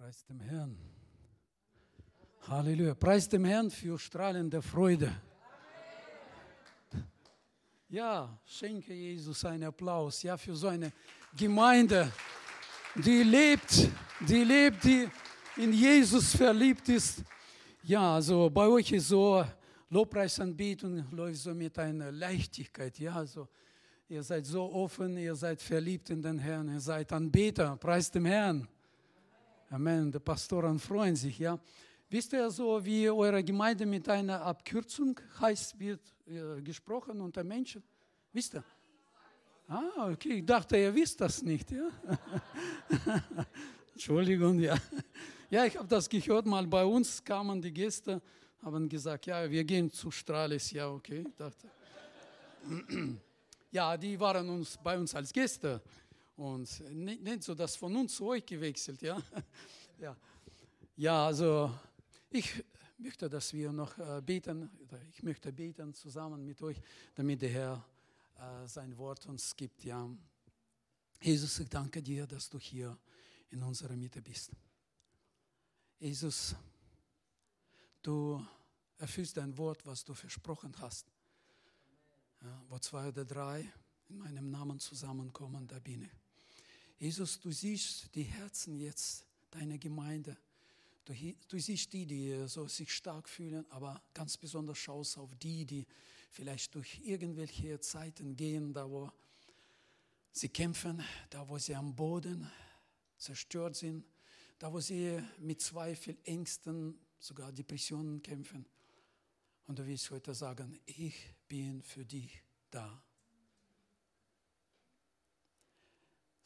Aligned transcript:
Preis 0.00 0.24
dem 0.24 0.40
Herrn. 0.40 0.78
Halleluja. 2.48 2.94
Preis 2.94 3.28
dem 3.28 3.44
Herrn 3.44 3.70
für 3.70 3.98
strahlende 3.98 4.62
Freude. 4.62 5.12
Ja, 7.90 8.40
schenke 8.46 8.94
Jesus 8.94 9.44
einen 9.44 9.64
Applaus. 9.64 10.22
Ja, 10.22 10.38
für 10.38 10.56
so 10.56 10.68
eine 10.68 10.90
Gemeinde, 11.36 12.10
die 12.94 13.22
lebt, 13.22 13.90
die 14.20 14.42
lebt, 14.42 14.84
die 14.84 15.06
in 15.58 15.74
Jesus 15.74 16.34
verliebt 16.34 16.88
ist. 16.88 17.22
Ja, 17.82 18.14
also 18.14 18.48
bei 18.48 18.68
euch 18.68 18.92
ist 18.92 19.08
so 19.08 19.44
Lobpreisanbetung 19.90 21.10
läuft 21.10 21.40
so 21.40 21.54
mit 21.54 21.78
einer 21.78 22.10
Leichtigkeit. 22.10 22.98
Ja, 22.98 23.16
also 23.16 23.46
ihr 24.08 24.22
seid 24.22 24.46
so 24.46 24.62
offen, 24.72 25.18
ihr 25.18 25.36
seid 25.36 25.60
verliebt 25.60 26.08
in 26.08 26.22
den 26.22 26.38
Herrn, 26.38 26.72
ihr 26.72 26.80
seid 26.80 27.12
Anbeter. 27.12 27.76
Preis 27.76 28.10
dem 28.10 28.24
Herrn. 28.24 28.66
Amen. 29.70 30.10
Die 30.10 30.18
Pastoren 30.18 30.80
freuen 30.80 31.14
sich, 31.14 31.38
ja. 31.38 31.56
Wisst 32.08 32.32
ihr 32.32 32.50
so, 32.50 32.84
wie 32.84 33.08
eure 33.08 33.44
Gemeinde 33.44 33.86
mit 33.86 34.08
einer 34.08 34.42
Abkürzung 34.42 35.18
heißt, 35.40 35.78
wird 35.78 36.00
äh, 36.26 36.60
gesprochen 36.60 37.20
unter 37.20 37.44
Menschen? 37.44 37.80
Wisst 38.32 38.54
ihr? 38.54 38.64
Ah, 39.68 40.10
okay, 40.10 40.38
ich 40.38 40.44
dachte, 40.44 40.76
ihr 40.76 40.92
wisst 40.92 41.20
das 41.20 41.40
nicht, 41.42 41.70
ja. 41.70 41.88
Entschuldigung, 43.94 44.58
ja. 44.58 44.76
Ja, 45.48 45.64
ich 45.64 45.76
habe 45.76 45.86
das 45.86 46.08
gehört, 46.08 46.46
mal 46.46 46.66
bei 46.66 46.84
uns 46.84 47.22
kamen 47.22 47.62
die 47.62 47.72
Gäste, 47.72 48.20
haben 48.62 48.88
gesagt, 48.88 49.26
ja, 49.26 49.48
wir 49.48 49.62
gehen 49.62 49.88
zu 49.88 50.10
Strahles, 50.10 50.72
ja, 50.72 50.88
okay, 50.88 51.24
ich 51.28 51.36
dachte. 51.36 51.70
Ja, 53.72 53.96
die 53.96 54.18
waren 54.18 54.48
uns, 54.48 54.76
bei 54.82 54.98
uns 54.98 55.14
als 55.14 55.32
Gäste 55.32 55.80
und 56.40 56.80
nicht, 56.94 57.22
nicht 57.22 57.42
so, 57.42 57.54
dass 57.54 57.76
von 57.76 57.94
uns 57.94 58.14
zu 58.14 58.26
euch 58.28 58.46
gewechselt, 58.46 59.02
ja. 59.02 59.20
Ja, 60.00 60.16
ja 60.96 61.26
also 61.26 61.70
ich 62.30 62.64
möchte, 62.96 63.28
dass 63.28 63.52
wir 63.52 63.70
noch 63.70 63.98
äh, 63.98 64.22
beten, 64.24 64.70
ich 65.12 65.22
möchte 65.22 65.52
beten 65.52 65.92
zusammen 65.92 66.46
mit 66.46 66.62
euch, 66.62 66.80
damit 67.14 67.42
der 67.42 67.50
Herr 67.50 67.84
äh, 68.38 68.66
sein 68.66 68.96
Wort 68.96 69.26
uns 69.26 69.54
gibt. 69.54 69.84
Ja. 69.84 70.08
Jesus, 71.20 71.58
ich 71.60 71.68
danke 71.68 72.02
dir, 72.02 72.26
dass 72.26 72.48
du 72.48 72.58
hier 72.58 72.96
in 73.50 73.62
unserer 73.62 73.94
Mitte 73.94 74.22
bist. 74.22 74.52
Jesus, 75.98 76.56
du 78.00 78.42
erfüllst 78.96 79.36
dein 79.36 79.54
Wort, 79.58 79.84
was 79.84 80.02
du 80.02 80.14
versprochen 80.14 80.74
hast. 80.78 81.06
Ja, 82.40 82.62
wo 82.70 82.78
zwei 82.78 83.08
oder 83.08 83.26
drei 83.26 83.70
in 84.08 84.16
meinem 84.16 84.50
Namen 84.50 84.78
zusammenkommen, 84.78 85.68
da 85.68 85.78
bin 85.78 86.00
ich. 86.00 86.29
Jesus, 87.00 87.40
du 87.40 87.50
siehst 87.50 88.14
die 88.14 88.24
Herzen 88.24 88.78
jetzt 88.78 89.24
deiner 89.50 89.78
Gemeinde. 89.78 90.36
Du, 91.06 91.14
du 91.48 91.58
siehst 91.58 91.90
die, 91.94 92.04
die 92.04 92.46
so 92.46 92.68
sich 92.68 92.92
stark 92.92 93.26
fühlen, 93.26 93.64
aber 93.70 94.02
ganz 94.12 94.36
besonders 94.36 94.76
schaust 94.76 95.16
auf 95.16 95.34
die, 95.36 95.64
die 95.64 95.86
vielleicht 96.30 96.74
durch 96.74 97.00
irgendwelche 97.02 97.80
Zeiten 97.80 98.36
gehen, 98.36 98.74
da 98.74 98.90
wo 98.90 99.10
sie 100.30 100.50
kämpfen, 100.50 101.02
da 101.30 101.48
wo 101.48 101.56
sie 101.56 101.74
am 101.74 101.96
Boden 101.96 102.50
zerstört 103.16 103.76
sind, 103.76 104.04
da 104.58 104.70
wo 104.70 104.78
sie 104.78 105.22
mit 105.38 105.62
Zweifel, 105.62 106.18
Ängsten, 106.24 106.98
sogar 107.18 107.50
Depressionen 107.50 108.22
kämpfen. 108.22 108.66
Und 109.66 109.78
du 109.78 109.86
willst 109.86 110.10
heute 110.10 110.34
sagen, 110.34 110.78
ich 110.84 111.14
bin 111.48 111.80
für 111.82 112.04
dich 112.04 112.42
da. 112.70 113.02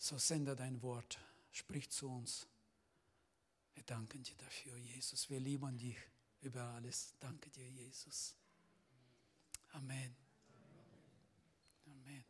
So 0.04 0.18
sende 0.18 0.54
dein 0.54 0.82
Wort, 0.82 1.18
sprich 1.50 1.88
zu 1.88 2.10
uns. 2.10 2.46
Wir 3.72 3.82
danken 3.84 4.22
dir 4.22 4.34
dafür, 4.36 4.76
Jesus. 4.76 5.30
Wir 5.30 5.40
lieben 5.40 5.78
dich 5.78 5.96
über 6.42 6.62
alles. 6.62 7.14
Danke 7.18 7.48
dir, 7.48 7.66
Jesus. 7.70 8.36
Amen. 9.72 10.14
Amen. 11.86 12.24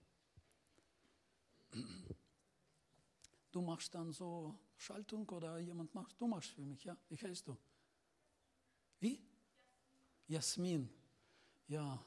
Du 3.50 3.60
machst 3.60 3.92
dann 3.92 4.12
so 4.12 4.56
Schaltung 4.76 5.28
oder 5.30 5.58
jemand 5.58 5.92
macht, 5.96 6.14
du 6.20 6.28
machst 6.28 6.50
für 6.50 6.62
mich, 6.62 6.84
ja? 6.84 6.96
Wie 7.08 7.16
heißt 7.16 7.48
du? 7.48 7.56
Wie? 9.00 9.20
Jasmin. 10.28 10.88
Ja, 11.66 12.00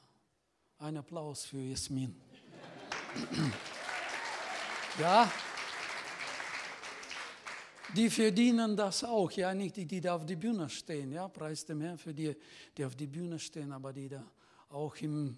ein 0.78 0.96
Applaus 0.96 1.44
für 1.44 1.60
Jasmin. 1.60 2.16
ja, 5.00 5.30
die 7.96 8.10
verdienen 8.10 8.76
das 8.76 9.04
auch, 9.04 9.32
ja, 9.32 9.54
nicht 9.54 9.76
die, 9.78 9.86
die 9.86 10.02
da 10.02 10.16
auf 10.16 10.26
der 10.26 10.36
Bühne 10.36 10.70
stehen, 10.70 11.12
ja, 11.12 11.28
preis 11.28 11.66
dem 11.66 11.82
Herrn 11.82 11.98
für 11.98 12.14
die, 12.14 12.36
die 12.76 12.86
auf 12.86 12.96
der 12.96 13.08
Bühne 13.08 13.40
stehen, 13.40 13.72
aber 13.72 13.94
die 13.94 14.10
da 14.10 14.24
auch 14.70 14.96
im 14.98 15.38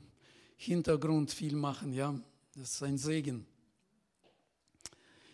Hintergrund 0.56 1.32
viel 1.32 1.56
machen, 1.56 1.94
ja, 1.94 2.14
das 2.56 2.74
ist 2.74 2.84
ein 2.84 2.98
Segen. 2.98 3.46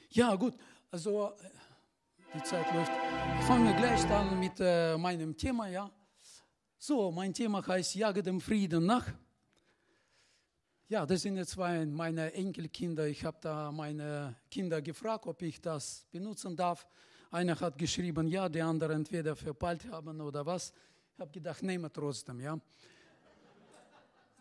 Ja, 0.10 0.36
gut, 0.36 0.56
also 0.92 1.34
die 2.34 2.44
Zeit 2.44 2.74
läuft. 2.74 2.92
Fangen 3.48 3.66
wir 3.66 3.74
gleich 3.76 4.06
an 4.12 4.40
mit 4.40 4.54
äh, 4.60 4.98
meinem 4.98 5.36
Thema, 5.36 5.68
ja. 5.68 5.90
So, 6.78 7.12
mein 7.12 7.34
Thema 7.34 7.66
heißt 7.66 7.96
Jage 7.96 8.22
dem 8.22 8.40
Frieden 8.40 8.86
nach. 8.86 9.08
Ja, 10.88 11.04
das 11.04 11.24
sind 11.24 11.38
jetzt 11.38 11.50
zwei 11.50 11.84
meine 11.88 12.32
Enkelkinder. 12.34 13.08
Ich 13.08 13.26
habe 13.26 13.38
da 13.42 13.72
meine 13.72 14.36
Kinder 14.52 14.84
gefragt, 14.84 15.26
ob 15.26 15.42
ich 15.42 15.60
das 15.60 16.06
benutzen 16.12 16.56
darf. 16.56 16.86
Einer 17.32 17.60
hat 17.60 17.76
geschrieben, 17.76 18.28
ja, 18.28 18.48
die 18.48 18.62
anderen 18.62 18.98
entweder 18.98 19.36
verpeilt 19.36 19.90
haben 19.90 20.22
oder 20.22 20.46
was. 20.46 20.72
Ich 21.16 21.20
habe 21.20 21.32
gedacht, 21.32 21.64
nehme 21.64 21.92
trotzdem, 21.92 22.40
ja. 22.40 22.60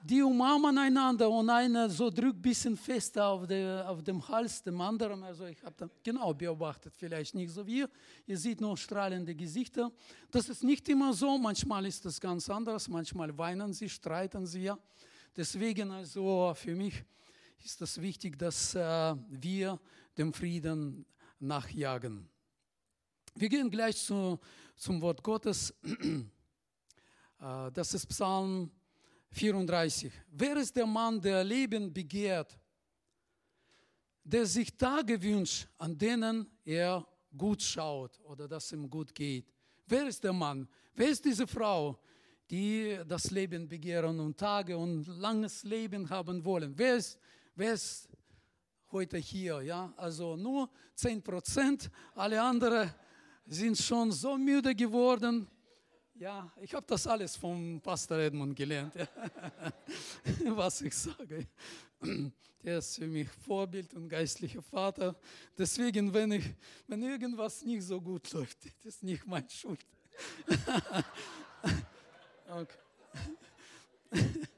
Die 0.02 0.20
umarmen 0.20 0.76
einander 0.76 1.30
und 1.30 1.48
einer 1.48 1.88
so 1.88 2.10
drückt 2.10 2.36
ein 2.36 2.42
bisschen 2.42 2.76
fester 2.76 3.26
auf, 3.26 3.46
der, 3.46 3.88
auf 3.88 4.02
dem 4.02 4.28
Hals 4.28 4.62
dem 4.62 4.78
anderen. 4.82 5.22
Also 5.22 5.46
ich 5.46 5.62
habe 5.62 5.74
das 5.78 5.88
genau 6.02 6.34
beobachtet, 6.34 6.92
vielleicht 6.94 7.34
nicht 7.34 7.54
so 7.54 7.66
wie 7.66 7.78
ihr. 7.78 7.90
Ihr 8.26 8.36
seht 8.36 8.60
nur 8.60 8.76
strahlende 8.76 9.34
Gesichter. 9.34 9.90
Das 10.30 10.50
ist 10.50 10.62
nicht 10.62 10.86
immer 10.90 11.14
so, 11.14 11.38
manchmal 11.38 11.86
ist 11.86 12.04
das 12.04 12.20
ganz 12.20 12.50
anders, 12.50 12.86
manchmal 12.86 13.36
weinen 13.38 13.72
sie, 13.72 13.88
streiten 13.88 14.46
sie 14.46 14.64
ja. 14.64 14.78
Deswegen 15.36 15.90
also 15.90 16.54
für 16.54 16.76
mich 16.76 16.94
ist 17.58 17.70
es 17.70 17.76
das 17.76 18.00
wichtig, 18.00 18.38
dass 18.38 18.74
äh, 18.76 19.16
wir 19.28 19.80
dem 20.16 20.32
Frieden 20.32 21.04
nachjagen. 21.40 22.28
Wir 23.34 23.48
gehen 23.48 23.68
gleich 23.68 23.96
zu, 23.96 24.38
zum 24.76 25.00
Wort 25.00 25.22
Gottes. 25.22 25.74
Äh, 27.40 27.72
das 27.72 27.92
ist 27.92 28.06
Psalm 28.06 28.70
34. 29.32 30.12
Wer 30.28 30.56
ist 30.56 30.76
der 30.76 30.86
Mann, 30.86 31.20
der 31.20 31.42
Leben 31.42 31.92
begehrt, 31.92 32.56
der 34.22 34.46
sich 34.46 34.76
Tage 34.76 35.20
wünscht, 35.20 35.66
an 35.76 35.98
denen 35.98 36.48
er 36.64 37.04
gut 37.36 37.60
schaut 37.60 38.20
oder 38.20 38.46
dass 38.46 38.70
ihm 38.70 38.88
gut 38.88 39.12
geht? 39.12 39.52
Wer 39.84 40.06
ist 40.06 40.22
der 40.22 40.32
Mann? 40.32 40.68
Wer 40.94 41.08
ist 41.08 41.24
diese 41.24 41.48
Frau, 41.48 42.00
die 42.50 42.98
das 43.08 43.30
Leben 43.30 43.68
begehren 43.68 44.20
und 44.20 44.38
Tage 44.38 44.76
und 44.76 45.06
langes 45.06 45.64
Leben 45.64 46.08
haben 46.10 46.44
wollen? 46.44 46.72
Wer 46.76 46.96
ist, 46.96 47.18
wer 47.54 47.74
ist 47.74 48.08
heute 48.92 49.18
hier? 49.18 49.62
Ja? 49.62 49.92
Also 49.96 50.36
nur 50.36 50.68
10 50.94 51.22
Prozent, 51.22 51.90
alle 52.14 52.40
anderen 52.40 52.90
sind 53.46 53.76
schon 53.78 54.12
so 54.12 54.36
müde 54.36 54.74
geworden. 54.74 55.48
Ja, 56.14 56.52
ich 56.60 56.72
habe 56.72 56.86
das 56.86 57.06
alles 57.06 57.34
vom 57.36 57.80
Pastor 57.80 58.18
Edmund 58.18 58.54
gelernt, 58.54 58.94
ja. 58.94 59.08
was 60.56 60.80
ich 60.82 60.94
sage. 60.94 61.48
Der 62.62 62.78
ist 62.78 62.94
für 62.96 63.06
mich 63.06 63.28
Vorbild 63.28 63.92
und 63.94 64.08
geistlicher 64.08 64.62
Vater. 64.62 65.16
Deswegen, 65.58 66.14
wenn, 66.14 66.32
ich, 66.32 66.44
wenn 66.86 67.02
irgendwas 67.02 67.62
nicht 67.64 67.82
so 67.82 68.00
gut 68.00 68.30
läuft, 68.32 68.64
das 68.64 68.94
ist 68.94 69.02
nicht 69.02 69.26
meine 69.26 69.50
Schuld. 69.50 69.84
okay. 72.48 72.78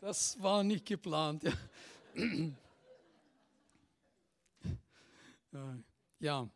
Das 0.00 0.40
war 0.40 0.64
nicht 0.64 0.86
geplant. 0.86 1.44
Ja. 1.44 1.52
ja. 6.20 6.48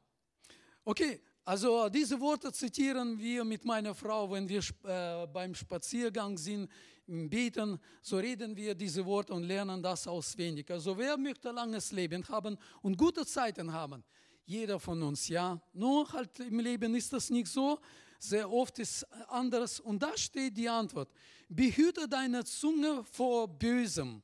Okay, 0.83 1.21
also 1.45 1.91
diese 1.91 2.19
Worte 2.19 2.51
zitieren 2.53 3.19
wir 3.19 3.45
mit 3.45 3.67
meiner 3.67 3.95
Frau, 3.95 4.31
wenn 4.31 4.49
wir 4.49 4.63
äh, 4.85 5.27
beim 5.27 5.55
Spaziergang 5.55 6.39
sind, 6.39 6.71
Beten, 7.07 7.79
so 8.01 8.17
reden 8.17 8.57
wir 8.57 8.75
diese 8.75 9.05
Worte 9.05 9.35
und 9.35 9.43
lernen 9.43 9.83
das 9.83 10.07
auswendig. 10.07 10.71
Also 10.71 10.97
wer 10.97 11.19
möchte 11.19 11.51
langes 11.51 11.93
Leben 11.93 12.27
haben 12.29 12.57
und 12.81 12.97
gute 12.97 13.27
Zeiten 13.27 13.71
haben? 13.71 14.03
Jeder 14.47 14.81
von 14.81 15.03
uns, 15.03 15.29
ja. 15.29 15.61
Nur 15.75 16.11
halt 16.11 16.41
im 16.41 16.61
Leben 16.61 16.95
ist 16.95 17.13
das 17.13 17.29
nicht 17.29 17.49
so. 17.49 17.79
Sehr 18.25 18.51
oft 18.51 18.79
ist 18.79 19.05
anderes. 19.29 19.81
Und 19.81 20.03
da 20.03 20.17
steht 20.17 20.57
die 20.57 20.69
Antwort. 20.69 21.13
Behüte 21.47 22.09
deine 22.09 22.43
Zunge 22.43 23.05
vor 23.05 23.47
Bösem 23.47 24.23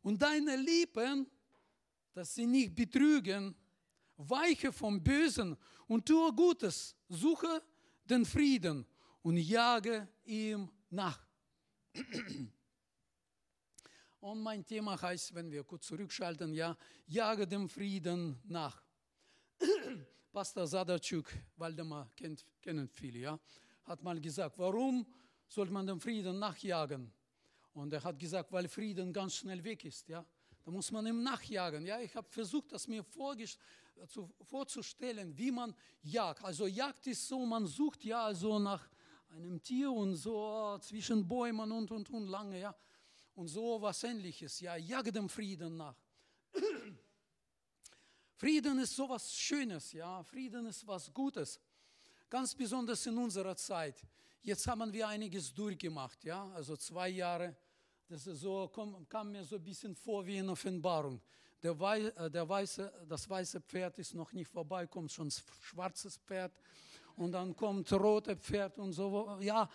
und 0.00 0.22
deine 0.22 0.56
Lippen, 0.56 1.30
dass 2.14 2.34
sie 2.34 2.46
nicht 2.46 2.74
betrügen, 2.74 3.54
weiche 4.16 4.72
vom 4.72 5.04
Bösen 5.04 5.54
und 5.86 6.06
tue 6.06 6.32
Gutes, 6.32 6.96
suche 7.10 7.62
den 8.04 8.24
Frieden 8.24 8.86
und 9.20 9.36
jage 9.36 10.08
ihm 10.24 10.70
nach. 10.88 11.26
Und 14.18 14.42
mein 14.42 14.64
Thema 14.64 15.00
heißt, 15.00 15.34
wenn 15.34 15.52
wir 15.52 15.62
kurz 15.62 15.86
zurückschalten, 15.86 16.52
ja, 16.52 16.76
jage 17.06 17.46
dem 17.46 17.68
Frieden 17.68 18.40
nach. 18.44 18.82
Pastor 20.36 20.66
Sadatschuk, 20.66 21.32
Waldemar 21.56 22.10
kennt, 22.14 22.44
kennen 22.60 22.86
viele, 22.90 23.20
ja, 23.20 23.40
hat 23.84 24.02
mal 24.02 24.20
gesagt, 24.20 24.58
warum 24.58 25.06
sollte 25.48 25.72
man 25.72 25.86
dem 25.86 25.98
Frieden 25.98 26.38
nachjagen? 26.38 27.10
Und 27.72 27.90
er 27.94 28.04
hat 28.04 28.18
gesagt, 28.18 28.52
weil 28.52 28.68
Frieden 28.68 29.14
ganz 29.14 29.36
schnell 29.36 29.64
weg 29.64 29.82
ist, 29.86 30.06
ja. 30.10 30.22
Da 30.62 30.70
muss 30.70 30.92
man 30.92 31.06
ihm 31.06 31.22
nachjagen. 31.22 31.86
Ja, 31.86 31.98
ich 32.00 32.14
habe 32.14 32.28
versucht, 32.28 32.70
das 32.70 32.86
mir 32.86 33.02
zu, 34.08 34.30
vorzustellen, 34.42 35.34
wie 35.38 35.50
man 35.50 35.74
jagt. 36.02 36.44
Also 36.44 36.66
Jagd 36.66 37.06
ist 37.06 37.26
so, 37.26 37.46
man 37.46 37.64
sucht 37.64 38.04
ja 38.04 38.26
also 38.26 38.58
nach 38.58 38.86
einem 39.30 39.62
Tier 39.62 39.90
und 39.90 40.16
so 40.16 40.76
zwischen 40.82 41.26
Bäumen 41.26 41.72
und 41.72 41.90
und 41.90 42.10
und 42.10 42.26
lange, 42.26 42.60
ja 42.60 42.76
und 43.36 43.48
so 43.48 43.80
was 43.80 44.04
ähnliches. 44.04 44.60
Ja, 44.60 44.76
jage 44.76 45.12
dem 45.12 45.30
Frieden 45.30 45.78
nach. 45.78 45.96
Frieden 48.36 48.78
ist 48.78 48.94
so 48.94 49.08
was 49.08 49.34
Schönes, 49.34 49.92
ja. 49.92 50.22
Frieden 50.22 50.66
ist 50.66 50.86
was 50.86 51.12
Gutes. 51.12 51.58
Ganz 52.28 52.54
besonders 52.54 53.06
in 53.06 53.16
unserer 53.16 53.56
Zeit. 53.56 54.04
Jetzt 54.42 54.66
haben 54.66 54.92
wir 54.92 55.08
einiges 55.08 55.54
durchgemacht, 55.54 56.22
ja. 56.24 56.46
Also 56.50 56.76
zwei 56.76 57.08
Jahre. 57.08 57.56
Das 58.08 58.26
ist 58.26 58.40
so, 58.40 58.68
kam, 58.68 59.08
kam 59.08 59.32
mir 59.32 59.42
so 59.42 59.56
ein 59.56 59.64
bisschen 59.64 59.94
vor 59.96 60.26
wie 60.26 60.36
in 60.36 60.48
Offenbarung. 60.50 61.20
Der, 61.62 61.80
Wei, 61.80 62.02
äh, 62.02 62.30
der 62.30 62.46
weiße, 62.46 63.06
das 63.08 63.28
weiße 63.28 63.62
Pferd 63.62 63.98
ist 63.98 64.14
noch 64.14 64.32
nicht 64.32 64.48
vorbei, 64.48 64.86
kommt 64.86 65.10
schon 65.10 65.30
schwarzes 65.30 66.18
Pferd 66.18 66.52
und 67.16 67.32
dann 67.32 67.56
kommt 67.56 67.90
rote 67.92 68.36
Pferd 68.36 68.78
und 68.78 68.92
so. 68.92 69.38
Ja, 69.40 69.68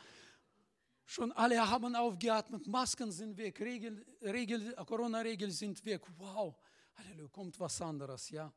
Schon 1.03 1.33
alle 1.33 1.69
haben 1.69 1.93
aufgeatmet, 1.93 2.67
Masken 2.67 3.11
sind 3.11 3.35
weg, 3.35 3.59
Regel, 3.59 4.05
Regel, 4.21 4.73
Corona-Regeln 4.85 5.51
sind 5.51 5.83
weg. 5.83 6.03
Wow, 6.17 6.55
Halleluja, 7.03 7.29
kommt 7.29 7.59
was 7.59 7.81
anderes, 7.81 8.29
ja. 8.29 8.51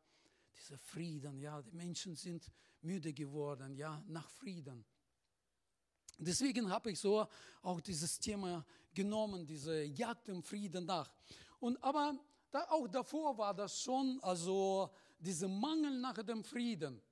Dieser 0.56 0.78
Frieden, 0.78 1.38
ja, 1.38 1.60
die 1.60 1.72
Menschen 1.72 2.14
sind 2.16 2.50
müde 2.82 3.12
geworden, 3.12 3.74
ja, 3.74 4.02
nach 4.06 4.28
Frieden. 4.30 4.84
Deswegen 6.18 6.70
habe 6.70 6.92
ich 6.92 7.00
so 7.00 7.26
auch 7.62 7.80
dieses 7.80 8.18
Thema 8.20 8.64
genommen, 8.92 9.46
diese 9.46 9.82
Jagd 9.82 10.28
im 10.28 10.42
Frieden 10.42 10.84
nach. 10.84 11.10
Und 11.58 11.82
aber 11.82 12.14
da, 12.50 12.64
auch 12.70 12.86
davor 12.86 13.36
war 13.36 13.52
das 13.54 13.80
schon, 13.80 14.20
also 14.22 14.90
dieser 15.18 15.48
Mangel 15.48 15.98
nach 15.98 16.22
dem 16.22 16.44
Frieden. 16.44 17.02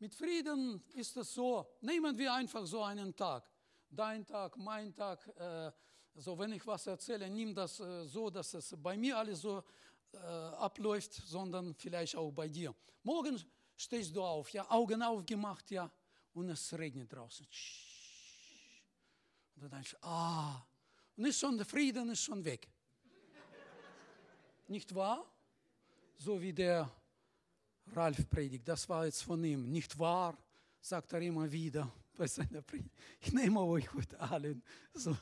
Mit 0.00 0.14
Frieden 0.14 0.82
ist 0.94 1.16
es 1.16 1.34
so, 1.34 1.66
nehmen 1.80 2.18
wir 2.18 2.32
einfach 2.32 2.66
so 2.66 2.82
einen 2.82 3.14
Tag 3.14 3.52
dein 3.92 4.26
Tag, 4.26 4.56
mein 4.56 4.94
Tag. 4.94 5.26
Äh, 5.36 5.70
so, 6.14 6.38
wenn 6.38 6.52
ich 6.52 6.66
was 6.66 6.86
erzähle, 6.86 7.28
nimm 7.30 7.54
das 7.54 7.80
äh, 7.80 8.06
so, 8.06 8.30
dass 8.30 8.54
es 8.54 8.74
bei 8.76 8.96
mir 8.96 9.16
alles 9.16 9.40
so 9.40 9.62
äh, 10.12 10.16
abläuft, 10.16 11.12
sondern 11.12 11.74
vielleicht 11.74 12.16
auch 12.16 12.30
bei 12.30 12.48
dir. 12.48 12.74
Morgen 13.02 13.42
stehst 13.76 14.14
du 14.14 14.22
auf, 14.22 14.50
ja, 14.50 14.70
Augen 14.70 15.02
aufgemacht, 15.02 15.70
ja, 15.70 15.90
und 16.34 16.48
es 16.50 16.72
regnet 16.74 17.12
draußen. 17.12 17.46
Und 19.54 19.62
du 19.62 19.68
denkst, 19.68 19.96
ah, 20.02 20.62
und 21.16 21.26
ist 21.26 21.40
schon 21.40 21.56
der 21.56 21.66
Frieden 21.66 22.10
ist 22.10 22.22
schon 22.22 22.44
weg. 22.44 22.68
Nicht 24.68 24.94
wahr? 24.94 25.26
So 26.16 26.40
wie 26.40 26.52
der 26.52 26.90
Ralf 27.94 28.28
predigt, 28.30 28.66
das 28.66 28.88
war 28.88 29.04
jetzt 29.04 29.22
von 29.22 29.42
ihm. 29.44 29.70
Nicht 29.70 29.98
wahr, 29.98 30.36
sagt 30.80 31.12
er 31.12 31.20
immer 31.20 31.50
wieder 31.50 31.92
bei 32.16 32.26
seiner 32.26 32.62
Predigt. 32.62 32.94
Ich 33.20 33.32
nehme 33.32 33.60
euch 33.60 33.92
heute 33.92 34.18
allen. 34.20 34.62
So. 34.94 35.16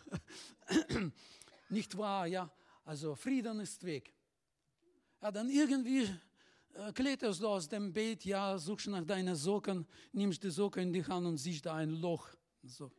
Nicht 1.69 1.97
wahr, 1.97 2.27
ja? 2.27 2.51
Also 2.85 3.15
Frieden 3.15 3.61
ist 3.61 3.85
weg. 3.85 4.13
Ja, 5.21 5.31
dann 5.31 5.51
irgendwie 5.51 6.09
äh, 6.75 6.93
kletterst 6.93 7.41
du 7.41 7.49
aus 7.49 7.69
dem 7.69 7.93
Bett, 7.93 8.25
ja, 8.25 8.57
suchst 8.59 8.89
nach 8.89 9.05
deinen 9.05 9.37
Socken, 9.37 9.87
nimmst 10.13 10.43
die 10.43 10.51
Socken 10.51 10.85
in 10.85 10.93
die 10.93 11.05
Hand 11.05 11.27
und 11.27 11.37
siehst 11.37 11.67
da 11.67 11.75
ein 11.75 11.91
Loch. 11.91 12.29
So. 12.63 12.91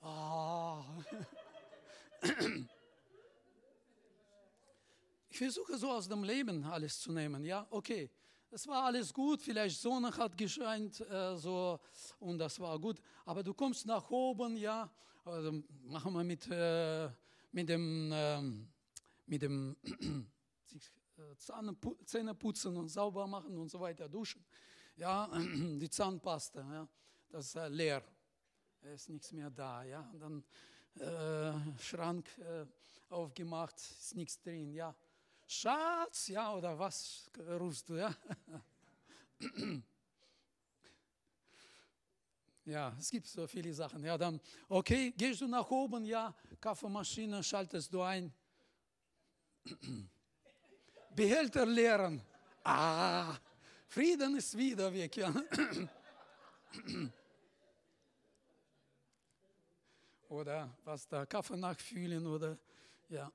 Ah. 0.00 0.84
Ich 5.28 5.38
versuche 5.38 5.76
so 5.76 5.90
aus 5.90 6.08
dem 6.08 6.24
Leben 6.24 6.64
alles 6.64 7.00
zu 7.00 7.12
nehmen, 7.12 7.44
ja, 7.44 7.66
okay 7.70 8.10
es 8.50 8.66
war 8.66 8.84
alles 8.84 9.12
gut, 9.12 9.42
vielleicht 9.42 9.78
Sonne 9.78 10.16
hat 10.16 10.36
gescheint 10.36 11.00
äh, 11.00 11.36
so, 11.36 11.78
und 12.18 12.38
das 12.38 12.58
war 12.58 12.78
gut. 12.78 13.00
Aber 13.24 13.42
du 13.42 13.52
kommst 13.52 13.84
nach 13.84 14.08
oben, 14.10 14.56
ja, 14.56 14.90
also 15.24 15.62
machen 15.84 16.12
wir 16.14 16.24
mit, 16.24 16.48
äh, 16.50 17.08
mit 17.52 17.68
dem, 17.68 18.10
äh, 18.12 18.40
mit 19.26 19.42
dem 19.42 19.76
Zähne 22.04 22.34
putzen 22.34 22.76
und 22.76 22.88
sauber 22.88 23.26
machen 23.26 23.56
und 23.56 23.70
so 23.70 23.80
weiter, 23.80 24.08
duschen. 24.08 24.44
Ja, 24.96 25.28
die 25.80 25.90
Zahnpasta, 25.90 26.60
ja, 26.60 26.88
das 27.28 27.54
ist 27.54 27.68
leer. 27.70 28.02
Es 28.82 29.02
ist 29.02 29.08
nichts 29.08 29.32
mehr 29.32 29.50
da, 29.50 29.82
ja. 29.82 30.12
Dann 30.18 30.44
äh, 31.00 31.78
Schrank 31.80 32.26
äh, 32.38 32.66
aufgemacht, 33.08 33.76
ist 33.76 34.14
nichts 34.14 34.40
drin, 34.40 34.72
ja. 34.72 34.94
Schatz, 35.46 36.28
ja, 36.28 36.54
oder 36.54 36.78
was 36.78 37.30
rufst 37.38 37.88
du, 37.88 37.96
ja? 37.96 38.14
Ja, 42.66 42.96
es 42.98 43.10
gibt 43.12 43.28
so 43.28 43.46
viele 43.46 43.72
Sachen. 43.72 44.02
Ja, 44.02 44.18
dann, 44.18 44.40
okay, 44.68 45.12
gehst 45.16 45.40
du 45.40 45.46
nach 45.46 45.70
oben, 45.70 46.04
ja, 46.04 46.34
Kaffeemaschine 46.60 47.40
schaltest 47.44 47.94
du 47.94 48.02
ein. 48.02 48.34
Behälter 51.16 51.64
leeren. 51.64 52.20
Ah, 52.62 53.34
Frieden 53.88 54.36
ist 54.36 54.56
wieder 54.56 54.92
weg, 54.92 55.16
ja. 55.16 55.32
Oder 60.28 60.76
was 60.84 61.08
da, 61.08 61.24
Kaffee 61.24 61.56
nachfühlen 61.56 62.26
oder, 62.26 62.58
ja. 63.08 63.32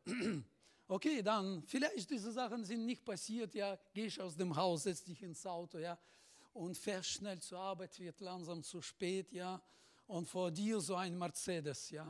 Okay, 0.88 1.24
dann 1.24 1.64
vielleicht 1.64 2.10
diese 2.12 2.32
Sachen 2.32 2.64
sind 2.66 2.86
nicht 2.86 3.04
passiert, 3.04 3.56
ja, 3.56 3.80
gehst 3.94 4.20
aus 4.20 4.36
dem 4.36 4.56
Haus, 4.56 4.84
setzt 4.84 5.08
dich 5.08 5.24
ins 5.24 5.46
Auto, 5.46 5.80
ja, 5.80 5.98
und 6.54 6.78
fährst 6.78 7.10
schnell 7.12 7.40
zur 7.40 7.60
Arbeit, 7.60 7.98
wird 8.00 8.20
langsam 8.20 8.62
zu 8.62 8.82
spät, 8.82 9.32
ja, 9.32 9.60
und 10.06 10.28
vor 10.28 10.52
dir 10.52 10.82
so 10.82 10.96
ein 10.96 11.18
Mercedes, 11.18 11.90
ja. 11.90 12.06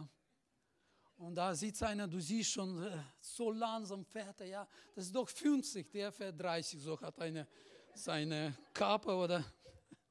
Und 1.21 1.35
da 1.35 1.53
sitzt 1.53 1.83
einer, 1.83 2.07
du 2.07 2.19
siehst 2.19 2.51
schon, 2.51 2.81
äh, 2.81 2.97
so 3.19 3.51
langsam 3.51 4.03
fährt 4.03 4.41
er, 4.41 4.47
ja, 4.47 4.67
das 4.95 5.05
ist 5.05 5.15
doch 5.15 5.29
50, 5.29 5.91
der 5.91 6.11
fährt 6.11 6.41
30, 6.41 6.81
so 6.81 6.99
hat 6.99 7.19
eine, 7.19 7.47
seine 7.93 8.57
Kappe 8.73 9.13
oder, 9.13 9.45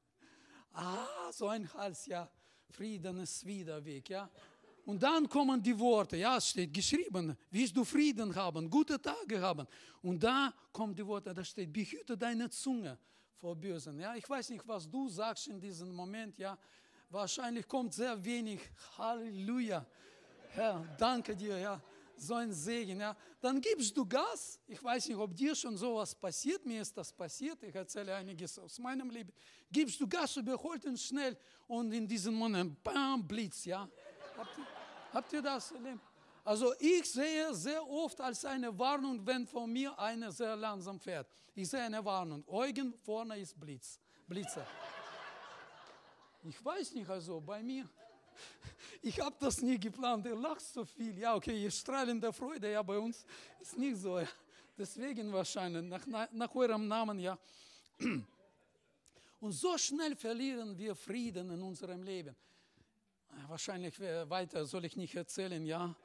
ah, 0.71 1.29
so 1.33 1.49
ein 1.49 1.71
Hals, 1.73 2.05
ja, 2.05 2.31
Frieden 2.69 3.19
ist 3.19 3.45
wieder 3.45 3.83
weg, 3.83 4.09
ja. 4.09 4.29
Und 4.85 5.03
dann 5.03 5.27
kommen 5.27 5.61
die 5.61 5.77
Worte, 5.77 6.15
ja, 6.15 6.37
es 6.37 6.47
steht 6.47 6.73
geschrieben, 6.73 7.37
willst 7.49 7.75
du 7.75 7.83
Frieden 7.83 8.33
haben, 8.33 8.69
gute 8.69 8.99
Tage 9.01 9.41
haben. 9.41 9.67
Und 10.01 10.23
da 10.23 10.53
kommen 10.71 10.95
die 10.95 11.05
Worte, 11.05 11.33
da 11.33 11.43
steht, 11.43 11.73
behüte 11.73 12.17
deine 12.17 12.49
Zunge 12.49 12.97
vor 13.35 13.57
Bösen. 13.57 13.99
Ja, 13.99 14.15
ich 14.15 14.29
weiß 14.29 14.49
nicht, 14.51 14.65
was 14.65 14.89
du 14.89 15.09
sagst 15.09 15.47
in 15.47 15.59
diesem 15.59 15.93
Moment, 15.93 16.37
ja. 16.37 16.57
Wahrscheinlich 17.09 17.67
kommt 17.67 17.93
sehr 17.93 18.23
wenig. 18.23 18.61
Halleluja. 18.97 19.85
Herr, 20.53 20.85
danke 20.97 21.35
dir, 21.35 21.57
ja. 21.57 21.81
So 22.17 22.35
ein 22.35 22.53
Segen, 22.53 22.99
ja. 22.99 23.15
Dann 23.39 23.59
gibst 23.59 23.97
du 23.97 24.05
Gas. 24.05 24.59
Ich 24.67 24.83
weiß 24.83 25.07
nicht, 25.07 25.17
ob 25.17 25.35
dir 25.35 25.55
schon 25.55 25.75
sowas 25.75 26.13
passiert. 26.13 26.63
Mir 26.65 26.81
ist 26.81 26.95
das 26.95 27.11
passiert. 27.11 27.63
Ich 27.63 27.73
erzähle 27.73 28.15
einiges 28.15 28.59
aus 28.59 28.77
meinem 28.77 29.09
Leben. 29.09 29.33
Gibst 29.71 29.99
du 29.99 30.07
Gas, 30.07 30.35
überholt 30.35 30.85
ihn 30.85 30.97
schnell 30.97 31.35
und 31.67 31.91
in 31.91 32.07
diesem 32.07 32.35
Moment, 32.35 32.83
bam, 32.83 33.27
Blitz, 33.27 33.65
ja. 33.65 33.89
Habt 34.37 34.57
ihr, 34.57 34.65
habt 35.13 35.33
ihr 35.33 35.41
das 35.41 35.71
erlebt? 35.71 36.01
Also 36.43 36.73
ich 36.79 37.09
sehe 37.09 37.53
sehr 37.53 37.87
oft 37.87 38.19
als 38.19 38.45
eine 38.45 38.77
Warnung, 38.77 39.25
wenn 39.25 39.45
von 39.47 39.71
mir 39.71 39.97
einer 39.97 40.31
sehr 40.31 40.55
langsam 40.55 40.99
fährt. 40.99 41.27
Ich 41.53 41.69
sehe 41.69 41.81
eine 41.81 42.03
Warnung. 42.03 42.43
Eugen 42.47 42.93
vorne 42.93 43.39
ist 43.39 43.59
Blitz. 43.59 43.99
Blitzer. 44.27 44.65
Ich 46.43 46.63
weiß 46.63 46.93
nicht, 46.93 47.09
also 47.09 47.39
bei 47.39 47.61
mir. 47.61 47.87
Ich 49.03 49.19
habe 49.19 49.35
das 49.39 49.61
nie 49.61 49.79
geplant. 49.79 50.27
Er 50.27 50.35
lacht 50.35 50.61
so 50.61 50.85
viel. 50.85 51.17
Ja, 51.17 51.35
okay, 51.35 51.63
ihr 51.63 51.71
strahlende 51.71 52.31
Freude, 52.31 52.71
ja, 52.71 52.83
bei 52.83 52.99
uns 52.99 53.25
ist 53.59 53.75
nicht 53.77 53.97
so. 53.97 54.19
Ja. 54.19 54.27
Deswegen 54.77 55.33
wahrscheinlich, 55.33 55.83
nach, 55.83 56.31
nach 56.31 56.55
eurem 56.55 56.87
Namen, 56.87 57.19
ja. 57.19 57.37
Und 59.39 59.51
so 59.51 59.77
schnell 59.77 60.15
verlieren 60.15 60.77
wir 60.77 60.95
Frieden 60.95 61.49
in 61.49 61.61
unserem 61.63 62.03
Leben. 62.03 62.35
Wahrscheinlich 63.47 63.99
weiter 63.99 64.65
soll 64.65 64.85
ich 64.85 64.95
nicht 64.95 65.15
erzählen, 65.15 65.65
ja. 65.65 65.95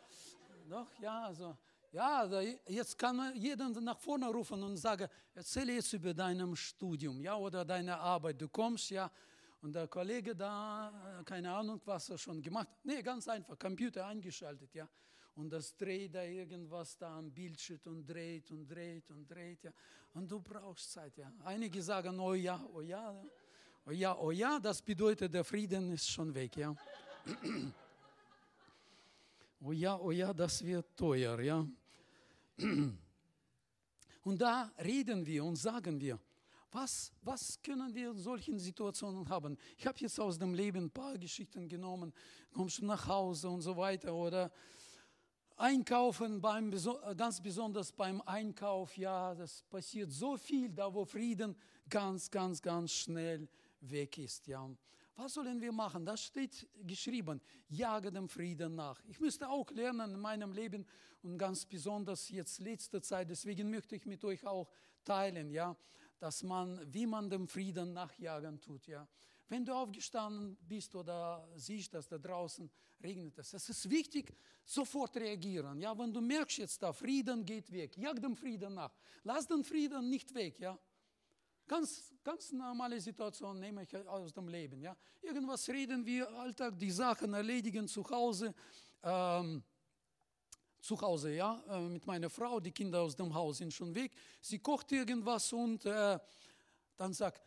Doch, 0.68 0.88
ja, 1.00 1.24
also 1.24 1.56
Ja, 1.92 2.26
da, 2.26 2.40
jetzt 2.40 2.98
kann 2.98 3.32
jeder 3.36 3.68
nach 3.68 3.98
vorne 3.98 4.26
rufen 4.28 4.62
und 4.62 4.76
sagen, 4.76 5.08
erzähle 5.34 5.74
jetzt 5.74 5.92
über 5.92 6.12
deinem 6.12 6.54
Studium, 6.56 7.20
ja, 7.20 7.36
oder 7.36 7.64
deine 7.64 7.98
Arbeit. 7.98 8.40
Du 8.40 8.48
kommst, 8.48 8.90
ja, 8.90 9.10
und 9.66 9.72
der 9.72 9.88
Kollege 9.88 10.36
da, 10.36 11.22
keine 11.24 11.52
Ahnung, 11.52 11.80
was 11.84 12.08
er 12.08 12.16
schon 12.16 12.40
gemacht 12.40 12.68
hat. 12.68 12.84
Nee, 12.84 13.02
ganz 13.02 13.26
einfach, 13.26 13.58
Computer 13.58 14.06
eingeschaltet, 14.06 14.72
ja. 14.72 14.88
Und 15.34 15.50
das 15.50 15.76
dreht 15.76 16.14
da 16.14 16.22
irgendwas 16.22 16.96
da 16.96 17.18
am 17.18 17.32
Bildschirm 17.32 17.80
und 17.86 18.06
dreht 18.06 18.48
und 18.52 18.68
dreht 18.68 19.10
und 19.10 19.28
dreht, 19.28 19.64
ja. 19.64 19.72
Und 20.14 20.30
du 20.30 20.40
brauchst 20.40 20.92
Zeit, 20.92 21.18
ja. 21.18 21.32
Einige 21.44 21.82
sagen, 21.82 22.20
oh 22.20 22.34
ja, 22.34 22.64
oh 22.72 22.80
ja, 22.80 23.20
oh 23.84 23.90
ja, 23.90 24.16
oh 24.16 24.30
ja, 24.30 24.60
das 24.60 24.80
bedeutet, 24.80 25.34
der 25.34 25.42
Frieden 25.42 25.90
ist 25.90 26.08
schon 26.08 26.32
weg, 26.32 26.56
ja. 26.56 26.74
Oh 29.58 29.72
ja, 29.72 29.98
oh 29.98 30.12
ja, 30.12 30.32
das 30.32 30.64
wird 30.64 30.96
teuer, 30.96 31.40
ja. 31.40 31.66
Und 34.22 34.40
da 34.40 34.70
reden 34.78 35.26
wir 35.26 35.44
und 35.44 35.56
sagen 35.56 35.98
wir, 35.98 36.20
was, 36.76 37.10
was 37.22 37.60
können 37.62 37.94
wir 37.94 38.10
in 38.10 38.18
solchen 38.18 38.58
Situationen 38.58 39.26
haben? 39.30 39.56
Ich 39.78 39.86
habe 39.86 39.98
jetzt 39.98 40.20
aus 40.20 40.38
dem 40.38 40.52
Leben 40.52 40.84
ein 40.84 40.90
paar 40.90 41.16
Geschichten 41.16 41.68
genommen, 41.68 42.12
kommst 42.52 42.78
du 42.78 42.84
nach 42.84 43.06
Hause 43.06 43.48
und 43.48 43.62
so 43.62 43.76
weiter 43.76 44.14
oder 44.14 44.52
Einkaufen, 45.56 46.38
beim, 46.38 46.70
ganz 47.16 47.40
besonders 47.40 47.90
beim 47.90 48.20
Einkauf, 48.20 48.94
ja, 48.98 49.34
das 49.34 49.62
passiert 49.70 50.12
so 50.12 50.36
viel, 50.36 50.70
da 50.70 50.92
wo 50.92 51.06
Frieden 51.06 51.56
ganz, 51.88 52.30
ganz, 52.30 52.60
ganz 52.60 52.92
schnell 52.92 53.48
weg 53.80 54.18
ist, 54.18 54.46
ja. 54.46 54.68
Was 55.14 55.32
sollen 55.32 55.58
wir 55.58 55.72
machen? 55.72 56.04
Das 56.04 56.24
steht 56.24 56.68
geschrieben, 56.86 57.40
jage 57.70 58.12
dem 58.12 58.28
Frieden 58.28 58.74
nach. 58.74 59.02
Ich 59.06 59.18
müsste 59.18 59.48
auch 59.48 59.70
lernen 59.70 60.12
in 60.12 60.20
meinem 60.20 60.52
Leben 60.52 60.84
und 61.22 61.38
ganz 61.38 61.64
besonders 61.64 62.28
jetzt 62.28 62.58
letzte 62.58 63.00
Zeit, 63.00 63.30
deswegen 63.30 63.70
möchte 63.70 63.96
ich 63.96 64.04
mit 64.04 64.22
euch 64.26 64.46
auch 64.46 64.68
teilen, 65.06 65.48
ja, 65.50 65.74
dass 66.18 66.42
man, 66.42 66.80
wie 66.92 67.06
man 67.06 67.28
dem 67.28 67.46
Frieden 67.46 67.92
nachjagen 67.92 68.60
tut, 68.60 68.86
ja. 68.86 69.06
Wenn 69.48 69.64
du 69.64 69.72
aufgestanden 69.72 70.56
bist 70.60 70.94
oder 70.96 71.48
siehst, 71.54 71.94
dass 71.94 72.08
da 72.08 72.18
draußen 72.18 72.68
regnet 73.02 73.38
es, 73.38 73.52
es 73.52 73.68
ist 73.68 73.88
wichtig, 73.88 74.34
sofort 74.64 75.16
reagieren. 75.16 75.80
Ja, 75.80 75.96
wenn 75.96 76.12
du 76.12 76.20
merkst 76.20 76.58
jetzt 76.58 76.82
da, 76.82 76.92
Frieden 76.92 77.44
geht 77.44 77.70
weg, 77.70 77.96
jag 77.96 78.20
dem 78.20 78.34
Frieden 78.34 78.74
nach. 78.74 78.92
Lass 79.22 79.46
den 79.46 79.62
Frieden 79.62 80.10
nicht 80.10 80.34
weg, 80.34 80.58
ja. 80.58 80.76
Ganz, 81.68 82.14
ganz 82.22 82.52
normale 82.52 83.00
Situation 83.00 83.58
nehme 83.58 83.82
ich 83.82 83.96
aus 84.06 84.32
dem 84.32 84.48
Leben. 84.48 84.80
Ja? 84.80 84.96
Irgendwas 85.20 85.68
reden 85.68 86.06
wir, 86.06 86.28
Alltag, 86.30 86.78
die 86.78 86.92
Sachen 86.92 87.34
erledigen 87.34 87.88
zu 87.88 88.08
Hause. 88.08 88.54
Ähm, 89.02 89.64
zu 90.86 91.00
Hause, 91.00 91.34
ja, 91.34 91.62
äh, 91.68 91.80
mit 91.80 92.06
meiner 92.06 92.30
Frau, 92.30 92.60
die 92.60 92.70
Kinder 92.70 93.00
aus 93.00 93.16
dem 93.16 93.34
Haus 93.34 93.58
sind 93.58 93.72
schon 93.74 93.94
weg. 93.94 94.12
Sie 94.40 94.58
kocht 94.60 94.92
irgendwas 94.92 95.52
und 95.52 95.84
äh, 95.84 96.18
dann 96.96 97.12
sagt 97.12 97.42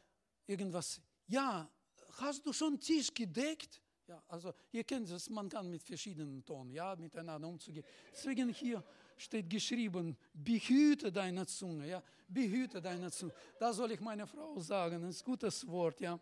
irgendwas, 0.45 1.01
ja, 1.27 1.69
hast 2.17 2.45
du 2.45 2.51
schon 2.51 2.79
Tisch 2.79 3.13
gedeckt? 3.13 3.81
Ja, 4.07 4.21
also 4.27 4.53
ihr 4.71 4.83
kennt 4.83 5.09
es, 5.09 5.29
man 5.29 5.47
kann 5.47 5.69
mit 5.69 5.83
verschiedenen 5.83 6.43
Tonen, 6.43 6.71
ja, 6.71 6.95
miteinander 6.95 7.47
umzugehen. 7.47 7.85
Deswegen 8.11 8.49
hier 8.49 8.83
steht 9.15 9.49
geschrieben, 9.49 10.17
behüte 10.33 11.11
deine 11.11 11.45
Zunge, 11.45 11.87
ja, 11.87 12.03
behüte 12.27 12.81
deine 12.81 13.11
Zunge. 13.11 13.33
Da 13.59 13.71
soll 13.71 13.91
ich 13.91 13.99
meine 14.01 14.27
Frau 14.27 14.59
sagen, 14.59 15.01
das 15.01 15.15
ist 15.15 15.21
ein 15.21 15.25
gutes 15.25 15.67
Wort, 15.67 16.01
ja. 16.01 16.19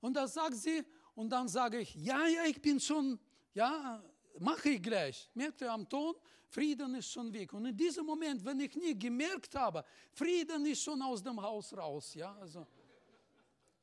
Und 0.00 0.14
das 0.14 0.34
sagt 0.34 0.56
sie 0.56 0.84
und 1.14 1.30
dann 1.30 1.48
sage 1.48 1.78
ich, 1.80 1.94
ja, 1.94 2.26
ja, 2.26 2.44
ich 2.44 2.60
bin 2.60 2.78
schon, 2.78 3.18
ja, 3.54 4.02
mache 4.38 4.70
ich 4.70 4.82
gleich. 4.82 5.30
Merkt 5.34 5.60
ihr 5.60 5.72
am 5.72 5.88
Ton, 5.88 6.14
Frieden 6.48 6.94
ist 6.94 7.10
schon 7.10 7.32
weg. 7.32 7.52
Und 7.52 7.66
in 7.66 7.76
diesem 7.76 8.06
Moment, 8.06 8.44
wenn 8.44 8.60
ich 8.60 8.74
nie 8.76 8.98
gemerkt 8.98 9.54
habe, 9.54 9.84
Frieden 10.12 10.64
ist 10.66 10.82
schon 10.82 11.00
aus 11.02 11.22
dem 11.22 11.40
Haus 11.40 11.76
raus, 11.76 12.14
ja, 12.14 12.34
also. 12.36 12.66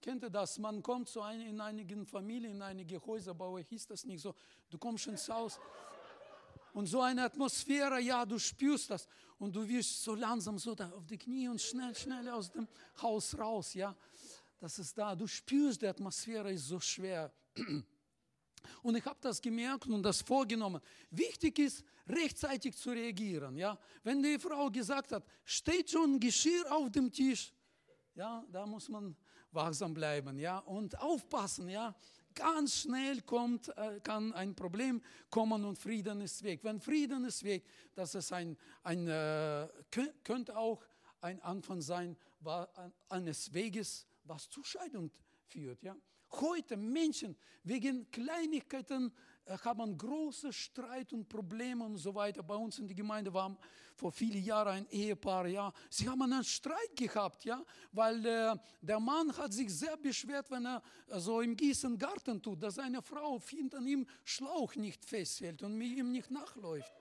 Kennt 0.01 0.21
ihr 0.23 0.29
das? 0.29 0.59
Man 0.59 0.83
kommt 0.83 1.07
zu 1.07 1.21
ein, 1.21 1.39
in 1.41 1.61
einigen 1.61 2.05
Familien, 2.05 2.55
in 2.55 2.61
einige 2.61 3.03
Häuser, 3.05 3.39
euch 3.39 3.71
ist 3.71 3.89
das 3.89 4.03
nicht 4.03 4.21
so. 4.21 4.35
Du 4.69 4.77
kommst 4.77 5.07
ins 5.07 5.29
Haus, 5.29 5.59
und 6.73 6.87
so 6.87 7.01
eine 7.01 7.23
Atmosphäre, 7.23 8.01
ja, 8.01 8.25
du 8.25 8.39
spürst 8.39 8.89
das 8.89 9.07
und 9.37 9.55
du 9.55 9.67
wirst 9.67 10.03
so 10.03 10.15
langsam 10.15 10.57
so 10.57 10.73
da 10.73 10.89
auf 10.89 11.05
die 11.05 11.17
Knie 11.17 11.47
und 11.47 11.61
schnell, 11.61 11.95
schnell 11.95 12.27
aus 12.29 12.51
dem 12.51 12.67
Haus 13.01 13.37
raus, 13.37 13.73
ja. 13.75 13.95
Das 14.59 14.79
ist 14.79 14.97
da, 14.97 15.15
du 15.15 15.27
spürst, 15.27 15.81
die 15.81 15.87
Atmosphäre 15.87 16.51
ist 16.51 16.67
so 16.67 16.79
schwer. 16.79 17.31
Und 18.81 18.95
ich 18.95 19.05
habe 19.05 19.17
das 19.21 19.41
gemerkt 19.41 19.87
und 19.87 20.03
das 20.03 20.21
vorgenommen. 20.21 20.81
Wichtig 21.09 21.59
ist, 21.59 21.83
rechtzeitig 22.07 22.75
zu 22.75 22.91
reagieren. 22.91 23.57
Ja? 23.57 23.77
Wenn 24.03 24.21
die 24.21 24.37
Frau 24.39 24.69
gesagt 24.69 25.11
hat, 25.11 25.23
steht 25.45 25.89
schon 25.89 26.19
Geschirr 26.19 26.71
auf 26.71 26.91
dem 26.91 27.11
Tisch, 27.11 27.53
ja, 28.15 28.43
da 28.51 28.65
muss 28.65 28.89
man 28.89 29.15
wachsam 29.51 29.93
bleiben 29.93 30.37
ja? 30.37 30.59
und 30.59 30.99
aufpassen. 30.99 31.69
Ja? 31.69 31.95
ganz 32.33 32.81
schnell 32.81 33.21
kommt, 33.21 33.69
äh, 33.77 33.99
kann 34.01 34.33
ein 34.33 34.55
Problem 34.55 35.01
kommen 35.29 35.63
und 35.65 35.77
Frieden 35.77 36.21
ist 36.21 36.43
weg. 36.43 36.61
Wenn 36.63 36.79
Frieden 36.79 37.25
ist 37.25 37.43
weg, 37.43 37.63
das 37.93 38.15
ist 38.15 38.31
ein, 38.33 38.57
ein 38.83 39.07
äh, 39.07 39.67
könnte 40.23 40.57
auch 40.57 40.81
ein 41.21 41.41
Anfang 41.41 41.81
sein 41.81 42.17
eines 43.07 43.53
Weges, 43.53 44.05
was 44.25 44.49
zur 44.49 44.65
Scheidung 44.65 45.11
führt. 45.47 45.81
Ja? 45.81 45.95
Heute 46.39 46.77
Menschen 46.77 47.35
wegen 47.63 48.09
Kleinigkeiten 48.11 49.13
äh, 49.45 49.57
haben 49.57 49.97
große 49.97 50.51
Streit 50.51 51.13
und 51.13 51.27
Probleme 51.27 51.83
und 51.83 51.97
so 51.97 52.13
weiter. 52.15 52.41
Bei 52.43 52.55
uns 52.55 52.79
in 52.79 52.87
der 52.87 52.95
Gemeinde 52.95 53.33
war 53.33 53.55
vor 53.95 54.11
vielen 54.11 54.43
Jahren 54.43 54.77
ein 54.77 54.87
Ehepaar, 54.89 55.47
ja. 55.47 55.71
Sie 55.89 56.09
haben 56.09 56.21
einen 56.21 56.43
Streit 56.43 56.95
gehabt, 56.95 57.45
ja, 57.45 57.63
weil 57.91 58.25
äh, 58.25 58.55
der 58.81 58.99
Mann 58.99 59.35
hat 59.37 59.53
sich 59.53 59.69
sehr 59.69 59.97
beschwert, 59.97 60.49
wenn 60.49 60.65
er 60.65 60.81
äh, 61.07 61.19
so 61.19 61.41
im 61.41 61.55
Gießen 61.55 61.97
Garten 61.97 62.41
tut, 62.41 62.63
dass 62.63 62.75
seine 62.75 63.01
Frau 63.01 63.39
hinter 63.39 63.79
ihm 63.79 64.05
Schlauch 64.23 64.75
nicht 64.75 65.05
festhält 65.05 65.61
und 65.61 65.77
mit 65.77 65.97
ihm 65.97 66.11
nicht 66.11 66.31
nachläuft. 66.31 66.93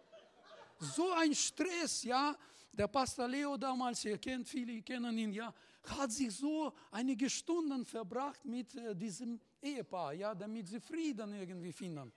So 0.78 1.10
ein 1.12 1.34
Stress, 1.34 2.02
ja. 2.02 2.36
Der 2.72 2.88
Pastor 2.88 3.28
Leo 3.28 3.56
damals, 3.56 4.04
ihr 4.04 4.18
kennt 4.18 4.48
viele, 4.48 4.80
kennen 4.82 5.16
ihn, 5.18 5.32
ja, 5.32 5.52
hat 5.84 6.12
sich 6.12 6.32
so 6.32 6.72
einige 6.90 7.28
Stunden 7.28 7.84
verbracht 7.84 8.44
mit 8.44 8.74
äh, 8.76 8.94
diesem 8.94 9.40
Ehepaar, 9.60 10.12
ja, 10.12 10.34
damit 10.34 10.68
sie 10.68 10.80
Frieden 10.80 11.34
irgendwie 11.34 11.72
finden. 11.72 12.12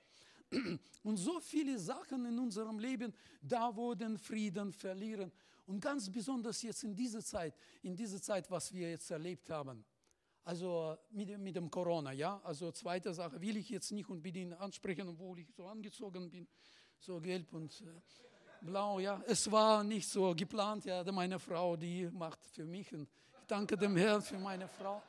Und 1.03 1.17
so 1.17 1.39
viele 1.39 1.79
Sachen 1.79 2.25
in 2.25 2.37
unserem 2.37 2.79
Leben, 2.79 3.13
da 3.41 3.75
wo 3.75 3.93
den 3.95 4.17
Frieden 4.17 4.71
verlieren. 4.71 5.31
Und 5.65 5.79
ganz 5.79 6.11
besonders 6.11 6.61
jetzt 6.61 6.83
in 6.83 6.95
dieser 6.95 7.23
Zeit, 7.23 7.55
in 7.81 7.95
dieser 7.95 8.21
Zeit, 8.21 8.49
was 8.51 8.71
wir 8.71 8.89
jetzt 8.89 9.09
erlebt 9.09 9.49
haben. 9.49 9.83
Also 10.43 10.95
mit, 11.09 11.35
mit 11.39 11.55
dem 11.55 11.71
Corona, 11.71 12.11
ja. 12.11 12.39
Also 12.43 12.71
zweite 12.71 13.11
Sache 13.15 13.41
will 13.41 13.57
ich 13.57 13.69
jetzt 13.69 13.91
nicht 13.91 14.07
unbedingt 14.07 14.53
ansprechen, 14.53 15.07
obwohl 15.09 15.39
ich 15.39 15.47
so 15.51 15.65
angezogen 15.65 16.29
bin, 16.29 16.47
so 16.99 17.19
gelb 17.19 17.51
und 17.53 17.81
äh, 17.81 18.65
blau, 18.65 18.99
ja. 18.99 19.23
Es 19.25 19.51
war 19.51 19.83
nicht 19.83 20.07
so 20.07 20.35
geplant, 20.35 20.85
ja. 20.85 21.03
Meine 21.11 21.39
Frau, 21.39 21.75
die 21.75 22.07
macht 22.11 22.45
für 22.45 22.65
mich 22.65 22.93
und 22.93 23.09
ich 23.45 23.47
danke 23.47 23.77
dem 23.77 23.95
Herrn 23.95 24.23
für 24.23 24.39
meine 24.39 24.67
Frau. 24.67 25.03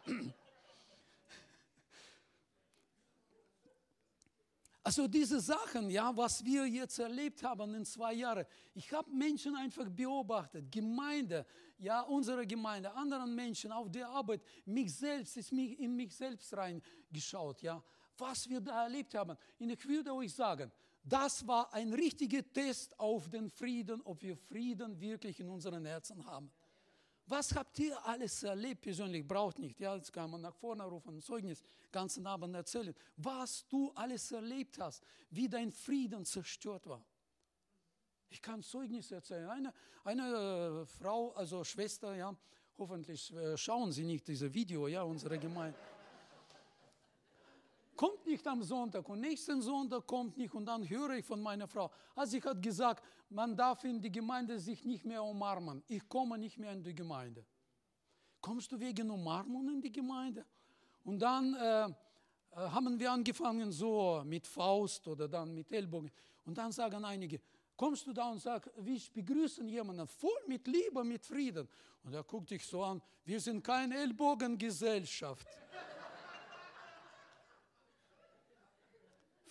Also 4.83 5.09
diese 5.09 5.41
Sachen, 5.41 5.89
ja, 5.89 6.15
was 6.15 6.45
wir 6.45 6.67
jetzt 6.67 6.99
erlebt 6.99 7.43
haben 7.43 7.75
in 7.75 7.87
zwei 7.87 8.13
Jahren, 8.13 8.45
ich 8.75 8.93
habe 8.93 9.11
Menschen 9.11 9.57
einfach 9.57 9.89
beobachtet, 9.89 10.71
Gemeinde, 10.71 11.47
ja, 11.79 12.03
unsere 12.03 12.47
Gemeinde, 12.47 12.93
anderen 12.93 13.35
Menschen 13.35 13.73
auf 13.73 13.91
der 13.91 14.07
Arbeit, 14.07 14.43
mich 14.67 14.95
selbst, 14.95 15.39
ist 15.39 15.51
mich, 15.51 15.81
in 15.81 15.97
mich 15.97 16.15
selbst 16.15 16.55
reingeschaut, 16.55 17.63
ja, 17.63 17.83
was 18.19 18.47
wir 18.51 18.61
da 18.61 18.83
erlebt 18.83 19.15
haben. 19.15 19.35
Und 19.59 19.71
ich 19.71 19.89
würde 19.89 20.13
euch 20.13 20.35
sagen, 20.35 20.71
das 21.03 21.47
war 21.47 21.73
ein 21.73 21.91
richtiger 21.95 22.43
Test 22.53 23.01
auf 23.01 23.31
den 23.31 23.49
Frieden, 23.49 24.03
ob 24.03 24.21
wir 24.21 24.37
Frieden 24.37 25.01
wirklich 25.01 25.41
in 25.41 25.49
unseren 25.49 25.87
Herzen 25.87 26.23
haben. 26.27 26.53
Was 27.29 27.55
habt 27.55 27.79
ihr 27.81 28.05
alles 28.07 28.43
erlebt 28.45 28.83
persönlich? 28.83 29.27
Braucht 29.27 29.59
nicht. 29.59 29.81
Ja, 29.81 29.97
jetzt 29.97 30.13
kann 30.13 30.31
man 30.31 30.41
nach 30.41 30.55
vorne 30.55 30.85
rufen, 30.85 31.21
Zeugnis, 31.21 31.63
ganzen 31.91 32.27
Abend 32.27 32.55
erzählen. 32.55 32.95
Was 33.17 33.67
du 33.69 33.91
alles 33.95 34.31
erlebt 34.31 34.79
hast, 34.79 35.05
wie 35.31 35.49
dein 35.49 35.73
Frieden 35.73 36.25
zerstört 36.25 36.87
war. 36.87 37.05
Ich 38.29 38.41
kann 38.41 38.63
Zeugnis 38.63 39.11
erzählen. 39.11 39.49
Eine, 39.49 39.73
eine 40.05 40.83
äh, 40.83 40.87
Frau, 40.87 41.33
also 41.33 41.65
Schwester, 41.65 42.15
ja, 42.15 42.37
hoffentlich 42.79 43.33
äh, 43.35 43.57
schauen 43.57 43.91
Sie 43.91 44.05
nicht 44.05 44.27
dieses 44.29 44.53
Video, 44.53 44.87
ja, 44.87 45.03
unsere 45.03 45.39
Gemeinde 45.39 45.79
kommt 47.97 48.27
nicht 48.27 48.47
am 48.47 48.63
Sonntag 48.63 49.09
und 49.09 49.21
nächsten 49.21 49.61
Sonntag 49.61 50.07
kommt 50.07 50.37
nicht 50.37 50.55
und 50.55 50.67
dann 50.67 50.89
höre 50.89 51.17
ich 51.17 51.25
von 51.25 51.41
meiner 51.41 51.67
Frau, 51.67 51.91
also 52.15 52.33
sie 52.33 52.43
hat 52.43 52.63
gesagt, 52.63 53.03
man 53.31 53.57
darf 53.57 53.83
in 53.85 54.01
die 54.01 54.13
Gemeinde 54.13 54.59
sich 54.59 54.85
nicht 54.85 55.05
mehr 55.05 55.23
umarmen. 55.23 55.83
Ich 55.89 56.09
komme 56.09 56.39
nicht 56.39 56.59
mehr 56.59 56.73
in 56.73 56.83
die 56.83 56.95
Gemeinde. 56.95 57.45
Kommst 58.41 58.71
du 58.71 58.79
wegen 58.79 59.11
Umarmung 59.11 59.69
in 59.69 59.81
die 59.81 59.91
Gemeinde? 59.91 60.45
Und 61.05 61.19
dann 61.19 61.55
äh, 61.55 61.89
äh, 62.57 62.71
haben 62.71 62.99
wir 62.99 63.13
angefangen 63.13 63.71
so 63.73 64.23
mit 64.25 64.47
Faust 64.47 65.07
oder 65.09 65.29
dann 65.29 65.53
mit 65.55 65.71
Ellbogen. 65.73 66.11
Und 66.45 66.57
dann 66.57 66.73
sagen 66.73 67.05
einige, 67.05 67.41
kommst 67.77 68.07
du 68.07 68.13
da 68.13 68.31
und 68.31 68.39
sagst, 68.39 68.71
wir 68.79 69.01
begrüßen 69.13 69.69
jemanden 69.69 70.07
voll 70.07 70.43
mit 70.47 70.67
Liebe, 70.67 71.05
mit 71.05 71.25
Frieden. 71.25 71.69
Und 72.03 72.15
er 72.15 72.23
guckt 72.23 72.51
dich 72.51 72.65
so 72.65 72.83
an, 72.83 73.03
wir 73.25 73.41
sind 73.41 73.63
keine 73.63 73.97
Ellbogengesellschaft. 73.99 75.47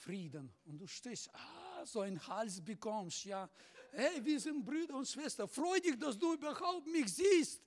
Frieden. 0.05 0.51
Und 0.65 0.77
du 0.79 0.87
stehst, 0.87 1.29
ah, 1.33 1.83
so 1.83 2.01
ein 2.01 2.19
Hals 2.27 2.61
bekommst, 2.61 3.25
ja. 3.25 3.49
Hey, 3.91 4.23
wir 4.23 4.39
sind 4.39 4.63
Brüder 4.63 4.95
und 4.95 5.07
Schwestern. 5.07 5.47
Freu 5.47 5.79
dich, 5.79 5.97
dass 5.97 6.17
du 6.17 6.33
überhaupt 6.33 6.85
mich 6.85 7.11
siehst. 7.11 7.61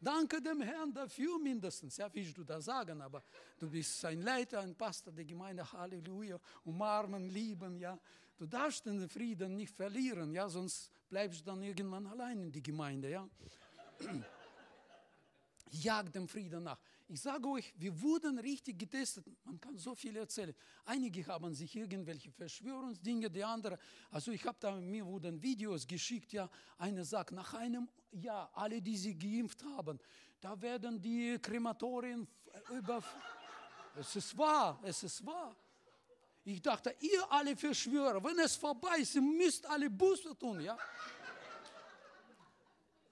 Danke 0.00 0.40
dem 0.40 0.60
Herrn 0.60 0.92
dafür 0.92 1.38
mindestens. 1.38 1.96
Ja, 1.96 2.08
willst 2.12 2.36
du 2.36 2.44
das 2.44 2.64
sagen, 2.64 3.00
aber 3.00 3.22
du 3.58 3.70
bist 3.70 4.04
ein 4.04 4.22
Leiter, 4.22 4.60
ein 4.60 4.74
Pastor 4.74 5.12
der 5.12 5.24
Gemeinde. 5.24 5.70
Halleluja. 5.72 6.40
Umarmen, 6.64 7.28
lieben, 7.28 7.78
ja. 7.78 7.98
Du 8.36 8.46
darfst 8.46 8.86
den 8.86 9.08
Frieden 9.08 9.56
nicht 9.56 9.74
verlieren, 9.74 10.32
ja, 10.32 10.48
sonst 10.48 10.90
bleibst 11.08 11.40
du 11.40 11.44
dann 11.44 11.62
irgendwann 11.62 12.06
allein 12.06 12.40
in 12.40 12.52
die 12.52 12.62
Gemeinde, 12.62 13.10
ja. 13.10 13.28
Jag 15.70 16.12
dem 16.12 16.26
Frieden 16.28 16.62
nach. 16.62 16.78
Ich 17.10 17.22
sage 17.22 17.48
euch, 17.48 17.72
wir 17.78 17.98
wurden 18.02 18.38
richtig 18.38 18.78
getestet. 18.78 19.26
Man 19.44 19.58
kann 19.58 19.78
so 19.78 19.94
viel 19.94 20.14
erzählen. 20.14 20.54
Einige 20.84 21.26
haben 21.26 21.54
sich 21.54 21.74
irgendwelche 21.74 22.30
Verschwörungsdinge, 22.30 23.30
die 23.30 23.42
anderen. 23.42 23.78
Also 24.10 24.30
ich 24.30 24.44
habe 24.44 24.58
da 24.60 24.76
mir 24.78 25.06
wurden 25.06 25.42
Videos 25.42 25.86
geschickt. 25.86 26.34
Ja, 26.34 26.50
eine 26.76 27.02
sagt, 27.06 27.32
nach 27.32 27.54
einem 27.54 27.88
Jahr 28.12 28.50
alle, 28.52 28.82
die 28.82 28.98
sie 28.98 29.18
geimpft 29.18 29.64
haben, 29.64 29.98
da 30.38 30.60
werden 30.60 31.00
die 31.00 31.38
Krematorien 31.40 32.28
über. 32.70 33.02
Es 33.98 34.14
ist 34.14 34.36
wahr, 34.36 34.78
es 34.82 35.02
ist 35.02 35.24
wahr. 35.24 35.56
Ich 36.44 36.60
dachte, 36.60 36.94
ihr 37.00 37.32
alle 37.32 37.56
Verschwörer, 37.56 38.22
wenn 38.22 38.38
es 38.38 38.54
vorbei 38.54 38.98
ist, 38.98 39.14
ihr 39.14 39.22
müsst 39.22 39.64
alle 39.64 39.88
Buße 39.88 40.36
tun, 40.38 40.60
ja. 40.60 40.76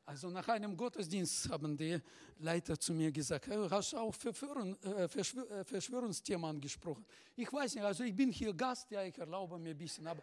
Also 0.09 0.31
nach 0.31 0.47
einem 0.47 0.77
Gottesdienst 0.77 1.51
haben 1.51 1.77
die 1.77 2.01
Leiter 2.39 2.79
zu 2.79 2.93
mir 2.93 3.11
gesagt, 3.11 3.49
hey, 3.49 3.69
hast 3.69 3.93
du 3.93 3.97
auch 3.97 4.15
Verführen, 4.15 4.81
äh, 4.85 5.09
Verschwör, 5.09 5.51
äh, 5.51 5.65
Verschwörungsthema 5.65 6.49
angesprochen? 6.49 7.05
Ich 7.35 7.53
weiß 7.53 7.75
nicht, 7.75 7.83
also 7.83 8.05
ich 8.05 8.15
bin 8.15 8.31
hier 8.31 8.55
Gast, 8.55 8.89
ja, 8.93 9.03
ich 9.03 9.19
erlaube 9.19 9.59
mir 9.59 9.71
ein 9.71 9.77
bisschen, 9.77 10.07
aber 10.07 10.23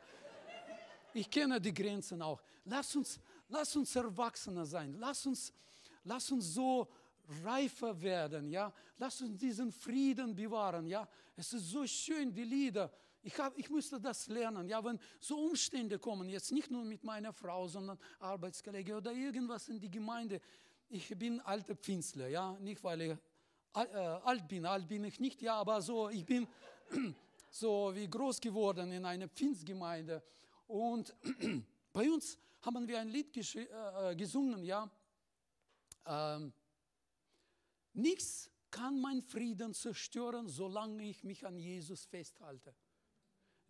ich 1.13 1.29
kenne 1.29 1.59
die 1.59 1.73
Grenzen 1.73 2.21
auch. 2.21 2.41
Lass 2.63 2.95
uns, 2.95 3.19
lass 3.49 3.75
uns 3.75 3.93
Erwachsener 3.93 4.65
sein, 4.65 4.95
lass 4.97 5.25
uns, 5.25 5.51
lass 6.05 6.31
uns 6.31 6.53
so 6.53 6.87
reifer 7.43 8.01
werden, 8.01 8.49
ja. 8.49 8.71
Lass 8.97 9.19
uns 9.19 9.37
diesen 9.37 9.69
Frieden 9.69 10.33
bewahren, 10.33 10.87
ja. 10.87 11.05
Es 11.35 11.51
ist 11.51 11.69
so 11.69 11.85
schön, 11.85 12.31
die 12.31 12.45
Lieder, 12.45 12.89
ich, 13.23 13.39
hab, 13.39 13.57
ich 13.57 13.69
musste 13.69 13.99
das 13.99 14.27
lernen. 14.27 14.67
Ja, 14.67 14.83
wenn 14.83 14.99
so 15.19 15.39
Umstände 15.39 15.97
kommen, 15.97 16.29
jetzt 16.29 16.51
nicht 16.51 16.69
nur 16.69 16.83
mit 16.83 17.03
meiner 17.03 17.33
Frau, 17.33 17.67
sondern 17.67 17.97
Arbeitskollege 18.19 18.97
oder 18.97 19.13
irgendwas 19.13 19.69
in 19.69 19.79
die 19.79 19.89
Gemeinde. 19.89 20.41
Ich 20.89 21.07
bin 21.17 21.39
alter 21.39 21.75
Pfingstler, 21.75 22.27
ja, 22.27 22.57
nicht 22.59 22.83
weil 22.83 23.01
ich 23.01 23.17
äh, 23.73 23.97
alt 23.97 24.47
bin, 24.47 24.65
alt 24.65 24.87
bin 24.87 25.05
ich 25.05 25.19
nicht, 25.19 25.41
ja, 25.41 25.55
aber 25.55 25.81
so, 25.81 26.09
ich 26.09 26.25
bin 26.25 26.47
so 27.49 27.91
wie 27.95 28.07
groß 28.07 28.41
geworden 28.41 28.91
in 28.91 29.05
einer 29.05 29.29
Pfingstgemeinde. 29.29 30.21
Und 30.67 31.15
bei 31.93 32.11
uns 32.11 32.37
haben 32.61 32.87
wir 32.87 32.99
ein 32.99 33.07
Lied 33.07 33.35
äh, 33.55 34.11
äh, 34.11 34.15
gesungen, 34.15 34.63
ja. 34.63 34.91
Ähm, 36.05 36.51
nichts 37.93 38.51
kann 38.69 38.99
mein 38.99 39.21
Frieden 39.21 39.73
zerstören, 39.73 40.49
solange 40.49 41.03
ich 41.03 41.23
mich 41.23 41.45
an 41.45 41.57
Jesus 41.57 42.05
festhalte. 42.05 42.75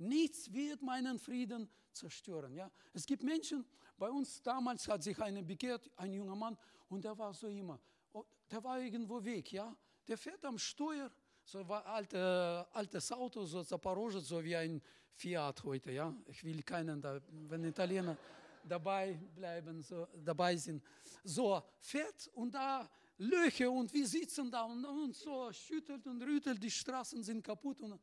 Nichts 0.03 0.51
wird 0.51 0.81
meinen 0.81 1.17
Frieden 1.17 1.69
zerstören. 1.91 2.53
Ja? 2.55 2.69
Es 2.93 3.05
gibt 3.05 3.23
Menschen, 3.23 3.65
bei 3.97 4.09
uns 4.09 4.41
damals 4.41 4.87
hat 4.87 5.03
sich 5.03 5.19
einer 5.21 5.43
bekehrt, 5.43 5.89
ein 5.95 6.13
junger 6.13 6.35
Mann, 6.35 6.57
und 6.89 7.03
der 7.03 7.17
war 7.17 7.33
so 7.33 7.47
immer, 7.47 7.79
oh, 8.11 8.25
der 8.51 8.63
war 8.63 8.79
irgendwo 8.79 9.23
weg, 9.23 9.51
ja. 9.51 9.75
Der 10.07 10.17
fährt 10.17 10.43
am 10.45 10.57
Steuer, 10.57 11.09
so 11.43 11.67
war 11.67 11.85
alte, 11.85 12.67
altes 12.71 13.11
Auto, 13.11 13.45
so 13.45 13.63
Zaporozhe, 13.63 14.19
so 14.19 14.43
wie 14.43 14.55
ein 14.55 14.81
Fiat 15.15 15.63
heute, 15.63 15.91
ja. 15.91 16.13
Ich 16.27 16.43
will 16.43 16.61
keinen, 16.63 17.01
da, 17.01 17.19
wenn 17.49 17.63
Italiener 17.63 18.17
dabei 18.63 19.13
bleiben, 19.35 19.81
so 19.81 20.07
dabei 20.23 20.55
sind. 20.57 20.83
So, 21.23 21.63
fährt 21.79 22.27
und 22.35 22.53
da 22.53 22.89
Löcher 23.17 23.71
und 23.71 23.93
wir 23.93 24.07
sitzen 24.07 24.51
da 24.51 24.63
und, 24.63 24.83
und 24.85 25.15
so 25.15 25.51
schüttelt 25.53 26.05
und 26.07 26.21
rüttelt, 26.21 26.61
die 26.61 26.71
Straßen 26.71 27.23
sind 27.23 27.43
kaputt 27.43 27.81
und 27.81 27.99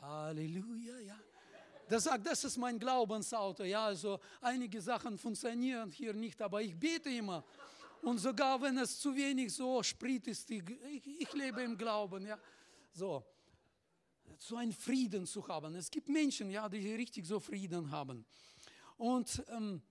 Halleluja, 0.00 0.98
ja. 0.98 1.18
Der 1.90 2.00
sagt, 2.00 2.26
das 2.26 2.44
ist 2.44 2.56
mein 2.56 2.78
Glaubensauto. 2.78 3.64
Ja, 3.64 3.86
also 3.86 4.18
einige 4.40 4.80
Sachen 4.80 5.18
funktionieren 5.18 5.90
hier 5.90 6.14
nicht, 6.14 6.40
aber 6.40 6.62
ich 6.62 6.74
bete 6.74 7.10
immer. 7.10 7.44
Und 8.02 8.18
sogar 8.18 8.60
wenn 8.60 8.78
es 8.78 8.98
zu 8.98 9.14
wenig 9.14 9.52
so 9.52 9.82
Sprit 9.82 10.26
ist, 10.26 10.50
ich, 10.50 10.62
ich 11.06 11.32
lebe 11.32 11.62
im 11.62 11.76
Glauben. 11.76 12.26
Ja, 12.26 12.38
so. 12.92 13.24
So 14.38 14.56
einen 14.56 14.72
Frieden 14.72 15.26
zu 15.26 15.46
haben. 15.46 15.74
Es 15.74 15.90
gibt 15.90 16.08
Menschen, 16.08 16.50
ja, 16.50 16.68
die 16.68 16.94
richtig 16.94 17.26
so 17.26 17.38
Frieden 17.40 17.90
haben. 17.90 18.24
Und 18.96 19.42
ähm, 19.48 19.82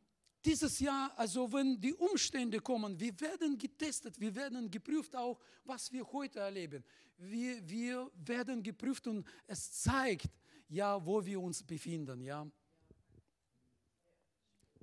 dieses 0.46 0.80
Jahr, 0.80 1.12
also 1.16 1.52
wenn 1.54 1.80
die 1.80 1.94
Umstände 1.94 2.60
kommen, 2.60 3.00
wir 3.00 3.20
werden 3.20 3.58
getestet, 3.58 4.20
wir 4.20 4.36
werden 4.36 4.70
geprüft 4.70 5.16
auch, 5.16 5.40
was 5.64 5.92
wir 5.92 6.06
heute 6.12 6.40
erleben. 6.40 6.84
Wir, 7.18 7.68
wir 7.68 8.12
werden 8.16 8.62
geprüft 8.62 9.08
und 9.08 9.26
es 9.48 9.72
zeigt, 9.72 10.28
ja, 10.74 11.06
wo 11.06 11.24
wir 11.24 11.40
uns 11.40 11.62
befinden, 11.64 12.22
ja. 12.22 12.50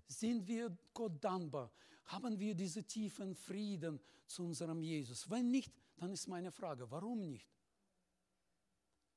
Sind 0.07 0.47
wir 0.47 0.77
Gott 0.95 1.23
dankbar? 1.23 1.73
Haben 2.07 2.39
wir 2.39 2.55
diesen 2.55 2.87
tiefen 2.87 3.35
Frieden 3.35 4.01
zu 4.27 4.45
unserem 4.45 4.83
Jesus? 4.83 5.29
Wenn 5.29 5.51
nicht, 5.51 5.73
dann 5.97 6.13
ist 6.13 6.29
meine 6.29 6.53
Frage, 6.53 6.89
warum 6.91 7.29
nicht? 7.29 7.49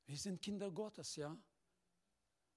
Wir 0.05 0.17
sind 0.17 0.41
Kinder 0.41 0.71
Gottes, 0.71 1.15
ja. 1.15 1.38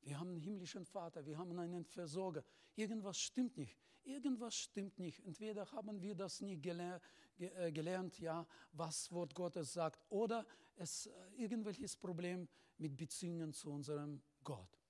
Wir 0.06 0.20
haben 0.20 0.28
einen 0.28 0.40
himmlischen 0.40 0.84
Vater, 0.84 1.26
wir 1.26 1.36
haben 1.36 1.58
einen 1.58 1.84
Versorger. 1.84 2.44
Irgendwas 2.76 3.18
stimmt 3.18 3.56
nicht. 3.56 3.76
Irgendwas 4.04 4.54
stimmt 4.54 5.00
nicht. 5.00 5.18
Entweder 5.26 5.68
haben 5.72 6.00
wir 6.00 6.14
das 6.14 6.40
nie 6.40 6.60
gelernt, 6.60 7.02
äh, 7.38 7.72
gelernt 7.72 8.20
ja, 8.20 8.46
was 8.70 9.10
Wort 9.10 9.34
Gottes 9.34 9.72
sagt, 9.72 10.00
oder 10.08 10.46
es 10.76 11.06
äh, 11.06 11.12
irgendwelches 11.36 11.96
Problem 11.96 12.48
mit 12.78 12.96
Beziehungen 12.96 13.52
zu 13.52 13.68
unserem 13.72 14.22
Gott. 14.44 14.80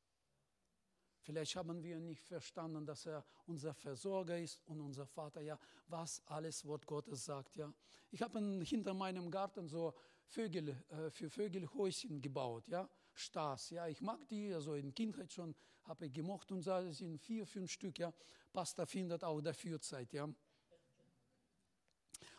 Vielleicht 1.23 1.57
haben 1.57 1.83
wir 1.83 1.99
nicht 1.99 2.23
verstanden, 2.23 2.85
dass 2.85 3.07
er 3.07 3.25
unser 3.47 3.73
Versorger 3.73 4.39
ist 4.39 4.61
und 4.67 4.83
unser 4.83 5.07
Vater, 5.07 5.41
ja, 5.41 5.59
was 5.87 6.23
alles 6.27 6.63
Wort 6.67 6.87
Gottes 6.87 7.25
sagt, 7.25 7.57
ja. 7.57 7.73
Ich 8.11 8.21
habe 8.21 8.39
hinter 8.65 8.93
meinem 8.93 9.31
Garten 9.31 9.67
so 9.67 9.95
Vögel, 10.27 10.77
äh, 10.91 11.11
für 11.11 11.31
Vögelhäuschen 11.31 12.21
gebaut, 12.21 12.69
ja, 12.69 12.87
Stas, 13.19 13.71
ja. 13.71 13.87
Ich 13.89 14.01
mag 14.01 14.27
die, 14.29 14.53
also 14.53 14.75
in 14.75 14.95
Kindheit 14.95 15.33
schon 15.33 15.55
habe 15.85 16.07
ich 16.07 16.13
gemocht 16.13 16.51
und 16.53 16.67
da 16.67 16.91
sind 16.91 17.19
vier, 17.19 17.47
fünf 17.47 17.71
Stück, 17.71 17.99
ja. 17.99 18.13
Pasta 18.53 18.87
findet 18.87 19.23
auch 19.25 19.41
dafür 19.41 19.81
Zeit, 19.81 20.13
ja. 20.13 20.29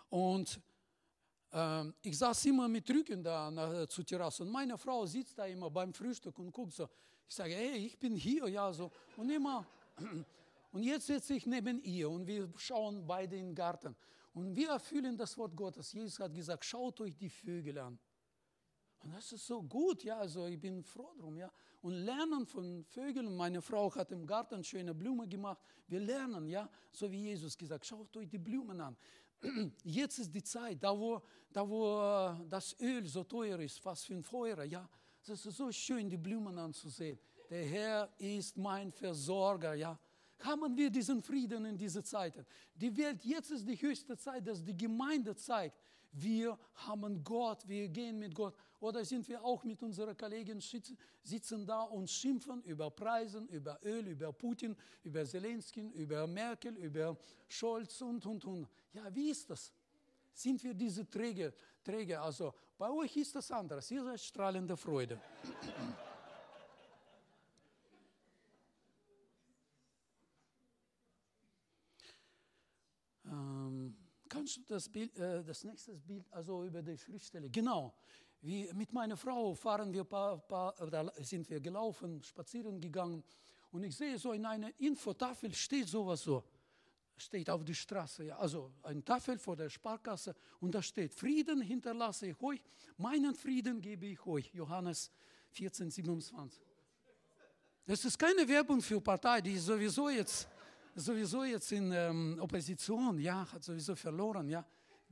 Und 0.10 0.60
ähm, 1.52 1.94
ich 2.02 2.18
saß 2.18 2.46
immer 2.46 2.68
mit 2.68 2.90
Rücken 2.90 3.24
da 3.24 3.50
nach, 3.52 3.88
zur 3.88 4.06
Terrasse 4.06 4.44
und 4.44 4.50
meine 4.50 4.78
Frau 4.78 5.06
sitzt 5.06 5.38
da 5.38 5.46
immer 5.46 5.70
beim 5.70 5.94
Frühstück 5.94 6.38
und 6.40 6.52
guckt 6.52 6.74
so. 6.74 6.90
Ich 7.28 7.36
sage, 7.36 7.54
hey, 7.54 7.88
ich 7.88 8.00
bin 8.00 8.16
hier, 8.16 8.48
ja, 8.48 8.72
so. 8.72 8.92
Und 9.18 9.30
immer, 9.30 9.66
und 10.72 10.84
jetzt 10.84 11.08
sitze 11.08 11.34
ich 11.34 11.46
neben 11.46 11.82
ihr 11.84 12.10
und 12.10 12.26
wir 12.26 12.52
schauen 12.58 13.06
beide 13.06 13.36
in 13.36 13.48
den 13.48 13.56
Garten. 13.56 13.96
Und 14.34 14.56
wir 14.56 14.70
erfüllen 14.70 15.18
das 15.18 15.38
Wort 15.38 15.56
Gottes. 15.56 15.92
Jesus 15.92 16.20
hat 16.20 16.34
gesagt, 16.34 16.63
schaut 16.63 17.02
euch 17.02 17.18
die 17.18 17.30
Vögel 17.30 17.80
an. 17.80 18.00
Und 19.04 19.14
das 19.14 19.32
ist 19.32 19.46
so 19.46 19.62
gut, 19.62 20.04
ja, 20.04 20.18
also 20.18 20.46
ich 20.48 20.60
bin 20.60 20.84
froh 20.84 21.14
drum, 21.18 21.38
ja. 21.38 21.52
Und 21.82 21.94
lernen 21.94 22.46
von 22.46 22.84
Vögeln. 22.84 23.36
Meine 23.36 23.62
Frau 23.62 23.94
hat 23.94 24.12
im 24.12 24.26
Garten 24.26 24.64
schöne 24.64 24.94
Blumen 24.94 25.30
gemacht. 25.30 25.62
Wir 25.88 26.00
lernen, 26.00 26.48
ja, 26.48 26.70
so 26.92 27.10
wie 27.12 27.24
Jesus 27.24 27.58
gesagt, 27.58 27.86
schaut 27.86 28.16
euch 28.18 28.28
die 28.28 28.40
Blumen 28.40 28.82
an. 28.82 28.98
Jetzt 29.84 30.20
ist 30.20 30.34
die 30.34 30.44
Zeit, 30.44 30.84
da 30.84 30.98
wo, 30.98 31.22
da 31.54 31.68
wo 31.68 32.00
äh, 32.02 32.50
das 32.50 32.76
Öl 32.82 33.06
so 33.08 33.24
teuer 33.24 33.60
ist, 33.60 33.80
fast 33.80 34.06
für 34.06 34.16
ein 34.16 34.24
Feuer, 34.24 34.64
ja. 34.64 34.90
Es 35.22 35.46
ist 35.46 35.58
so 35.58 35.72
schön, 35.72 36.10
die 36.10 36.18
Blumen 36.18 36.58
anzusehen. 36.58 37.20
Der 37.50 37.66
Herr 37.66 38.10
ist 38.18 38.58
mein 38.58 38.92
Versorger, 38.92 39.74
ja. 39.74 40.00
Haben 40.40 40.78
wir 40.78 40.90
diesen 40.90 41.22
Frieden 41.22 41.66
in 41.66 41.78
dieser 41.78 42.04
Zeit? 42.04 42.46
Die 42.76 42.96
Welt, 42.96 43.24
jetzt 43.24 43.52
ist 43.52 43.68
die 43.68 43.76
höchste 43.76 44.18
Zeit, 44.18 44.48
dass 44.48 44.64
die 44.64 44.78
Gemeinde 44.78 45.36
zeigt, 45.36 45.78
wir 46.22 46.58
haben 46.76 47.24
Gott, 47.24 47.68
wir 47.68 47.88
gehen 47.90 48.20
mit 48.20 48.34
Gott. 48.34 48.56
Oder 48.80 49.04
sind 49.04 49.28
wir 49.28 49.44
auch 49.44 49.64
mit 49.64 49.82
unseren 49.82 50.16
Kollegen 50.16 50.62
sitzen 51.24 51.66
da 51.66 51.84
und 51.84 52.10
schimpfen 52.10 52.62
über 52.64 52.92
Preisen, 52.92 53.48
über 53.50 53.80
Öl, 53.84 54.08
über 54.08 54.32
Putin, 54.34 54.76
über 55.04 55.26
Zelensky, 55.26 55.82
über 55.96 56.28
Merkel, 56.28 56.76
über 56.78 57.18
Scholz 57.48 58.02
und, 58.02 58.26
und, 58.26 58.46
und. 58.46 58.68
Ja, 58.94 59.14
wie 59.14 59.30
ist 59.30 59.50
das? 59.50 59.72
Sind 60.34 60.64
wir 60.64 60.74
diese 60.74 61.10
Träger? 61.10 61.52
Träger? 61.84 62.22
Also 62.22 62.54
bei 62.78 62.90
euch 62.92 63.16
ist 63.18 63.36
das 63.36 63.52
anders. 63.52 63.90
Ihr 63.90 64.04
seid 64.04 64.20
strahlende 64.20 64.78
Freude. 64.78 65.20
Kannst 74.48 74.60
du 74.60 74.74
das, 74.76 74.88
Bild, 74.88 75.20
äh, 75.20 75.44
das 75.44 75.66
nächste 75.66 75.92
Bild, 75.98 76.26
also 76.32 76.64
über 76.64 76.82
die 76.82 76.98
Schriftstelle, 76.98 77.50
genau. 77.50 77.94
Wie 78.40 78.72
mit 78.74 78.94
meiner 78.94 79.18
Frau 79.18 79.54
fahren 79.54 79.92
wir 79.92 80.06
paar, 80.06 80.38
paar, 80.38 80.74
da 80.90 81.12
sind 81.18 81.50
wir 81.50 81.60
gelaufen, 81.60 82.24
spazieren 82.24 82.80
gegangen. 82.80 83.26
Und 83.72 83.84
ich 83.84 83.98
sehe 83.98 84.18
so 84.18 84.32
in 84.32 84.46
einer 84.46 84.72
Infotafel 84.80 85.54
steht 85.54 85.90
sowas 85.90 86.22
so, 86.22 86.46
steht 87.18 87.50
auf 87.50 87.66
der 87.66 87.74
Straße, 87.74 88.24
ja, 88.24 88.38
also 88.38 88.72
eine 88.84 89.04
Tafel 89.04 89.38
vor 89.38 89.58
der 89.58 89.70
Sparkasse 89.70 90.34
und 90.62 90.74
da 90.74 90.82
steht, 90.82 91.14
Frieden 91.14 91.60
hinterlasse 91.60 92.28
ich 92.28 92.42
euch, 92.42 92.64
meinen 92.96 93.36
Frieden 93.36 93.82
gebe 93.82 94.06
ich 94.06 94.26
euch, 94.26 94.54
Johannes 94.54 95.12
14, 95.50 95.92
27. 95.92 96.64
Das 97.86 98.06
ist 98.06 98.18
keine 98.18 98.48
Werbung 98.48 98.82
für 98.82 99.02
Partei, 99.02 99.42
die 99.42 99.58
sowieso 99.58 100.08
jetzt, 100.08 100.48
sowieso 101.00 101.44
jetzt 101.44 101.72
in 101.72 101.92
ähm, 101.92 102.38
Opposition, 102.42 103.20
ja, 103.20 103.52
hat 103.52 103.64
sowieso 103.64 103.96
verloren, 103.96 104.50
ja. 104.50 104.66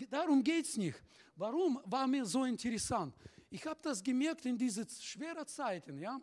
Darum 0.10 0.44
geht 0.44 0.66
es 0.66 0.78
nicht. 0.78 1.02
Warum 1.36 1.80
war 1.86 2.08
mir 2.08 2.26
so 2.26 2.44
interessant? 2.44 3.16
Ich 3.50 3.66
habe 3.66 3.80
das 3.82 4.04
gemerkt 4.04 4.46
in 4.46 4.58
diesen 4.58 4.88
schweren 4.90 5.48
Zeiten. 5.48 5.98
Ja? 5.98 6.20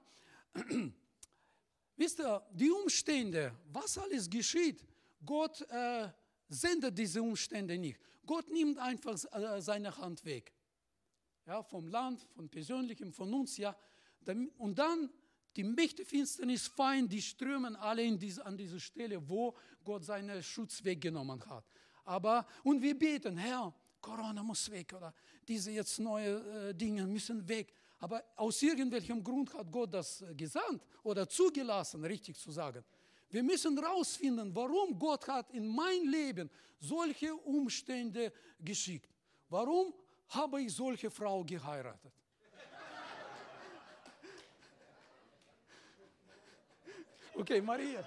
Wisst 1.97 2.21
ihr, 2.21 2.43
die 2.53 2.71
Umstände, 2.71 3.55
was 3.73 3.97
alles 3.97 4.29
geschieht, 4.29 4.85
Gott 5.25 5.63
äh, 5.71 6.09
sendet 6.49 6.99
diese 6.99 7.23
Umstände 7.23 7.79
nicht. 7.79 7.99
Gott 8.27 8.51
nimmt 8.51 8.79
einfach 8.79 9.17
äh, 9.33 9.61
seine 9.63 9.97
Hand 9.97 10.25
weg. 10.25 10.53
Ja, 11.47 11.63
vom 11.63 11.89
Land, 11.89 12.21
von 12.35 12.49
Persönlichem, 12.49 13.13
von 13.13 13.33
uns. 13.33 13.57
Ja. 13.57 13.77
Und 14.59 14.79
dann 14.79 15.11
die 15.57 15.65
Mächte 15.65 16.05
Finsternis, 16.05 16.67
Feind, 16.69 17.13
die 17.13 17.23
strömen 17.23 17.77
alle 17.77 18.17
diese, 18.17 18.45
an 18.45 18.57
diese 18.57 18.81
Stelle, 18.81 19.29
wo 19.29 19.55
Gott 19.85 20.05
seinen 20.05 20.43
Schutz 20.43 20.83
weggenommen 20.85 21.45
hat. 21.47 21.65
Aber, 22.05 22.47
und 22.65 22.83
wir 22.83 22.99
beten, 22.99 23.37
Herr, 23.37 23.73
Corona 24.01 24.43
muss 24.43 24.71
weg 24.71 24.93
oder 24.95 25.15
diese 25.47 25.71
jetzt 25.71 25.99
neue 26.01 26.71
äh, 26.71 26.75
Dinge 26.75 27.07
müssen 27.07 27.47
weg. 27.49 27.73
Aber 28.01 28.23
aus 28.37 28.61
irgendwelchem 28.63 29.23
Grund 29.23 29.55
hat 29.55 29.71
Gott 29.71 29.95
das 29.95 30.23
äh, 30.23 30.35
gesandt 30.35 30.83
oder 31.05 31.29
zugelassen, 31.29 32.05
richtig 32.05 32.37
zu 32.37 32.51
sagen. 32.51 32.85
Wir 33.31 33.43
müssen 33.43 33.79
herausfinden, 33.79 34.55
warum 34.55 34.99
Gott 34.99 35.27
hat 35.29 35.51
in 35.53 35.67
mein 35.67 36.05
Leben 36.07 36.51
solche 36.79 37.35
Umstände 37.35 38.33
geschickt. 38.59 39.09
Warum 39.49 39.95
habe 40.29 40.63
ich 40.63 40.75
solche 40.75 41.11
Frau 41.11 41.45
geheiratet? 41.45 42.13
Okay, 47.35 47.61
Maria, 47.61 48.07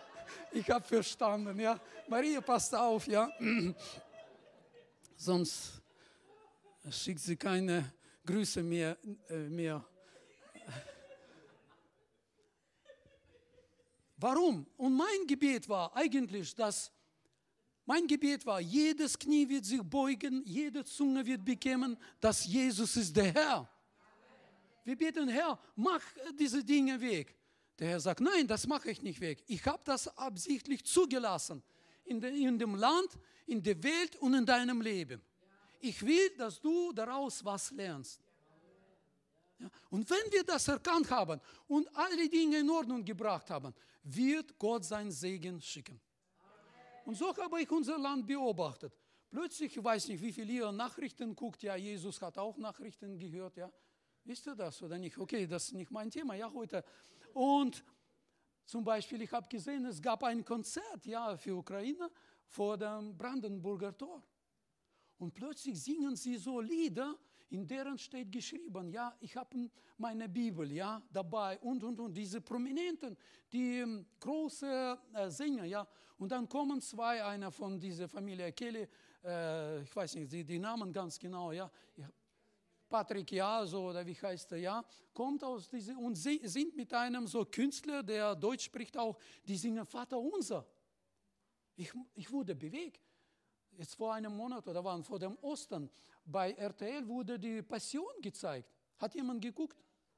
ich 0.52 0.70
habe 0.70 0.86
verstanden, 0.86 1.60
ja. 1.60 1.80
Maria, 2.08 2.42
passt 2.42 2.74
auf, 2.76 3.08
ja. 3.08 3.30
Sonst 5.16 5.82
schickt 6.92 7.22
sie 7.22 7.36
keine 7.36 7.94
Grüße 8.26 8.62
mehr. 8.62 8.98
Äh, 9.30 9.50
mehr. 9.50 9.84
Warum? 14.18 14.66
Und 14.78 14.96
mein 14.96 15.28
Gebet 15.28 15.68
war 15.68 15.96
eigentlich, 15.96 16.56
dass 16.56 16.92
mein 17.86 18.08
Gebet 18.08 18.46
war, 18.46 18.60
jedes 18.60 19.18
Knie 19.18 19.48
wird 19.48 19.66
sich 19.66 19.82
beugen, 19.82 20.42
jede 20.46 20.84
Zunge 20.84 21.26
wird 21.26 21.46
bekämen, 21.46 21.98
dass 22.20 22.46
Jesus 22.46 22.96
ist 22.98 23.16
der 23.16 23.34
Herr. 23.34 23.70
Wir 24.84 24.96
beten, 24.96 25.28
Herr, 25.28 25.60
mach 25.76 26.02
diese 26.40 26.64
Dinge 26.64 27.00
weg. 27.00 27.36
Der 27.80 27.90
Herr 27.90 28.00
sagt, 28.00 28.22
nein, 28.22 28.48
das 28.48 28.68
mache 28.68 28.92
ich 28.92 29.02
nicht 29.02 29.20
weg. 29.20 29.44
Ich 29.48 29.66
habe 29.66 29.82
das 29.84 30.08
absichtlich 30.18 30.86
zugelassen. 30.86 31.62
In, 32.06 32.22
de, 32.22 32.32
in 32.32 32.58
dem 32.58 32.76
Land, 32.76 33.10
in 33.48 33.62
der 33.62 33.82
Welt 33.84 34.16
und 34.18 34.34
in 34.34 34.46
deinem 34.46 34.82
Leben. 34.82 35.22
Ich 35.80 36.04
will, 36.06 36.30
dass 36.38 36.62
du 36.62 36.94
daraus 36.94 37.44
was 37.44 37.72
lernst. 37.72 38.22
Ja, 39.60 39.70
und 39.90 40.10
wenn 40.10 40.32
wir 40.32 40.44
das 40.44 40.68
erkannt 40.68 41.10
haben 41.10 41.40
und 41.68 41.88
alle 41.96 42.30
Dinge 42.30 42.60
in 42.60 42.70
Ordnung 42.70 43.04
gebracht 43.04 43.50
haben, 43.50 43.74
wird 44.04 44.58
Gott 44.58 44.86
seinen 44.86 45.12
Segen 45.12 45.62
schicken. 45.62 46.00
Und 47.06 47.16
so 47.16 47.36
habe 47.36 47.62
ich 47.62 47.70
unser 47.72 47.98
Land 47.98 48.26
beobachtet. 48.26 48.94
Plötzlich, 49.30 49.76
ich 49.76 49.84
weiß 49.84 50.08
nicht, 50.08 50.22
wie 50.22 50.32
viele 50.32 50.52
ihr 50.52 50.72
Nachrichten 50.72 51.36
guckt, 51.36 51.62
ja, 51.64 51.76
Jesus 51.76 52.22
hat 52.22 52.38
auch 52.38 52.58
Nachrichten 52.58 53.18
gehört, 53.18 53.58
ja. 53.58 53.72
Wisst 54.24 54.48
ihr 54.48 54.56
das 54.56 54.82
oder 54.82 54.98
nicht? 54.98 55.18
Okay, 55.18 55.46
das 55.46 55.66
ist 55.66 55.74
nicht 55.74 55.92
mein 55.92 56.10
Thema, 56.10 56.36
ja, 56.36 56.52
heute. 56.52 56.84
Und 57.36 57.84
zum 58.66 58.86
Beispiel, 58.86 59.22
ich 59.22 59.32
habe 59.34 59.46
gesehen, 59.50 59.86
es 59.86 60.02
gab 60.02 60.24
ein 60.24 60.46
Konzert, 60.46 61.06
ja, 61.06 61.36
für 61.36 61.58
Ukraine 61.58 62.10
vor 62.48 62.78
dem 62.78 63.18
Brandenburger 63.18 63.96
Tor. 63.98 64.24
Und 65.18 65.34
plötzlich 65.34 65.84
singen 65.84 66.16
sie 66.16 66.38
so 66.38 66.62
Lieder, 66.62 67.14
in 67.50 67.68
deren 67.68 67.98
steht 67.98 68.32
geschrieben, 68.32 68.90
ja, 68.90 69.14
ich 69.20 69.36
habe 69.36 69.70
meine 69.98 70.30
Bibel, 70.30 70.72
ja, 70.72 71.02
dabei 71.12 71.60
und, 71.60 71.84
und, 71.84 72.00
und, 72.00 72.14
diese 72.14 72.40
Prominenten, 72.40 73.18
die 73.52 73.80
ähm, 73.80 74.06
große 74.18 74.98
äh, 75.14 75.30
Sänger, 75.30 75.66
ja, 75.66 75.86
und 76.18 76.32
dann 76.32 76.48
kommen 76.48 76.80
zwei, 76.80 77.22
einer 77.22 77.52
von 77.52 77.78
dieser 77.78 78.08
Familie 78.08 78.54
Kelly, 78.54 78.88
äh, 79.26 79.82
ich 79.82 79.94
weiß 79.94 80.16
nicht, 80.16 80.32
die, 80.32 80.46
die 80.46 80.60
Namen 80.60 80.94
ganz 80.94 81.20
genau, 81.20 81.52
ja, 81.52 81.70
Patrick 82.96 83.30
Jaso 83.30 83.90
oder 83.90 84.06
wie 84.06 84.14
heißt 84.14 84.54
er, 84.54 84.58
ja, 84.58 84.86
kommt 85.14 85.44
aus 85.44 85.68
diese 85.68 85.98
und 85.98 86.16
sie 86.16 86.40
sind 86.46 86.74
mit 86.78 86.94
einem 86.94 87.28
so 87.28 87.44
Künstler, 87.44 88.02
der 88.02 88.34
Deutsch 88.36 88.64
spricht 88.64 88.98
auch, 88.98 89.18
die 89.46 89.58
singen 89.58 89.86
Vater 89.86 90.18
unser. 90.18 90.66
Ich, 91.76 91.92
ich 92.14 92.32
wurde 92.32 92.56
bewegt 92.56 93.02
jetzt 93.78 93.96
vor 93.96 94.14
einem 94.14 94.34
Monat 94.34 94.66
oder 94.70 94.82
wann, 94.82 95.04
vor 95.04 95.20
dem 95.20 95.38
Ostern, 95.42 95.90
bei 96.24 96.54
RTL 96.54 97.06
wurde 97.06 97.38
die 97.38 97.62
Passion 97.62 98.14
gezeigt. 98.22 98.72
Hat 98.98 99.14
jemand 99.14 99.42
geguckt? 99.42 99.78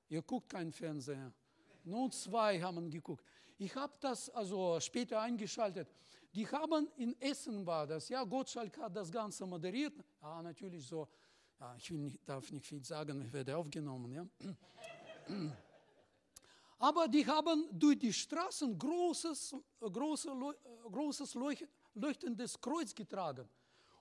Ihr 0.09 0.21
guckt 0.21 0.47
keinen 0.47 0.71
Fernseher. 0.71 1.33
Nur 1.83 2.11
zwei 2.11 2.61
haben 2.61 2.91
geguckt. 2.91 3.25
Ich 3.57 3.75
habe 3.75 3.93
das 3.99 4.29
also 4.29 4.79
später 4.79 5.19
eingeschaltet. 5.19 5.89
Die 6.31 6.47
haben 6.47 6.87
in 6.97 7.19
Essen 7.19 7.65
war 7.65 7.87
das, 7.87 8.07
ja, 8.09 8.23
Gottschalk 8.23 8.77
hat 8.77 8.95
das 8.95 9.11
Ganze 9.11 9.47
moderiert. 9.47 9.95
Ja, 10.21 10.43
natürlich 10.43 10.85
so, 10.85 11.07
ja, 11.59 11.75
ich 11.77 11.89
nicht, 11.91 12.19
darf 12.27 12.51
nicht 12.51 12.65
viel 12.65 12.83
sagen, 12.83 13.21
ich 13.21 13.33
werde 13.33 13.57
aufgenommen, 13.57 14.13
ja. 14.13 14.27
Aber 16.79 17.07
die 17.07 17.25
haben 17.25 17.67
durch 17.71 17.97
die 17.97 18.13
Straßen 18.13 18.77
großes, 18.77 19.55
große, 19.79 20.29
großes 20.91 21.35
leuchtendes 21.95 22.61
Kreuz 22.61 22.93
getragen. 22.93 23.49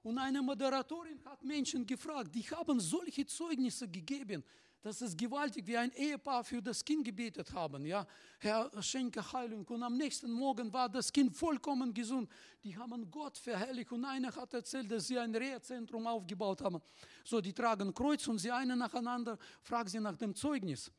Und 0.03 0.19
eine 0.19 0.43
Moderatorin 0.43 1.25
hat 1.25 1.43
Menschen 1.43 1.87
gefragt, 1.87 2.33
die 2.35 2.43
haben 2.43 2.79
solche 2.79 3.27
Zeugnisse 3.27 3.89
gegeben. 3.89 4.45
Das 4.87 5.03
ist 5.03 5.19
gewaltig, 5.19 5.67
wie 5.67 5.77
ein 5.77 5.91
Ehepaar 5.97 6.45
für 6.45 6.63
das 6.63 6.85
Kind 6.85 7.05
gebetet 7.05 7.53
haben. 7.53 7.85
Ja, 7.85 8.07
Herr, 8.39 8.71
schenke 8.81 9.21
Heilung. 9.33 9.65
Und 9.65 9.83
am 9.83 9.97
nächsten 9.97 10.31
Morgen 10.31 10.73
war 10.73 10.89
das 10.89 11.13
Kind 11.13 11.35
vollkommen 11.35 11.93
gesund. 11.93 12.31
Die 12.63 12.79
haben 12.79 13.11
Gott 13.11 13.37
verherrlicht. 13.37 13.91
Und 13.91 14.05
einer 14.05 14.33
hat 14.33 14.55
erzählt, 14.55 14.89
dass 14.89 15.09
sie 15.09 15.19
ein 15.19 15.35
Rehrzentrum 15.35 16.07
aufgebaut 16.07 16.63
haben. 16.63 16.81
So, 17.25 17.41
die 17.41 17.53
tragen 17.53 17.93
Kreuz 17.93 18.29
und 18.29 18.39
sie 18.39 18.53
eine 18.53 18.77
nacheinander 18.77 19.37
fragen 19.61 19.89
sie 19.89 19.99
nach 19.99 20.17
dem 20.17 20.37
Zeugnis. 20.37 20.93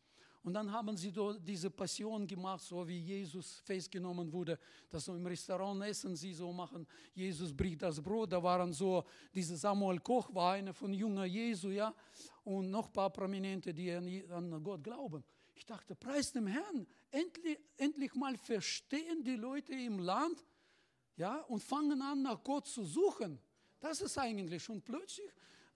Und 0.48 0.54
dann 0.54 0.72
haben 0.72 0.96
sie 0.96 1.12
diese 1.42 1.70
Passion 1.70 2.26
gemacht, 2.26 2.62
so 2.62 2.88
wie 2.88 3.02
Jesus 3.02 3.60
festgenommen 3.66 4.32
wurde, 4.32 4.58
dass 4.90 5.04
so 5.04 5.14
im 5.14 5.26
Restaurant 5.26 5.84
essen 5.84 6.16
sie 6.16 6.34
so 6.34 6.54
machen, 6.54 6.88
Jesus 7.14 7.52
bricht 7.52 7.82
das 7.82 8.02
Brot, 8.02 8.32
da 8.32 8.42
waren 8.42 8.72
so, 8.72 9.04
dieser 9.36 9.58
Samuel 9.58 10.00
Koch 10.00 10.34
war 10.34 10.54
einer 10.54 10.74
von 10.74 10.94
jünger 10.94 11.26
Jesu, 11.26 11.68
ja, 11.68 11.94
und 12.46 12.72
noch 12.72 12.86
ein 12.86 12.94
paar 12.94 13.10
Prominente, 13.10 13.74
die 13.74 13.92
an 13.92 14.64
Gott 14.64 14.82
glauben. 14.82 15.22
Ich 15.54 15.66
dachte, 15.66 15.96
preis 15.96 16.32
dem 16.32 16.48
Herrn, 16.48 16.88
endlich, 17.12 17.60
endlich 17.76 18.16
mal 18.16 18.38
verstehen 18.38 19.26
die 19.26 19.36
Leute 19.36 19.74
im 19.74 20.00
Land, 20.00 20.46
ja, 21.18 21.42
und 21.50 21.62
fangen 21.62 22.02
an, 22.02 22.22
nach 22.22 22.42
Gott 22.42 22.68
zu 22.68 22.86
suchen. 22.86 23.38
Das 23.82 24.00
ist 24.00 24.18
eigentlich 24.18 24.64
schon 24.64 24.82
plötzlich 24.82 25.30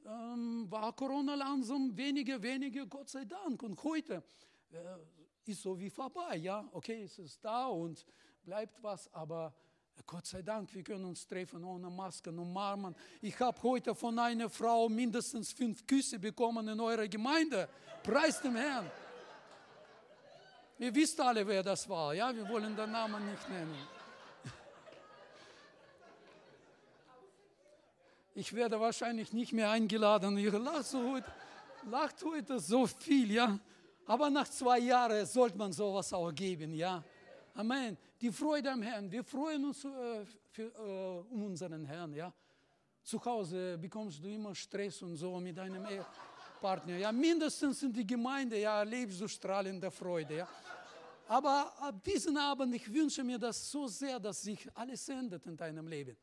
ähm, 0.06 0.66
war 0.70 0.96
Corona 0.96 1.36
langsam 1.36 1.96
weniger, 1.98 2.42
weniger, 2.42 2.86
Gott 2.86 3.10
sei 3.10 3.26
Dank. 3.26 3.62
Und 3.64 3.84
heute 3.84 4.24
ist 5.46 5.62
so 5.62 5.78
wie 5.78 5.90
vorbei. 5.90 6.38
Ja, 6.38 6.68
okay, 6.72 7.04
es 7.04 7.20
ist 7.20 7.44
da 7.44 7.68
und 7.68 8.06
bleibt 8.44 8.82
was, 8.82 9.12
aber 9.14 9.54
Gott 10.06 10.26
sei 10.26 10.42
Dank, 10.42 10.74
wir 10.74 10.84
können 10.84 11.06
uns 11.06 11.28
treffen 11.28 11.64
ohne 11.64 11.90
Masken, 11.90 12.38
umarmen. 12.40 12.96
Ich 13.22 13.40
habe 13.40 13.62
heute 13.64 13.94
von 13.94 14.18
einer 14.18 14.50
Frau 14.50 14.90
mindestens 14.90 15.52
fünf 15.52 15.86
Küsse 15.86 16.20
bekommen 16.20 16.68
in 16.68 16.80
eurer 16.80 17.08
Gemeinde. 17.08 17.70
Preis 18.04 18.42
dem 18.42 18.56
Herrn. 18.56 18.90
Ihr 20.80 20.96
wisst 20.96 21.20
alle, 21.22 21.46
wer 21.46 21.62
das 21.62 21.88
war. 21.88 22.14
Ja, 22.14 22.34
wir 22.36 22.48
wollen 22.50 22.76
den 22.76 22.92
Namen 22.92 23.30
nicht 23.30 23.50
nennen. 23.50 23.88
Ich 28.34 28.54
werde 28.54 28.80
wahrscheinlich 28.80 29.34
nicht 29.34 29.52
mehr 29.52 29.70
eingeladen. 29.70 30.38
Ihr 30.38 30.58
lacht 30.58 30.94
heute, 30.94 31.32
lacht 31.84 32.24
heute 32.24 32.60
so 32.60 32.88
viel, 32.88 33.32
ja. 33.32 33.60
Aber 34.12 34.30
nach 34.30 34.50
zwei 34.50 34.80
Jahren 34.80 35.26
sollte 35.26 35.58
man 35.58 35.72
sowas 35.72 36.12
auch 36.12 36.36
geben, 36.36 36.74
ja. 36.74 37.02
Amen. 37.54 37.98
Die 38.20 38.30
Freude 38.30 38.70
am 38.70 38.82
Herrn. 38.82 39.10
Wir 39.10 39.24
freuen 39.24 39.64
uns 39.64 39.86
äh, 39.86 40.26
für, 40.52 40.64
äh, 40.64 41.34
um 41.34 41.46
unseren 41.46 41.86
Herrn, 41.86 42.14
ja. 42.14 42.34
Zu 43.02 43.24
Hause 43.24 43.78
bekommst 43.78 44.22
du 44.22 44.28
immer 44.28 44.54
Stress 44.54 45.02
und 45.02 45.16
so 45.16 45.40
mit 45.40 45.58
deinem 45.58 45.88
Partner. 46.60 46.98
Ja, 46.98 47.10
mindestens 47.14 47.84
in 47.84 47.94
die 47.94 48.06
Gemeinde, 48.06 48.60
ja, 48.60 48.80
erlebst 48.80 49.22
du 49.22 49.30
strahlende 49.30 49.90
Freude. 49.90 50.40
Ja. 50.40 50.48
Aber 51.30 51.72
ab 51.80 52.04
diesem 52.04 52.36
Abend, 52.36 52.76
ich 52.76 52.94
wünsche 52.94 53.24
mir 53.24 53.40
das 53.40 53.72
so 53.72 53.88
sehr, 53.88 54.20
dass 54.20 54.42
sich 54.42 54.68
alles 54.76 55.08
ändert 55.08 55.46
in 55.46 55.56
deinem 55.56 55.88
Leben. 55.88 56.18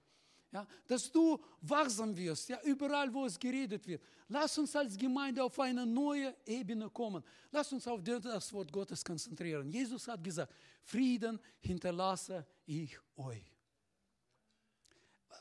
Ja, 0.50 0.66
dass 0.86 1.12
du 1.12 1.38
wachsam 1.60 2.16
wirst, 2.16 2.48
ja, 2.48 2.58
überall, 2.62 3.12
wo 3.12 3.26
es 3.26 3.38
geredet 3.38 3.86
wird. 3.86 4.02
Lass 4.28 4.56
uns 4.56 4.74
als 4.74 4.96
Gemeinde 4.96 5.44
auf 5.44 5.60
eine 5.60 5.84
neue 5.84 6.34
Ebene 6.46 6.88
kommen. 6.88 7.22
Lass 7.50 7.70
uns 7.72 7.86
auf 7.86 8.02
das 8.02 8.52
Wort 8.52 8.72
Gottes 8.72 9.04
konzentrieren. 9.04 9.68
Jesus 9.68 10.08
hat 10.08 10.24
gesagt, 10.24 10.52
Frieden 10.82 11.38
hinterlasse 11.60 12.46
ich 12.64 12.98
euch. 13.16 13.58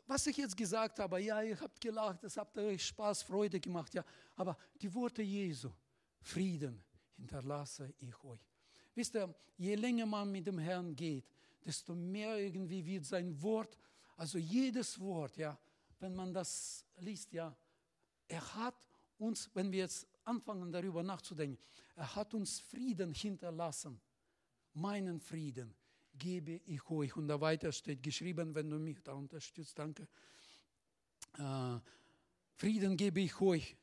Was 0.06 0.28
ich 0.28 0.38
jetzt 0.38 0.56
gesagt 0.56 1.00
habe, 1.00 1.22
ja, 1.22 1.42
ihr 1.42 1.60
habt 1.60 1.80
gelacht, 1.80 2.24
es 2.24 2.36
habt 2.36 2.58
euch 2.58 2.86
Spaß, 2.86 3.24
Freude 3.24 3.60
gemacht, 3.60 3.94
ja, 3.94 4.04
aber 4.36 4.58
die 4.82 4.94
Worte 4.94 5.22
Jesu, 5.22 5.70
Frieden 6.22 6.84
hinterlasse 7.16 7.94
ich 7.98 8.24
euch. 8.24 8.40
Wisst 8.94 9.16
ihr, 9.16 9.34
je 9.58 9.76
länger 9.76 10.06
man 10.06 10.32
mit 10.32 10.48
dem 10.48 10.60
Herrn 10.60 10.96
geht, 10.96 11.26
desto 11.66 11.94
mehr 11.94 12.38
irgendwie 12.40 12.86
wird 12.86 13.06
sein 13.06 13.42
Wort 13.42 13.78
also 14.18 14.38
jedes 14.38 15.00
Wort, 15.00 15.38
ja, 15.38 15.58
wenn 16.00 16.16
man 16.16 16.34
das 16.34 16.86
liest, 17.00 17.32
ja, 17.34 17.56
er 18.28 18.56
hat 18.56 18.76
uns, 19.18 19.50
wenn 19.54 19.72
wir 19.72 19.80
jetzt 19.80 20.08
anfangen 20.24 20.72
darüber 20.72 21.04
nachzudenken, 21.04 21.58
er 21.96 22.16
hat 22.16 22.34
uns 22.34 22.60
Frieden 22.60 23.14
hinterlassen. 23.14 24.00
Meinen 24.74 25.20
Frieden 25.20 25.74
gebe 26.18 26.60
ich 26.66 26.88
euch. 26.90 27.16
Und 27.16 27.28
da 27.28 27.40
weiter 27.40 27.72
steht 27.72 28.04
geschrieben, 28.04 28.54
wenn 28.54 28.70
du 28.70 28.78
mich 28.78 29.02
da 29.02 29.14
unterstützt, 29.14 29.78
danke. 29.80 30.08
Äh, 31.38 31.80
Frieden 32.56 32.98
gebe 32.98 33.22
ich 33.22 33.40
euch. 33.40 33.76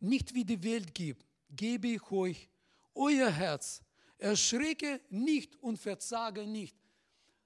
Nicht 0.00 0.34
wie 0.34 0.44
die 0.44 0.62
Welt 0.62 0.94
gibt, 0.94 1.24
gebe 1.50 1.88
ich 1.88 2.10
euch 2.10 2.48
euer 2.94 3.30
Herz. 3.30 3.82
Erschrecke 4.18 5.00
nicht 5.10 5.56
und 5.62 5.78
verzage 5.78 6.46
nicht. 6.46 6.76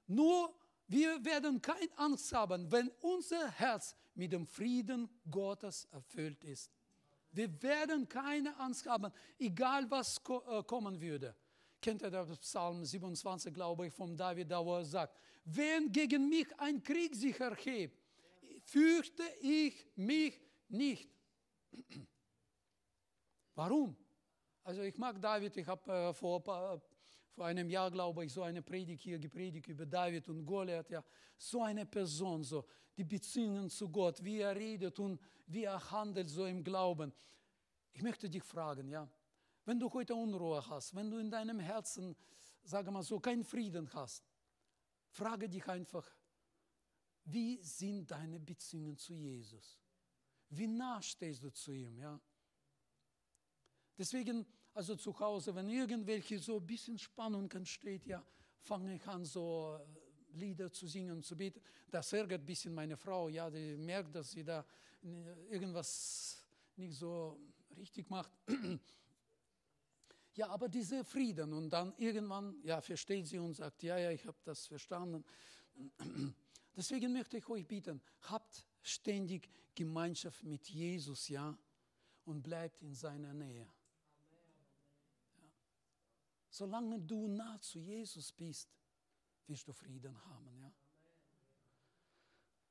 Nur 0.07 0.57
wir 0.88 1.22
werden 1.24 1.61
keine 1.61 1.96
Angst 1.96 2.33
haben, 2.33 2.70
wenn 2.72 2.90
unser 3.03 3.51
Herz 3.51 3.94
mit 4.14 4.33
dem 4.33 4.46
Frieden 4.46 5.09
Gottes 5.31 5.87
erfüllt 5.92 6.42
ist. 6.44 6.70
Wir 7.31 7.62
werden 7.62 8.09
keine 8.09 8.59
Angst 8.59 8.87
haben, 8.87 9.12
egal 9.38 9.88
was 9.90 10.16
äh, 10.16 10.62
kommen 10.62 10.98
würde. 11.01 11.37
Kennt 11.81 12.03
ihr 12.03 12.11
das 12.11 12.38
Psalm 12.38 12.85
27, 12.85 13.53
glaube 13.53 13.87
ich, 13.87 13.92
von 13.92 14.16
David, 14.16 14.51
da 14.51 14.64
wo 14.64 14.77
er 14.77 14.85
sagt, 14.85 15.14
wenn 15.44 15.92
gegen 15.92 16.29
mich 16.29 16.48
ein 16.59 16.83
Krieg 16.83 17.14
sich 17.14 17.38
erhebt, 17.38 18.03
fürchte 18.62 19.22
ich 19.42 19.87
mich 19.94 20.40
nicht. 20.68 21.11
Warum? 23.55 23.94
Also 24.64 24.83
ich 24.83 24.96
mag 24.96 25.20
David, 25.20 25.57
ich 25.57 25.66
habe 25.66 25.92
äh, 25.92 26.14
vor 26.14 26.42
vor 27.38 27.46
einem 27.46 27.70
Jahr, 27.70 27.88
glaube 27.88 28.24
ich, 28.24 28.33
so 28.33 28.42
eine 28.42 28.62
Predigt 28.62 29.01
hier 29.01 29.16
gepredigt 29.20 29.68
über 29.68 29.87
David 29.87 30.29
und 30.29 30.44
Goliath. 30.44 30.90
Ja, 30.90 31.05
so 31.37 31.62
eine 31.62 31.87
Person, 31.87 32.42
so 32.42 32.64
die 32.96 33.05
Beziehungen 33.05 33.70
zu 33.70 33.88
Gott, 33.88 34.24
wie 34.24 34.40
er 34.40 34.57
redet 34.57 34.98
und 34.98 35.20
wie 35.46 35.62
er 35.62 35.90
handelt, 35.92 36.29
so 36.29 36.46
im 36.46 36.64
Glauben. 36.64 37.12
Ich 37.92 38.03
möchte 38.03 38.29
dich 38.29 38.42
fragen, 38.42 38.88
ja, 38.88 39.09
wenn 39.64 39.79
du 39.79 39.88
heute 39.92 40.16
Unruhe 40.16 40.68
hast, 40.68 40.96
wenn 40.96 41.09
du 41.09 41.18
in 41.18 41.31
deinem 41.31 41.61
Herzen, 41.61 42.16
sage 42.64 42.90
mal 42.90 43.05
so, 43.05 43.20
keinen 43.20 43.44
Frieden 43.44 43.88
hast, 43.94 44.29
frage 45.09 45.48
dich 45.48 45.64
einfach, 45.68 46.11
wie 47.22 47.62
sind 47.62 48.11
deine 48.11 48.40
Beziehungen 48.40 48.96
zu 48.96 49.14
Jesus? 49.14 49.79
Wie 50.48 50.66
nah 50.66 51.01
stehst 51.01 51.44
du 51.44 51.51
zu 51.53 51.70
ihm? 51.70 52.01
Ja? 52.01 52.20
Deswegen 53.96 54.44
also 54.74 54.96
zu 54.96 55.18
Hause, 55.18 55.54
wenn 55.54 55.68
irgendwelche 55.68 56.38
so 56.38 56.59
ein 56.59 56.66
bisschen 56.66 56.98
Spannung 56.98 57.50
entsteht, 57.52 58.07
ja, 58.07 58.24
fange 58.61 58.94
ich 58.94 59.07
an, 59.07 59.24
so 59.24 59.78
äh, 59.78 60.37
Lieder 60.38 60.70
zu 60.72 60.87
singen, 60.87 61.22
zu 61.22 61.37
beten. 61.37 61.61
Das 61.90 62.12
ärgert 62.12 62.42
ein 62.42 62.46
bisschen 62.46 62.74
meine 62.74 62.96
Frau, 62.96 63.28
ja, 63.28 63.50
die 63.50 63.76
merkt, 63.76 64.14
dass 64.14 64.31
sie 64.31 64.44
da 64.44 64.64
irgendwas 65.50 66.46
nicht 66.76 66.94
so 66.94 67.38
richtig 67.76 68.09
macht. 68.11 68.33
Ja, 70.35 70.50
aber 70.50 70.68
dieser 70.68 71.04
Frieden 71.04 71.52
und 71.52 71.68
dann 71.68 71.92
irgendwann, 71.96 72.62
ja, 72.62 72.81
versteht 72.81 73.26
sie 73.26 73.40
und 73.40 73.54
sagt, 73.54 73.83
ja, 73.83 73.98
ja, 73.98 74.12
ich 74.12 74.24
habe 74.24 74.38
das 74.44 74.68
verstanden. 74.68 75.24
Deswegen 76.76 77.12
möchte 77.12 77.38
ich 77.38 77.48
euch 77.48 77.66
bitten, 77.66 78.00
habt 78.20 78.64
ständig 78.81 79.50
Gemeinschaft 79.74 80.44
mit 80.44 80.68
Jesus, 80.68 81.28
ja, 81.28 81.59
und 82.24 82.40
bleibt 82.42 82.81
in 82.83 82.94
seiner 82.94 83.35
Nähe. 83.35 83.66
Solange 86.58 86.98
du 86.98 87.28
nah 87.28 87.60
zu 87.60 87.78
Jesus 87.78 88.32
bist, 88.32 88.68
wirst 89.46 89.68
du 89.68 89.72
Frieden 89.72 90.16
haben. 90.24 90.58
Ja? 90.60 90.72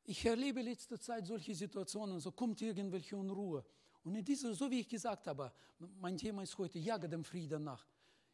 Ich 0.03 0.25
erlebe 0.25 0.61
letzte 0.61 0.99
Zeit 0.99 1.25
solche 1.25 1.55
Situationen, 1.55 2.19
so 2.19 2.33
kommt 2.33 2.61
irgendwelche 2.61 3.15
Unruhe. 3.15 3.63
Und 4.03 4.13
in 4.15 4.25
dieser, 4.25 4.53
so 4.53 4.69
wie 4.69 4.81
ich 4.81 4.89
gesagt 4.89 5.27
habe, 5.27 5.53
mein 6.01 6.17
Thema 6.17 6.43
ist 6.43 6.57
heute, 6.57 6.79
jage 6.79 7.07
dem 7.07 7.23
Frieden 7.23 7.63
nach. 7.63 7.87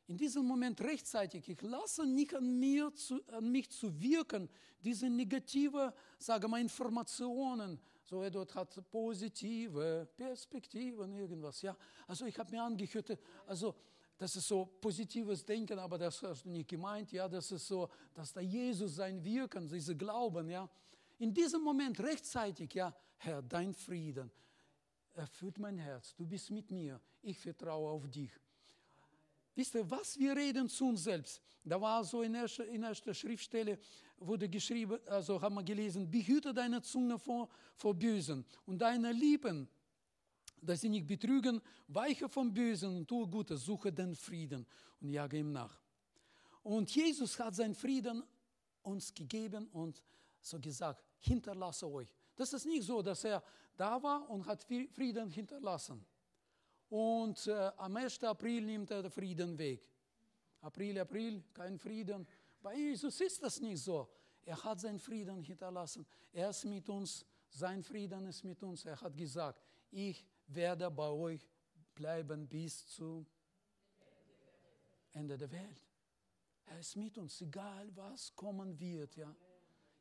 In 0.08 0.18
diesem 0.18 0.44
Moment 0.44 0.82
rechtzeitig, 0.82 1.48
ich 1.48 1.62
lasse 1.62 2.06
nicht 2.08 2.34
an, 2.36 2.60
mir 2.60 2.92
zu, 2.96 3.24
an 3.28 3.52
mich 3.52 3.70
zu 3.70 4.02
wirken, 4.02 4.50
diese 4.84 5.08
negative, 5.08 5.94
sage 6.18 6.48
mal, 6.48 6.62
Informationen, 6.62 7.80
so 8.04 8.24
Edward 8.24 8.56
hat 8.56 8.90
positive 8.90 10.08
Perspektiven, 10.18 11.14
irgendwas, 11.14 11.62
ja. 11.62 11.78
Also 12.08 12.26
ich 12.26 12.38
habe 12.40 12.50
mir 12.52 12.64
angehört, 12.64 13.18
also 13.46 13.76
das 14.24 14.38
ist 14.38 14.48
so 14.48 14.66
positives 14.80 15.44
Denken, 15.44 15.78
aber 15.78 15.98
das 15.98 16.24
hast 16.24 16.46
du 16.46 16.50
nicht 16.50 16.70
gemeint, 16.70 17.12
ja, 17.12 17.28
das 17.28 17.52
ist 17.52 17.68
so, 17.68 17.90
dass 18.14 18.32
da 18.32 18.40
Jesus 18.40 18.96
sein 18.96 19.22
Wirken, 19.22 19.68
diese 19.68 19.98
Glauben, 19.98 20.50
ja. 20.50 20.70
In 21.20 21.34
diesem 21.34 21.62
Moment 21.62 22.00
rechtzeitig, 22.00 22.74
ja, 22.74 22.96
Herr, 23.18 23.42
dein 23.42 23.74
Frieden 23.74 24.32
erfüllt 25.14 25.60
mein 25.60 25.78
Herz, 25.78 26.16
du 26.16 26.26
bist 26.26 26.50
mit 26.52 26.72
mir, 26.72 27.02
ich 27.22 27.38
vertraue 27.38 27.92
auf 27.92 28.08
dich. 28.08 28.32
Wisst 29.56 29.76
ihr, 29.76 29.92
was 29.92 30.18
wir 30.18 30.38
reden 30.38 30.70
zu 30.70 30.88
uns 30.88 31.04
selbst? 31.04 31.42
Da 31.66 31.80
war 31.80 32.02
so 32.06 32.22
in 32.22 32.34
erster, 32.34 32.66
in 32.66 32.82
erster 32.82 33.14
Schriftstelle, 33.14 33.78
wurde 34.16 34.48
geschrieben, 34.48 35.00
also 35.08 35.42
haben 35.42 35.56
wir 35.56 35.64
gelesen, 35.64 36.10
behüte 36.10 36.54
deine 36.54 36.82
Zunge 36.82 37.20
vor, 37.20 37.50
vor 37.76 37.94
Bösen 37.94 38.46
und 38.66 38.78
deine 38.78 39.12
Lippen 39.12 39.68
dass 40.66 40.82
sie 40.82 40.90
nicht 40.90 41.08
betrügen, 41.08 41.62
weiche 41.88 42.30
vom 42.30 42.54
Bösen 42.54 42.96
und 42.98 43.08
tue 43.08 43.28
Gutes, 43.28 43.66
suche 43.66 43.92
den 43.92 44.16
Frieden 44.16 44.66
und 45.02 45.10
jage 45.10 45.38
ihm 45.38 45.52
nach. 45.52 45.80
Und 46.64 46.94
Jesus 46.96 47.38
hat 47.40 47.56
seinen 47.56 47.76
Frieden 47.76 48.24
uns 48.82 49.14
gegeben 49.14 49.68
und 49.68 50.02
so 50.42 50.60
gesagt, 50.60 51.04
hinterlasse 51.20 51.88
euch. 51.88 52.14
Das 52.36 52.54
ist 52.54 52.66
nicht 52.66 52.84
so, 52.84 53.02
dass 53.02 53.24
er 53.24 53.44
da 53.76 54.02
war 54.02 54.30
und 54.30 54.46
hat 54.46 54.64
Frieden 54.64 55.30
hinterlassen. 55.30 56.06
Und 56.90 57.48
äh, 57.48 57.72
am 57.78 57.96
1. 57.96 58.24
April 58.24 58.66
nimmt 58.66 58.92
er 58.92 59.02
den 59.02 59.12
Frieden 59.12 59.58
weg. 59.58 59.82
April, 60.62 61.00
April, 61.00 61.44
kein 61.54 61.78
Frieden. 61.78 62.28
Bei 62.62 62.76
Jesus 62.76 63.20
ist 63.20 63.42
das 63.42 63.60
nicht 63.60 63.82
so. 63.82 64.08
Er 64.46 64.62
hat 64.64 64.80
seinen 64.80 65.00
Frieden 65.00 65.42
hinterlassen. 65.42 66.06
Er 66.32 66.50
ist 66.50 66.66
mit 66.66 66.88
uns, 66.90 67.26
sein 67.50 67.82
Frieden 67.84 68.26
ist 68.28 68.44
mit 68.44 68.62
uns. 68.64 68.86
Er 68.86 69.00
hat 69.00 69.18
gesagt, 69.18 69.62
ich 69.92 70.26
werde 70.48 70.90
bei 70.92 71.10
euch 71.10 71.48
bleiben 71.96 72.48
bis 72.48 72.88
zum 72.88 73.26
Ende 75.14 75.38
der 75.38 75.52
Welt. 75.52 75.82
Er 76.66 76.80
ist 76.80 76.96
mit 76.96 77.18
uns, 77.18 77.40
egal 77.42 77.90
was 77.96 78.36
kommen 78.36 78.80
wird. 78.80 79.16
Ja. 79.16 79.34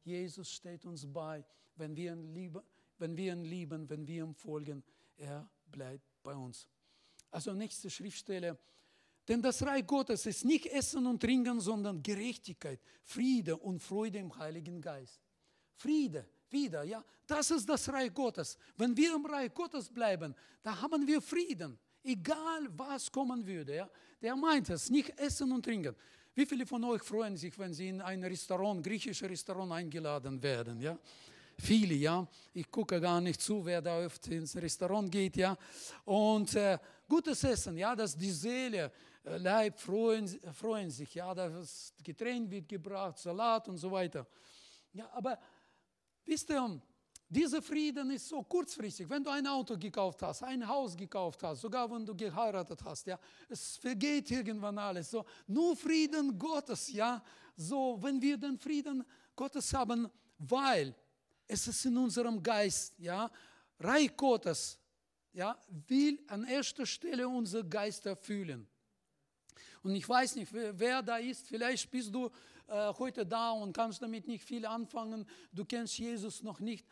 Jesus 0.05 0.51
steht 0.51 0.85
uns 0.87 1.07
bei, 1.07 1.45
wenn 1.77 1.95
wir, 1.97 2.13
ihn 2.13 2.35
lieben, 2.35 2.63
wenn 2.99 3.17
wir 3.17 3.33
ihn 3.33 3.45
lieben, 3.45 3.89
wenn 3.89 4.07
wir 4.07 4.25
ihm 4.25 4.35
folgen. 4.35 4.83
Er 5.17 5.49
bleibt 5.67 6.23
bei 6.23 6.35
uns. 6.35 6.67
Also 7.31 7.53
nächste 7.53 7.91
Schriftstelle. 7.91 8.59
Denn 9.29 9.41
das 9.41 9.63
Reich 9.63 9.87
Gottes 9.87 10.27
ist 10.27 10.45
nicht 10.45 10.67
Essen 10.67 11.07
und 11.07 11.21
Trinken, 11.21 11.61
sondern 11.61 12.03
Gerechtigkeit, 12.03 12.81
Friede 13.03 13.57
und 13.57 13.81
Freude 13.81 14.19
im 14.19 14.37
Heiligen 14.37 14.81
Geist. 14.81 15.21
Friede, 15.75 16.29
wieder. 16.53 16.85
Ja, 16.85 17.03
das 17.27 17.51
ist 17.51 17.69
das 17.69 17.89
Reich 17.89 18.13
Gottes. 18.13 18.59
Wenn 18.77 18.97
wir 18.97 19.15
im 19.15 19.27
Reich 19.27 19.53
Gottes 19.55 19.89
bleiben, 19.89 20.35
da 20.63 20.81
haben 20.81 21.07
wir 21.07 21.21
Frieden, 21.21 21.79
egal 22.03 22.69
was 22.77 23.11
kommen 23.11 23.47
würde. 23.47 23.77
Ja, 23.77 23.91
der 24.21 24.37
meint 24.37 24.71
es, 24.71 24.91
nicht 24.91 25.19
essen 25.19 25.51
und 25.53 25.65
trinken. 25.65 25.95
Wie 26.35 26.47
viele 26.47 26.65
von 26.65 26.83
euch 26.85 27.03
freuen 27.03 27.37
sich, 27.37 27.59
wenn 27.59 27.75
sie 27.75 27.89
in 27.89 28.01
ein 28.01 28.25
Restaurant, 28.25 28.83
griechisches 28.83 29.29
Restaurant 29.29 29.73
eingeladen 29.73 30.43
werden? 30.43 30.81
Ja, 30.81 30.99
viele. 31.59 31.95
Ja, 31.95 32.27
ich 32.55 32.71
gucke 32.71 33.01
gar 33.01 33.21
nicht 33.21 33.41
zu, 33.41 33.65
wer 33.65 33.83
da 33.83 34.05
oft 34.05 34.27
ins 34.29 34.57
Restaurant 34.57 35.11
geht. 35.11 35.37
Ja, 35.37 35.57
und 36.05 36.55
äh, 36.55 36.79
gutes 37.09 37.45
Essen, 37.45 37.77
ja, 37.77 37.95
dass 37.95 38.17
die 38.17 38.31
Seele 38.31 38.91
äh, 39.25 39.37
Leib 39.37 39.79
freuen, 39.79 40.27
freuen 40.55 40.91
sich, 40.91 41.15
ja, 41.15 41.35
das 41.35 41.93
Getränk 42.03 42.51
wird 42.51 42.69
gebracht, 42.69 43.19
Salat 43.19 43.69
und 43.69 43.77
so 43.77 43.91
weiter. 43.91 44.27
Ja, 44.95 45.11
aber 45.13 45.39
Wisst 46.25 46.51
ihr, 46.51 46.81
Dieser 47.33 47.63
Frieden 47.63 48.11
ist 48.11 48.29
so 48.29 48.43
kurzfristig. 48.43 49.09
Wenn 49.09 49.25
du 49.25 49.31
ein 49.31 49.47
Auto 49.47 49.79
gekauft 49.79 50.21
hast, 50.21 50.43
ein 50.43 50.69
Haus 50.69 50.95
gekauft 50.95 51.43
hast, 51.43 51.63
sogar 51.63 51.91
wenn 51.91 52.05
du 52.05 52.15
geheiratet 52.15 52.85
hast, 52.85 53.07
ja, 53.07 53.19
es 53.49 53.79
vergeht 53.79 54.31
irgendwann 54.31 54.77
alles. 54.77 55.11
So, 55.11 55.25
nur 55.47 55.75
Frieden 55.75 56.39
Gottes, 56.39 56.93
ja. 56.93 57.25
So, 57.57 57.99
wenn 58.03 58.21
wir 58.21 58.37
den 58.37 58.59
Frieden 58.59 59.03
Gottes 59.35 59.73
haben, 59.73 60.11
weil 60.37 60.95
es 61.49 61.67
ist 61.67 61.87
in 61.87 61.97
unserem 61.97 62.43
Geist, 62.43 62.99
ja, 62.99 63.31
Reich 63.81 64.15
Gottes, 64.15 64.79
ja, 65.33 65.59
will 65.89 66.19
an 66.27 66.45
erster 66.45 66.85
Stelle 66.85 67.27
unser 67.27 67.65
Geist 67.65 68.05
erfüllen. 68.05 68.69
Und 69.83 69.95
ich 69.95 70.07
weiß 70.07 70.37
nicht, 70.37 70.53
wer, 70.53 70.79
wer 70.79 71.03
da 71.03 71.17
ist. 71.17 71.49
Vielleicht 71.49 71.91
bist 71.91 72.15
du 72.15 72.31
äh, 72.73 72.95
heute 72.99 73.27
da 73.27 73.51
und 73.51 73.75
kannst 73.75 74.01
damit 74.01 74.27
nicht 74.27 74.45
viel 74.45 74.65
anfangen. 74.65 75.27
Du 75.53 75.65
kennst 75.67 75.99
Jesus 75.99 76.43
noch 76.43 76.59
nicht 76.59 76.87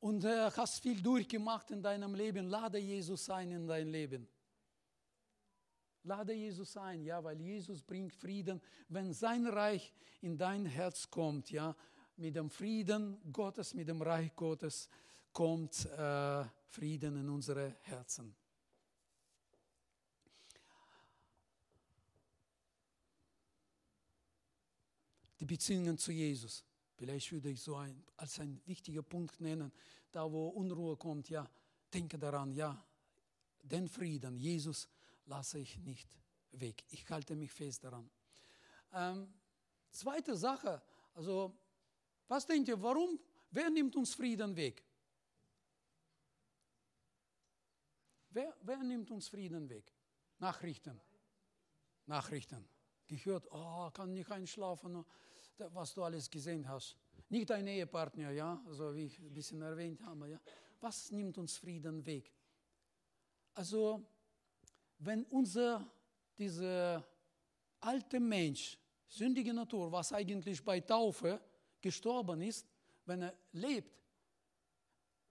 und 0.00 0.24
äh, 0.24 0.50
hast 0.50 0.82
viel 0.82 1.00
durchgemacht 1.00 1.70
in 1.70 1.80
deinem 1.80 2.16
Leben, 2.16 2.48
lade 2.48 2.78
Jesus 2.78 3.30
ein 3.30 3.52
in 3.52 3.66
dein 3.68 3.88
Leben. 3.88 4.26
Lade 6.02 6.32
Jesus 6.32 6.76
ein, 6.76 7.04
ja, 7.04 7.22
weil 7.22 7.40
Jesus 7.40 7.84
bringt 7.84 8.12
Frieden, 8.12 8.60
wenn 8.88 9.12
sein 9.12 9.46
Reich 9.46 9.94
in 10.20 10.36
dein 10.36 10.66
Herz 10.66 11.08
kommt, 11.08 11.52
ja, 11.52 11.76
mit 12.16 12.34
dem 12.34 12.50
Frieden 12.50 13.20
Gottes, 13.32 13.74
mit 13.74 13.86
dem 13.86 14.02
Reich 14.02 14.34
Gottes 14.34 14.88
kommt 15.32 15.86
äh, 15.86 16.44
Frieden 16.66 17.16
in 17.16 17.28
unsere 17.28 17.76
Herzen. 17.82 18.34
Die 25.42 25.46
Beziehungen 25.46 25.98
zu 25.98 26.12
Jesus. 26.12 26.64
Vielleicht 26.94 27.32
würde 27.32 27.50
ich 27.50 27.60
so 27.60 27.74
ein, 27.74 28.00
als 28.16 28.38
ein 28.38 28.62
wichtiger 28.64 29.02
Punkt 29.02 29.40
nennen, 29.40 29.72
da 30.12 30.30
wo 30.30 30.50
Unruhe 30.50 30.96
kommt, 30.96 31.30
ja, 31.30 31.50
denke 31.92 32.16
daran, 32.16 32.52
ja, 32.52 32.80
den 33.60 33.88
Frieden, 33.88 34.36
Jesus, 34.36 34.88
lasse 35.24 35.58
ich 35.58 35.78
nicht 35.78 36.16
weg. 36.52 36.84
Ich 36.90 37.10
halte 37.10 37.34
mich 37.34 37.50
fest 37.50 37.82
daran. 37.82 38.08
Ähm, 38.92 39.34
zweite 39.90 40.36
Sache, 40.36 40.80
also, 41.12 41.52
was 42.28 42.46
denkt 42.46 42.68
ihr, 42.68 42.80
warum, 42.80 43.18
wer 43.50 43.68
nimmt 43.68 43.96
uns 43.96 44.14
Frieden 44.14 44.54
weg? 44.54 44.84
Wer, 48.30 48.56
wer 48.60 48.78
nimmt 48.78 49.10
uns 49.10 49.26
Frieden 49.26 49.68
weg? 49.68 49.92
Nachrichten. 50.38 51.00
Nachrichten. 52.06 52.64
Gehört, 53.08 53.48
oh, 53.50 53.90
kann 53.90 54.14
nicht 54.14 54.30
einschlafen 54.30 55.04
was 55.58 55.94
du 55.94 56.02
alles 56.02 56.30
gesehen 56.30 56.68
hast. 56.68 56.96
Nicht 57.28 57.50
dein 57.50 57.66
Ehepartner, 57.66 58.30
ja, 58.30 58.62
so 58.68 58.94
wie 58.94 59.06
ich 59.06 59.18
ein 59.18 59.32
bisschen 59.32 59.62
erwähnt 59.62 60.02
habe, 60.02 60.28
ja. 60.30 60.40
Was 60.80 61.10
nimmt 61.10 61.38
uns 61.38 61.56
Frieden 61.56 62.04
weg? 62.04 62.32
Also, 63.54 64.04
wenn 64.98 65.24
unser, 65.24 65.90
dieser 66.36 67.06
alte 67.80 68.20
Mensch, 68.20 68.78
sündige 69.06 69.52
Natur, 69.52 69.90
was 69.92 70.12
eigentlich 70.12 70.64
bei 70.64 70.80
Taufe 70.80 71.40
gestorben 71.80 72.40
ist, 72.42 72.66
wenn 73.04 73.22
er 73.22 73.34
lebt, 73.52 74.02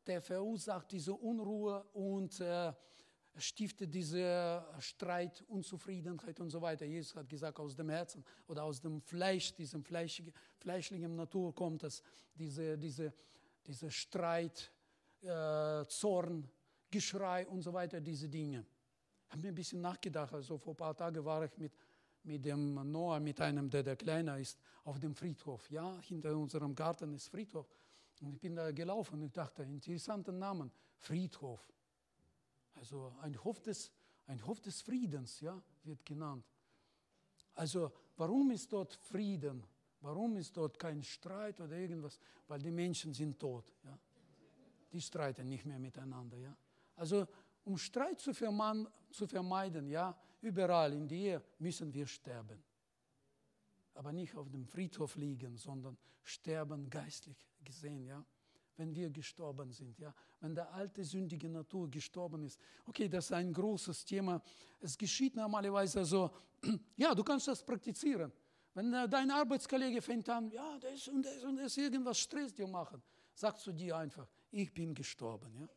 der 0.06 0.22
verursacht 0.22 0.92
diese 0.92 1.14
Unruhe 1.14 1.84
und 1.94 2.40
äh, 2.40 2.74
stiftet 3.38 3.94
diese 3.94 4.64
Streit, 4.80 5.44
Unzufriedenheit 5.48 6.40
und 6.40 6.50
so 6.50 6.62
weiter. 6.62 6.86
Jesus 6.86 7.16
hat 7.16 7.30
gesagt, 7.30 7.60
aus 7.60 7.76
dem 7.76 7.90
Herzen 7.90 8.24
oder 8.48 8.64
aus 8.64 8.82
dem 8.82 9.02
Fleisch, 9.02 9.54
diesem 9.54 9.84
fleischlichen 9.84 11.16
Natur 11.16 11.56
kommt 11.56 11.84
es, 11.84 12.04
diese, 12.34 12.78
diese, 12.78 13.14
diese 13.66 13.90
Streit, 13.90 14.72
äh, 15.22 15.86
Zorn, 15.88 16.50
Geschrei 16.90 17.48
und 17.48 17.62
so 17.62 17.72
weiter, 17.72 18.02
diese 18.02 18.28
Dinge. 18.28 18.66
Ich 19.26 19.32
habe 19.32 19.44
mir 19.44 19.48
ein 19.50 19.56
bisschen 19.56 19.80
nachgedacht, 19.80 20.34
also 20.34 20.58
vor 20.58 20.74
ein 20.74 20.78
paar 20.78 20.96
Tagen 20.96 21.24
war 21.24 21.46
ich 21.46 21.58
mit, 21.58 21.72
mit 22.24 22.44
dem 22.44 22.92
Noah, 22.92 23.20
mit 23.20 23.40
einem, 23.40 23.70
der, 23.70 23.82
der 23.82 23.96
kleiner 23.96 24.38
ist, 24.38 24.60
auf 24.84 25.00
dem 25.00 25.16
Friedhof. 25.16 25.70
Ja, 25.72 25.98
hinter 26.02 26.36
unserem 26.36 26.76
Garten 26.76 27.14
ist 27.14 27.30
Friedhof. 27.30 27.70
Und 28.20 28.34
ich 28.34 28.40
bin 28.40 28.56
da 28.56 28.72
gelaufen 28.72 29.20
und 29.20 29.28
ich 29.28 29.32
dachte, 29.32 29.64
interessanten 29.64 30.38
Namen, 30.38 30.70
Friedhof. 30.98 31.72
Also 32.82 33.14
ein 33.22 33.42
Hof 33.44 33.62
des, 33.62 33.92
ein 34.26 34.44
Hof 34.48 34.60
des 34.60 34.82
Friedens 34.82 35.40
ja, 35.40 35.62
wird 35.84 36.04
genannt. 36.04 36.44
Also 37.54 37.92
warum 38.18 38.50
ist 38.50 38.74
dort 38.74 38.96
Frieden? 38.96 39.64
Warum 40.00 40.36
ist 40.38 40.58
dort 40.58 40.80
kein 40.80 41.04
Streit 41.04 41.62
oder 41.62 41.78
irgendwas? 41.78 42.20
Weil 42.48 42.60
die 42.60 42.72
Menschen 42.72 43.14
sind 43.14 43.38
tot. 43.38 43.72
Ja? 43.84 44.00
Die 44.92 45.00
streiten 45.00 45.48
nicht 45.48 45.64
mehr 45.64 45.78
miteinander. 45.78 46.38
Ja? 46.38 46.58
Also 46.96 47.28
um 47.66 47.78
Streit 47.78 48.20
zu, 48.20 48.32
zu 48.32 49.28
vermeiden, 49.28 49.88
ja, 49.88 50.20
überall 50.42 50.94
in 50.94 51.08
der 51.08 51.18
Ehe 51.20 51.44
müssen 51.60 51.94
wir 51.94 52.08
sterben. 52.08 52.64
Aber 53.94 54.12
nicht 54.12 54.36
auf 54.36 54.50
dem 54.50 54.66
Friedhof 54.66 55.18
liegen, 55.18 55.56
sondern 55.56 55.96
sterben 56.24 56.90
geistlich 56.90 57.48
gesehen. 57.64 58.08
Ja? 58.08 58.26
Wenn 58.78 58.94
wir 58.96 59.10
gestorben 59.10 59.72
sind, 59.72 60.00
ja, 60.00 60.14
wenn 60.40 60.56
der 60.56 60.72
alte 60.74 61.04
sündige 61.04 61.50
Natur 61.50 61.90
gestorben 61.90 62.44
ist. 62.44 62.60
Okay, 62.86 63.08
das 63.08 63.26
ist 63.26 63.34
ein 63.34 63.54
großes 63.54 64.06
Thema. 64.06 64.42
Es 64.80 64.98
geschieht 64.98 65.36
normalerweise 65.36 66.04
so, 66.06 66.32
ja, 66.98 67.14
du 67.14 67.24
kannst 67.24 67.48
das 67.48 67.64
praktizieren. 67.64 68.32
Wenn 68.74 68.92
dein 68.92 69.30
Arbeitskollege 69.30 70.02
fängt 70.02 70.30
an, 70.30 70.50
ja, 70.50 70.78
das 70.80 71.08
und 71.10 71.26
das 71.26 71.44
und 71.44 71.58
das, 71.58 71.76
irgendwas 71.76 72.18
Stress 72.20 72.54
dir 72.54 72.68
machen, 72.68 73.02
sagst 73.34 73.68
du 73.68 73.72
dir 73.74 73.98
einfach, 73.98 74.28
ich 74.50 74.74
bin 74.74 74.94
gestorben, 74.94 75.54
ja. 75.60 75.68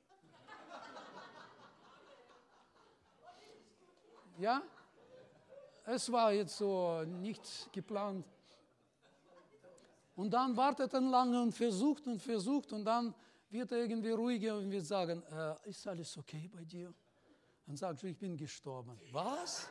ja, 4.39 4.63
es 5.87 6.11
war 6.11 6.33
jetzt 6.33 6.57
so 6.57 7.03
nicht 7.03 7.69
geplant. 7.73 8.25
Und 10.15 10.31
dann 10.31 10.57
wartet 10.57 10.93
er 10.93 11.01
lange 11.01 11.43
und 11.43 11.53
versucht 11.53 12.07
und 12.07 12.23
versucht 12.23 12.73
und 12.73 12.85
dann 12.85 13.15
wird 13.51 13.73
er 13.73 13.79
irgendwie 13.79 14.11
ruhiger 14.11 14.57
und 14.59 14.71
wird 14.71 14.87
sagen, 14.87 15.23
äh, 15.31 15.69
ist 15.69 15.87
alles 15.87 16.17
okay 16.17 16.49
bei 16.53 16.65
dir? 16.65 16.95
Dann 17.67 17.77
sagst 17.77 18.03
du, 18.03 18.07
ich 18.09 18.19
bin 18.19 18.37
gestorben. 18.37 18.99
Was? 19.11 19.69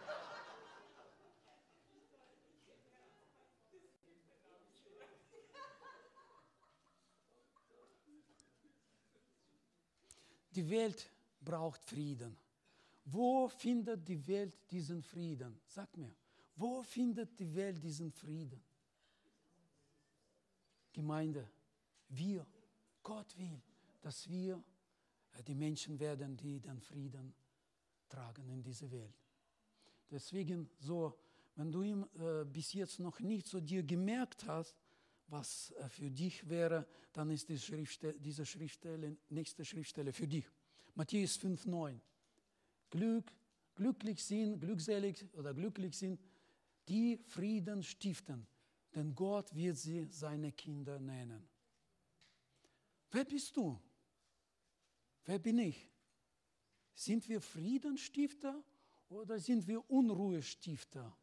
Die 10.55 10.69
Welt 10.69 11.09
braucht 11.41 11.83
Frieden. 11.83 12.37
Wo 13.05 13.47
findet 13.47 14.07
die 14.07 14.27
Welt 14.27 14.55
diesen 14.69 15.01
Frieden? 15.01 15.59
Sag 15.65 15.95
mir, 15.97 16.13
wo 16.55 16.83
findet 16.83 17.37
die 17.39 17.53
Welt 17.55 17.83
diesen 17.83 18.11
Frieden? 18.11 18.61
Gemeinde, 20.93 21.49
wir, 22.09 22.45
Gott 23.01 23.37
will, 23.37 23.61
dass 24.01 24.29
wir 24.29 24.63
äh, 25.33 25.43
die 25.43 25.55
Menschen 25.55 25.99
werden, 25.99 26.37
die 26.37 26.59
den 26.59 26.79
Frieden 26.79 27.33
tragen 28.07 28.47
in 28.49 28.61
dieser 28.61 28.89
Welt. 28.91 29.17
Deswegen 30.09 30.69
so, 30.79 31.17
wenn 31.55 31.71
du 31.71 31.81
ihm 31.81 32.05
äh, 32.19 32.45
bis 32.45 32.73
jetzt 32.73 32.99
noch 32.99 33.19
nicht 33.19 33.47
so 33.47 33.59
dir 33.59 33.83
gemerkt 33.83 34.45
hast, 34.45 34.75
was 35.27 35.71
äh, 35.71 35.89
für 35.89 36.11
dich 36.11 36.47
wäre, 36.47 36.85
dann 37.11 37.31
ist 37.31 37.49
die 37.49 37.57
Schriftstelle, 37.57 38.19
diese 38.19 38.45
Schriftstelle, 38.45 39.17
nächste 39.29 39.65
Schriftstelle 39.65 40.13
für 40.13 40.27
dich. 40.27 40.45
Matthäus 40.95 41.39
5,9. 41.39 41.99
Glück, 42.91 43.31
glücklich 43.75 44.23
sind, 44.23 44.59
glückselig 44.59 45.25
oder 45.33 45.53
glücklich 45.53 45.97
sind, 45.97 46.19
die 46.87 47.17
Frieden 47.25 47.81
stiften, 47.81 48.45
denn 48.95 49.15
Gott 49.15 49.53
wird 49.55 49.77
sie 49.77 50.05
seine 50.05 50.51
Kinder 50.51 50.99
nennen. 50.99 51.47
Wer 53.11 53.25
bist 53.25 53.55
du? 53.55 53.79
Wer 55.25 55.39
bin 55.39 55.59
ich? 55.59 55.89
Sind 56.93 57.27
wir 57.27 57.41
Friedensstifter 57.41 58.63
oder 59.09 59.39
sind 59.39 59.67
wir 59.67 59.89
Unruhestifter? 59.89 61.15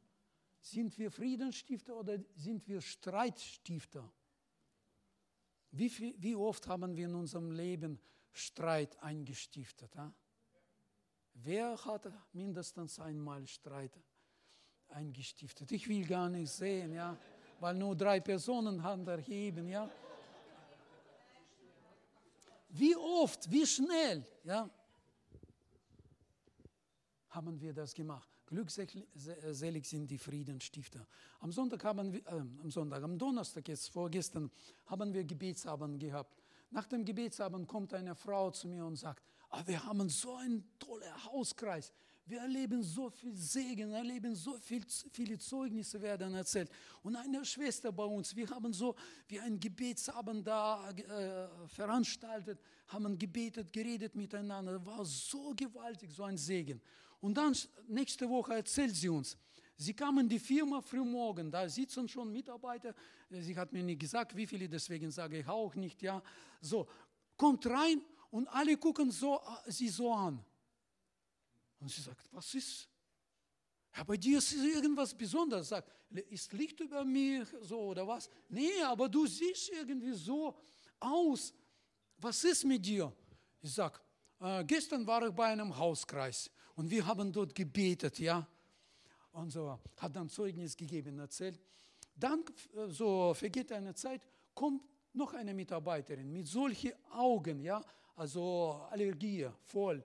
Sind 0.61 0.99
wir 0.99 1.11
Friedensstifter 1.11 1.97
oder 1.97 2.18
sind 2.34 2.66
wir 2.68 2.80
Streitstifter? 2.80 4.11
Wie, 5.72 5.88
viel, 5.88 6.14
wie 6.18 6.34
oft 6.34 6.66
haben 6.66 6.97
wir 6.97 7.07
in 7.07 7.14
unserem 7.14 7.53
Leben 7.53 8.01
Streit 8.32 9.01
eingestiftet? 9.03 9.95
Ha? 9.97 10.12
Wer 11.34 11.84
hat 11.84 12.11
mindestens 12.32 12.99
einmal 12.99 13.47
Streit 13.47 13.99
eingestiftet? 14.88 15.70
Ich 15.72 15.88
will 15.88 16.05
gar 16.05 16.28
nicht 16.28 16.51
sehen, 16.51 16.92
ja 16.92 17.16
weil 17.61 17.74
nur 17.74 17.94
drei 17.94 18.20
Personen 18.20 18.82
Hand 18.82 19.06
erheben, 19.06 19.68
ja. 19.68 19.88
Wie 22.70 22.96
oft, 22.96 23.50
wie 23.50 23.66
schnell, 23.66 24.24
ja, 24.44 24.68
haben 27.30 27.61
wir 27.61 27.72
das 27.72 27.94
gemacht. 27.94 28.28
Glückselig 28.46 29.86
sind 29.86 30.11
die 30.11 30.18
Friedenstifter. 30.18 31.06
Am 31.38 31.52
Sonntag 31.52 31.84
haben 31.84 32.12
wir, 32.12 32.26
äh, 32.26 32.40
am 32.40 32.70
Sonntag, 32.70 33.02
am 33.02 33.16
Donnerstag 33.16 33.68
jetzt 33.68 33.88
vorgestern 33.90 34.50
haben 34.86 35.12
wir 35.12 35.24
Gebetsabend 35.24 36.00
gehabt. 36.00 36.36
nach 36.72 36.86
dem 36.86 37.04
Gebetsabend 37.04 37.66
kommt 37.66 37.92
eine 37.94 38.14
Frau 38.14 38.50
zu 38.50 38.68
mir 38.68 38.84
und 38.84 38.96
sagt, 38.96 39.24
ah, 39.50 39.62
wir 39.66 39.84
haben 39.84 40.08
so 40.08 40.34
einen 40.36 40.64
tollen 40.78 41.24
Hauskreis. 41.24 41.92
Wir 42.31 42.43
erleben 42.43 42.81
so 42.81 43.11
viel 43.11 43.35
Segen, 43.35 43.91
erleben 43.91 44.37
so 44.37 44.57
viel, 44.59 44.85
viele 45.11 45.37
Zeugnisse 45.37 46.01
werden 46.01 46.33
erzählt. 46.33 46.70
Und 47.03 47.16
eine 47.16 47.45
Schwester 47.45 47.91
bei 47.91 48.05
uns, 48.05 48.37
wir 48.37 48.49
haben 48.51 48.72
so 48.72 48.95
wie 49.26 49.41
ein 49.41 49.59
Gebetsabend 49.59 50.47
da 50.47 50.91
äh, 50.91 51.66
veranstaltet, 51.66 52.61
haben 52.87 53.18
gebetet, 53.18 53.72
geredet 53.72 54.14
miteinander. 54.14 54.87
War 54.87 55.05
so 55.05 55.53
gewaltig, 55.57 56.12
so 56.12 56.22
ein 56.22 56.39
Segen. 56.39 56.81
Und 57.20 57.37
dann 57.37 57.53
nächste 57.89 58.28
Woche 58.28 58.55
erzählt 58.55 58.95
sie 58.95 59.09
uns, 59.09 59.37
Sie 59.76 59.95
kamen 59.95 60.20
in 60.20 60.28
die 60.28 60.39
Firma 60.39 60.83
frühmorgen, 60.83 61.51
da 61.51 61.66
sitzen 61.66 62.07
schon 62.07 62.31
Mitarbeiter. 62.31 62.95
Sie 63.31 63.57
hat 63.57 63.72
mir 63.72 63.83
nicht 63.83 63.99
gesagt, 63.99 64.37
wie 64.37 64.47
viele, 64.47 64.68
deswegen 64.68 65.11
sage 65.11 65.39
ich 65.39 65.49
auch 65.49 65.74
nicht, 65.74 66.03
ja. 66.03 66.22
So, 66.61 66.87
kommt 67.35 67.66
rein 67.66 68.03
und 68.31 68.47
alle 68.49 68.76
gucken 68.76 69.11
so, 69.11 69.41
sie 69.66 69.89
so 69.89 70.12
an. 70.12 70.45
Und 71.81 71.91
sie 71.91 72.03
sagt, 72.03 72.28
was 72.33 72.55
ist? 72.55 72.89
Ja, 73.97 74.05
bei 74.05 74.16
dir 74.16 74.39
ist 74.39 74.53
irgendwas 74.53 75.14
Besonderes. 75.14 75.68
Sagt, 75.68 75.91
ist 76.28 76.53
Licht 76.53 76.78
über 76.81 77.05
mir 77.05 77.47
so 77.62 77.81
oder 77.81 78.07
was? 78.07 78.28
Nee, 78.49 78.83
aber 78.83 79.09
du 79.09 79.26
siehst 79.26 79.70
irgendwie 79.70 80.12
so 80.12 80.57
aus. 81.01 81.53
Was 82.18 82.45
ist 82.45 82.64
mit 82.64 82.85
dir? 82.85 83.12
Ich 83.62 83.72
sage, 83.72 83.99
äh, 84.41 84.64
gestern 84.64 85.07
war 85.07 85.26
ich 85.26 85.35
bei 85.35 85.47
einem 85.47 85.76
Hauskreis 85.76 86.51
und 86.76 86.91
wir 86.91 87.07
haben 87.07 87.33
dort 87.33 87.55
gebetet, 87.55 88.18
ja. 88.18 88.47
Und 89.33 89.51
so 89.51 89.78
hat 89.97 90.16
dann 90.16 90.28
Zeugnis 90.28 90.76
gegeben, 90.76 91.18
erzählt. 91.18 91.59
Dann, 92.14 92.45
äh, 92.74 92.89
so 92.89 93.33
vergeht 93.35 93.72
eine 93.72 93.95
Zeit, 93.95 94.22
kommt 94.55 94.83
noch 95.12 95.33
eine 95.35 95.55
Mitarbeiterin 95.55 96.31
mit 96.33 96.47
solchen 96.47 96.93
Augen, 97.12 97.61
ja, 97.61 97.83
also 98.16 98.87
Allergie, 98.91 99.49
voll. 99.64 100.05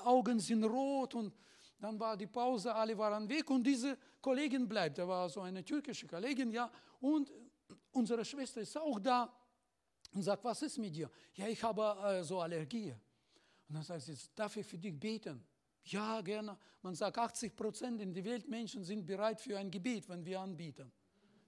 Augen 0.00 0.38
sind 0.40 0.64
rot 0.64 1.14
und 1.14 1.34
dann 1.78 1.98
war 1.98 2.16
die 2.16 2.26
Pause, 2.26 2.74
alle 2.74 2.96
waren 2.96 3.28
weg 3.28 3.50
und 3.50 3.64
diese 3.64 3.98
Kollegin 4.20 4.68
bleibt. 4.68 4.98
Da 4.98 5.06
war 5.06 5.28
so 5.28 5.40
eine 5.40 5.64
türkische 5.64 6.06
Kollegin, 6.06 6.50
ja, 6.52 6.70
und 7.00 7.32
unsere 7.90 8.24
Schwester 8.24 8.60
ist 8.60 8.76
auch 8.76 9.00
da 9.00 9.32
und 10.12 10.22
sagt, 10.22 10.44
was 10.44 10.62
ist 10.62 10.78
mit 10.78 10.94
dir? 10.94 11.10
Ja, 11.34 11.48
ich 11.48 11.62
habe 11.62 11.96
äh, 12.04 12.22
so 12.22 12.40
Allergie. 12.40 12.92
Und 13.68 13.74
dann 13.74 13.82
sagt 13.82 14.02
sie, 14.02 14.16
darf 14.34 14.56
ich 14.56 14.66
für 14.66 14.78
dich 14.78 14.98
beten? 14.98 15.44
Ja, 15.84 16.20
gerne. 16.20 16.56
Man 16.82 16.94
sagt, 16.94 17.18
80 17.18 17.56
Prozent 17.56 18.00
in 18.00 18.12
der 18.12 18.24
Welt 18.24 18.48
Menschen 18.48 18.84
sind 18.84 19.04
bereit 19.04 19.40
für 19.40 19.58
ein 19.58 19.70
Gebet, 19.70 20.08
wenn 20.08 20.24
wir 20.24 20.40
anbieten. 20.40 20.92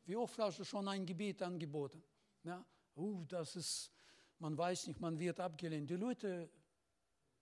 Wie 0.07 0.17
oft 0.17 0.39
hast 0.39 0.59
du 0.59 0.65
schon 0.65 0.89
ein 0.89 1.07
Gebet 1.07 1.43
angeboten? 1.43 2.03
Ja, 2.43 2.65
uh, 2.97 3.25
das 3.27 3.57
ist, 3.57 3.93
man 4.39 4.57
weiß 4.57 4.89
nicht, 4.89 5.01
man 5.01 5.19
wird 5.19 5.41
abgelehnt. 5.41 5.89
Die 5.89 5.97
Leute 5.97 6.51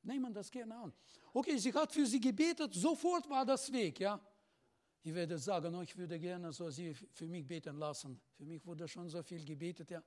nehmen 0.05 0.33
das 0.33 0.51
gerne 0.51 0.77
an. 0.77 0.93
Okay, 1.33 1.57
sie 1.57 1.73
hat 1.73 1.93
für 1.93 2.07
sie 2.07 2.21
gebetet, 2.21 2.75
sofort 2.75 3.29
war 3.29 3.45
das 3.45 3.73
weg, 3.73 4.01
ja. 4.01 4.21
Ich 5.05 5.13
werde 5.13 5.37
sagen, 5.37 5.75
oh, 5.75 5.83
ich 5.83 5.97
würde 5.97 6.19
gerne 6.19 6.53
so 6.53 6.71
sie 6.71 6.95
für 6.95 7.27
mich 7.27 7.45
beten 7.45 7.77
lassen. 7.77 8.21
Für 8.37 8.45
mich 8.45 8.65
wurde 8.65 8.87
schon 8.87 9.09
so 9.09 9.23
viel 9.23 9.45
gebetet, 9.45 9.91
ja. 9.91 10.03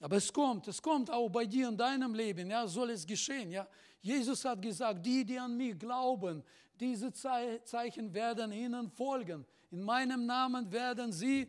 Aber 0.00 0.16
es 0.16 0.32
kommt, 0.32 0.68
es 0.68 0.80
kommt 0.80 1.10
auch 1.10 1.28
bei 1.28 1.44
dir 1.44 1.68
in 1.68 1.76
deinem 1.76 2.14
Leben, 2.14 2.50
ja, 2.50 2.66
soll 2.66 2.90
es 2.90 3.06
geschehen, 3.06 3.50
ja. 3.50 3.68
Jesus 4.00 4.44
hat 4.44 4.62
gesagt, 4.62 5.04
die, 5.04 5.24
die 5.24 5.38
an 5.38 5.56
mich 5.56 5.78
glauben, 5.78 6.42
diese 6.78 7.12
Zeichen 7.12 8.14
werden 8.14 8.52
ihnen 8.52 8.88
folgen. 8.88 9.44
In 9.70 9.82
meinem 9.82 10.24
Namen 10.24 10.70
werden 10.70 11.12
sie 11.12 11.48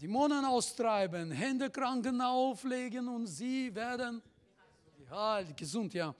Dämonen 0.00 0.44
austreiben, 0.44 1.30
Hände 1.30 1.70
Kranken 1.70 2.20
auflegen 2.20 3.08
und 3.08 3.26
sie 3.26 3.74
werden 3.74 4.22
ja, 5.10 5.42
gesund, 5.42 5.94
ja. 5.94 6.14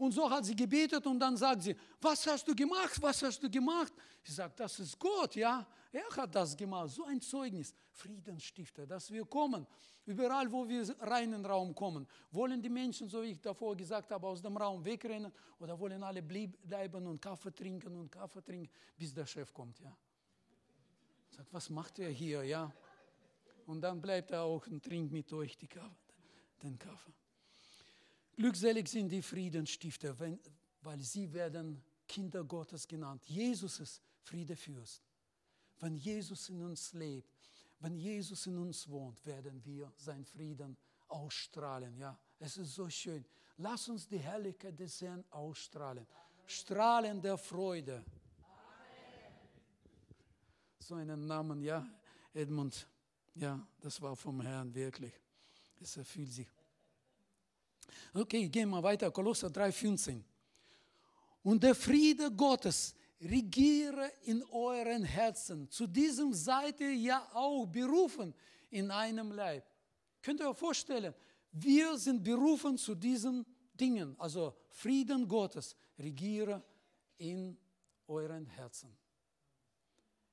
Und 0.00 0.12
so 0.12 0.30
hat 0.30 0.46
sie 0.46 0.56
gebetet 0.56 1.06
und 1.06 1.20
dann 1.20 1.36
sagt 1.36 1.62
sie, 1.62 1.76
was 2.00 2.26
hast 2.26 2.48
du 2.48 2.54
gemacht, 2.54 3.00
was 3.02 3.22
hast 3.22 3.42
du 3.42 3.50
gemacht? 3.50 3.92
Ich 4.24 4.34
sage, 4.34 4.54
das 4.56 4.78
ist 4.78 4.98
Gott, 4.98 5.36
ja. 5.36 5.66
Er 5.92 6.08
hat 6.16 6.34
das 6.34 6.56
gemacht, 6.56 6.90
so 6.90 7.04
ein 7.04 7.20
Zeugnis, 7.20 7.74
Friedensstifter, 7.90 8.86
dass 8.86 9.10
wir 9.10 9.26
kommen. 9.26 9.66
Überall, 10.06 10.50
wo 10.50 10.66
wir 10.66 10.88
rein 11.00 11.24
in 11.24 11.42
den 11.42 11.46
Raum 11.46 11.74
kommen, 11.74 12.06
wollen 12.30 12.62
die 12.62 12.70
Menschen, 12.70 13.10
so 13.10 13.22
wie 13.22 13.32
ich 13.32 13.40
davor 13.40 13.76
gesagt 13.76 14.10
habe, 14.10 14.26
aus 14.26 14.40
dem 14.40 14.56
Raum 14.56 14.82
wegrennen 14.82 15.30
oder 15.58 15.78
wollen 15.78 16.02
alle 16.02 16.22
bleiben 16.22 17.06
und 17.06 17.20
Kaffee 17.20 17.54
trinken 17.54 17.94
und 17.94 18.10
Kaffee 18.10 18.42
trinken, 18.42 18.70
bis 18.96 19.12
der 19.12 19.26
Chef 19.26 19.52
kommt, 19.52 19.78
ja. 19.80 19.94
Sagt, 21.30 21.52
was 21.52 21.68
macht 21.68 21.98
er 21.98 22.08
hier, 22.08 22.42
ja? 22.42 22.72
Und 23.66 23.82
dann 23.82 24.00
bleibt 24.00 24.30
er 24.30 24.42
auch 24.42 24.66
und 24.66 24.82
trinkt 24.82 25.12
mit 25.12 25.30
euch 25.32 25.58
die 25.58 25.68
Kaffee, 25.68 26.14
den 26.62 26.78
Kaffee. 26.78 27.12
Glückselig 28.40 28.88
sind 28.88 29.10
die 29.10 29.20
Friedensstifter, 29.20 30.16
weil 30.80 30.98
sie 31.00 31.30
werden 31.30 31.84
Kinder 32.08 32.42
Gottes 32.42 32.88
genannt. 32.88 33.22
Jesus 33.26 33.80
ist 33.80 34.00
Friedefürst. 34.22 35.02
Wenn 35.78 35.94
Jesus 35.94 36.48
in 36.48 36.62
uns 36.62 36.94
lebt, 36.94 37.28
wenn 37.80 37.94
Jesus 37.94 38.46
in 38.46 38.56
uns 38.56 38.88
wohnt, 38.88 39.26
werden 39.26 39.62
wir 39.62 39.92
sein 39.94 40.24
Frieden 40.24 40.74
ausstrahlen. 41.08 41.94
Ja, 41.98 42.18
es 42.38 42.56
ist 42.56 42.74
so 42.74 42.88
schön. 42.88 43.26
Lass 43.58 43.90
uns 43.90 44.08
die 44.08 44.16
Herrlichkeit 44.16 44.80
des 44.80 45.02
Herrn 45.02 45.22
ausstrahlen. 45.28 46.06
Strahlen 46.46 47.20
der 47.20 47.36
Freude. 47.36 47.96
Amen. 47.96 48.06
So 50.78 50.94
einen 50.94 51.26
Namen, 51.26 51.60
ja, 51.60 51.86
Edmund. 52.32 52.88
Ja, 53.34 53.60
das 53.82 54.00
war 54.00 54.16
vom 54.16 54.40
Herrn 54.40 54.74
wirklich. 54.74 55.12
Es 55.78 55.98
erfüllt 55.98 56.32
sich. 56.32 56.48
Okay, 58.14 58.48
gehen 58.48 58.70
wir 58.70 58.82
weiter. 58.82 59.10
Kolosser 59.10 59.48
3,15. 59.48 60.22
Und 61.42 61.62
der 61.62 61.74
Friede 61.74 62.30
Gottes 62.30 62.94
regiere 63.20 64.12
in 64.22 64.42
euren 64.44 65.04
Herzen. 65.04 65.68
Zu 65.70 65.86
diesem 65.86 66.32
seid 66.32 66.80
ihr 66.80 66.94
ja 66.94 67.28
auch 67.32 67.66
berufen 67.66 68.34
in 68.70 68.90
einem 68.90 69.32
Leib. 69.32 69.64
Könnt 70.22 70.40
ihr 70.40 70.50
euch 70.50 70.56
vorstellen, 70.56 71.14
wir 71.52 71.96
sind 71.98 72.22
berufen 72.22 72.78
zu 72.78 72.94
diesen 72.94 73.44
Dingen. 73.74 74.14
Also 74.18 74.54
Frieden 74.68 75.26
Gottes 75.26 75.74
regiere 75.98 76.62
in 77.18 77.56
euren 78.06 78.46
Herzen. 78.46 78.96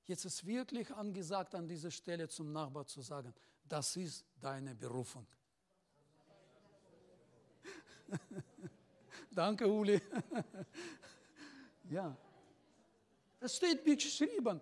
Jetzt 0.05 0.25
ist 0.25 0.45
wirklich 0.45 0.89
angesagt, 0.91 1.53
an 1.55 1.67
dieser 1.67 1.91
Stelle 1.91 2.27
zum 2.29 2.51
Nachbar 2.51 2.85
zu 2.85 3.01
sagen, 3.01 3.33
das 3.65 3.95
ist 3.97 4.25
deine 4.39 4.73
Berufung. 4.73 5.27
Danke, 9.31 9.67
Uli. 9.67 10.01
ja. 11.89 12.15
Das 13.39 13.55
steht 13.55 13.83
geschrieben. 13.85 14.59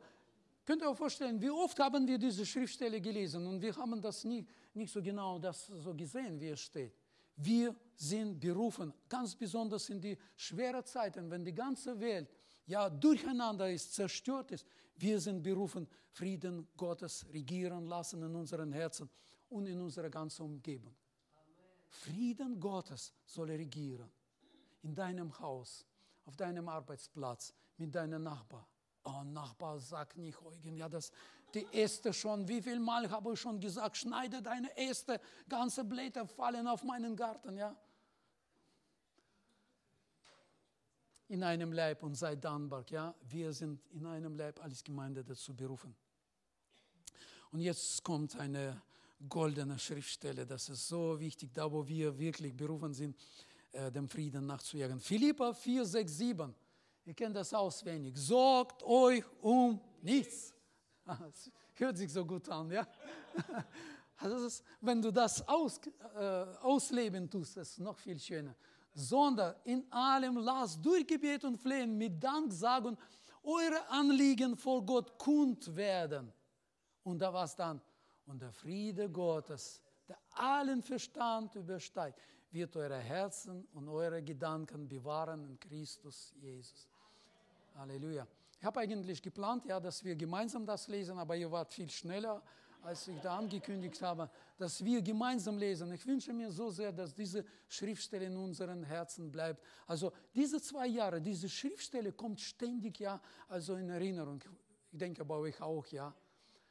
Könnt 0.65 0.81
ihr 0.81 0.89
euch 0.89 0.97
vorstellen, 0.97 1.39
wie 1.39 1.49
oft 1.49 1.79
haben 1.79 2.07
wir 2.07 2.17
diese 2.17 2.45
Schriftstelle 2.45 2.99
gelesen 2.99 3.45
und 3.45 3.61
wir 3.61 3.75
haben 3.75 4.01
das 4.01 4.23
nie, 4.23 4.45
nicht 4.73 4.91
so 4.91 5.01
genau 5.01 5.37
das 5.37 5.67
so 5.67 5.93
gesehen, 5.93 6.39
wie 6.39 6.49
es 6.49 6.59
steht. 6.59 6.93
Wir 7.37 7.75
sind 7.95 8.39
berufen, 8.39 8.93
ganz 9.07 9.35
besonders 9.35 9.89
in 9.89 10.01
die 10.01 10.17
schweren 10.35 10.83
Zeiten, 10.85 11.29
wenn 11.29 11.43
die 11.43 11.53
ganze 11.53 11.99
Welt 11.99 12.33
ja 12.65 12.89
durcheinander 12.89 13.69
ist, 13.69 13.93
zerstört 13.93 14.51
ist. 14.51 14.65
Wir 14.95 15.19
sind 15.19 15.43
berufen, 15.43 15.87
Frieden 16.09 16.67
Gottes 16.75 17.25
regieren 17.31 17.85
lassen 17.85 18.23
in 18.23 18.33
unseren 18.35 18.71
Herzen 18.71 19.09
und 19.49 19.67
in 19.67 19.79
unserer 19.79 20.09
ganzen 20.09 20.43
Umgebung. 20.43 20.95
Frieden 22.03 22.59
Gottes 22.59 23.13
soll 23.25 23.51
regieren. 23.51 24.11
In 24.83 24.93
deinem 24.93 25.37
Haus, 25.39 25.85
auf 26.25 26.35
deinem 26.35 26.69
Arbeitsplatz, 26.69 27.53
mit 27.77 27.93
deinem 27.93 28.23
Nachbar. 28.23 28.67
Oh, 29.03 29.23
Nachbar, 29.23 29.79
sag 29.79 30.17
nicht 30.17 30.41
Eugen, 30.41 30.77
ja, 30.77 30.89
das, 30.89 31.11
die 31.53 31.65
Äste 31.71 32.11
schon, 32.13 32.47
wie 32.47 32.61
viel 32.61 32.79
Mal 32.79 33.09
habe 33.09 33.33
ich 33.33 33.39
schon 33.39 33.59
gesagt, 33.59 33.97
schneide 33.97 34.41
deine 34.41 34.75
Äste, 34.77 35.19
ganze 35.47 35.83
Blätter 35.83 36.27
fallen 36.27 36.67
auf 36.67 36.83
meinen 36.83 37.15
Garten, 37.15 37.57
ja. 37.57 37.75
In 41.27 41.43
einem 41.43 41.71
Leib 41.71 42.03
und 42.03 42.15
sei 42.15 42.35
dankbar, 42.35 42.85
ja. 42.89 43.15
Wir 43.21 43.53
sind 43.53 43.79
in 43.91 44.05
einem 44.05 44.35
Leib 44.35 44.61
als 44.63 44.83
Gemeinde 44.83 45.23
dazu 45.23 45.55
berufen. 45.55 45.95
Und 47.51 47.61
jetzt 47.61 48.03
kommt 48.03 48.35
eine 48.35 48.81
goldene 49.29 49.77
Schriftstelle. 49.79 50.45
Das 50.45 50.69
ist 50.69 50.87
so 50.87 51.19
wichtig, 51.19 51.53
da 51.53 51.71
wo 51.71 51.87
wir 51.87 52.17
wirklich 52.17 52.55
berufen 52.55 52.93
sind, 52.93 53.17
äh, 53.71 53.91
dem 53.91 54.07
Frieden 54.07 54.45
nachzujagen. 54.45 54.99
Philippa 54.99 55.53
4, 55.53 55.85
6, 55.85 56.17
7. 56.17 56.55
Ihr 57.05 57.13
kennt 57.13 57.35
das 57.35 57.53
auswendig. 57.53 58.17
Sorgt 58.17 58.83
euch 58.83 59.23
um 59.41 59.79
nichts. 60.01 60.53
Das 61.05 61.51
hört 61.75 61.97
sich 61.97 62.11
so 62.11 62.25
gut 62.25 62.49
an, 62.49 62.71
ja? 62.71 62.87
Also 64.17 64.45
ist, 64.45 64.63
wenn 64.79 65.01
du 65.01 65.11
das 65.11 65.45
aus, 65.47 65.79
äh, 66.15 66.45
ausleben 66.61 67.29
tust, 67.29 67.57
ist 67.57 67.71
es 67.71 67.77
noch 67.79 67.97
viel 67.97 68.17
schöner. 68.17 68.55
Sondern 68.93 69.55
in 69.65 69.91
allem 69.91 70.37
lasst 70.37 70.83
durch 70.83 71.05
Gebet 71.05 71.43
und 71.43 71.57
Flehen 71.57 71.97
mit 71.97 72.23
Dank 72.23 72.53
sagen, 72.53 72.97
eure 73.43 73.87
Anliegen 73.89 74.55
vor 74.55 74.85
Gott 74.85 75.17
kund 75.17 75.75
werden. 75.75 76.31
Und 77.03 77.19
da 77.19 77.31
war 77.31 77.43
es 77.43 77.55
dann, 77.55 77.81
und 78.27 78.41
der 78.41 78.51
Friede 78.51 79.09
Gottes, 79.09 79.81
der 80.07 80.17
allen 80.31 80.81
Verstand 80.81 81.55
übersteigt, 81.55 82.19
wird 82.51 82.75
eure 82.77 82.99
Herzen 82.99 83.67
und 83.73 83.89
eure 83.89 84.23
Gedanken 84.23 84.87
bewahren 84.87 85.43
in 85.43 85.59
Christus 85.59 86.33
Jesus. 86.39 86.87
Halleluja. 87.75 88.25
Ich 88.59 88.65
habe 88.65 88.79
eigentlich 88.79 89.21
geplant, 89.21 89.65
ja, 89.65 89.79
dass 89.79 90.03
wir 90.03 90.15
gemeinsam 90.15 90.65
das 90.65 90.87
lesen, 90.87 91.19
aber 91.19 91.35
ihr 91.35 91.51
wart 91.51 91.73
viel 91.73 91.89
schneller, 91.89 92.41
als 92.81 93.07
ich 93.07 93.19
da 93.19 93.37
angekündigt 93.37 94.01
habe, 94.01 94.29
dass 94.57 94.83
wir 94.83 95.01
gemeinsam 95.01 95.57
lesen. 95.57 95.91
Ich 95.91 96.05
wünsche 96.05 96.31
mir 96.31 96.51
so 96.51 96.69
sehr, 96.69 96.91
dass 96.91 97.13
diese 97.13 97.43
Schriftstelle 97.67 98.25
in 98.25 98.37
unseren 98.37 98.83
Herzen 98.83 99.31
bleibt. 99.31 99.61
Also 99.87 100.13
diese 100.33 100.61
zwei 100.61 100.87
Jahre, 100.87 101.19
diese 101.19 101.49
Schriftstelle 101.49 102.13
kommt 102.13 102.39
ständig 102.39 102.99
ja, 102.99 103.19
also 103.49 103.75
in 103.75 103.89
Erinnerung. 103.89 104.41
Ich 104.91 104.97
denke 104.97 105.25
bei 105.25 105.35
euch 105.35 105.59
auch, 105.61 105.85
ja. 105.87 106.13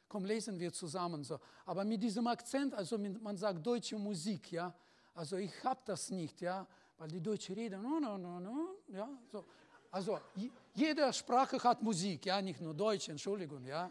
Komm, 0.07 0.25
lesen 0.25 0.59
wir 0.59 0.71
zusammen 0.71 1.23
so. 1.23 1.39
Aber 1.65 1.83
mit 1.83 2.01
diesem 2.01 2.27
Akzent, 2.27 2.73
also 2.73 2.97
mit, 2.97 3.21
man 3.21 3.37
sagt 3.37 3.65
deutsche 3.65 3.97
Musik, 3.97 4.51
ja. 4.51 4.73
Also 5.13 5.37
ich 5.37 5.63
habe 5.63 5.81
das 5.85 6.09
nicht, 6.11 6.41
ja, 6.41 6.67
weil 6.97 7.07
die 7.07 7.21
Deutschen 7.21 7.55
reden, 7.55 7.81
no, 7.81 7.99
no, 7.99 8.17
no, 8.17 8.39
no, 8.39 8.75
ja, 8.87 9.09
so. 9.31 9.45
Also 9.89 10.19
jede 10.73 11.11
Sprache 11.13 11.61
hat 11.63 11.81
Musik, 11.81 12.25
ja, 12.25 12.41
nicht 12.41 12.59
nur 12.59 12.73
Deutsch, 12.73 13.09
Entschuldigung, 13.09 13.63
ja. 13.63 13.89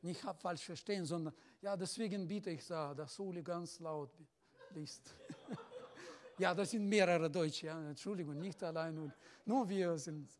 Nicht 0.00 0.20
falsch 0.38 0.64
verstehen, 0.64 1.04
sondern, 1.04 1.34
ja, 1.60 1.76
deswegen 1.76 2.26
bitte 2.26 2.50
ich, 2.50 2.66
da, 2.66 2.94
dass 2.94 3.18
Uli 3.18 3.42
ganz 3.42 3.78
laut 3.80 4.10
liest. 4.70 5.14
ja, 6.38 6.54
das 6.54 6.70
sind 6.70 6.88
mehrere 6.88 7.30
Deutsche, 7.30 7.66
ja, 7.66 7.78
Entschuldigung, 7.88 8.38
nicht 8.38 8.62
allein 8.62 8.96
Uli. 8.98 9.12
Nur 9.44 9.68
wir 9.68 9.98
sind. 9.98 10.30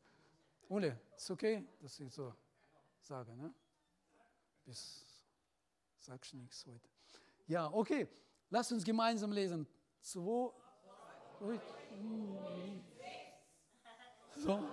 Uli, 0.69 0.93
ist 1.17 1.31
okay, 1.31 1.65
dass 1.81 2.01
ich 2.01 2.13
so 2.13 2.35
sage, 3.01 3.35
ne? 3.37 3.53
Bis, 4.69 5.03
sagst 5.97 6.35
nichts 6.35 6.67
heute. 6.67 6.91
Ja, 7.47 7.73
okay, 7.73 8.07
lass 8.51 8.71
uns 8.71 8.85
gemeinsam 8.85 9.33
lesen. 9.33 9.67
Zwei, 10.03 10.51
so. 14.37 14.69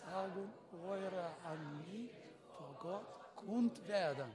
Sagen 0.00 0.52
eure 0.88 1.36
Anliegen 1.44 2.16
vor 2.56 2.74
Gott 2.80 3.36
kund 3.36 3.86
werden. 3.86 4.32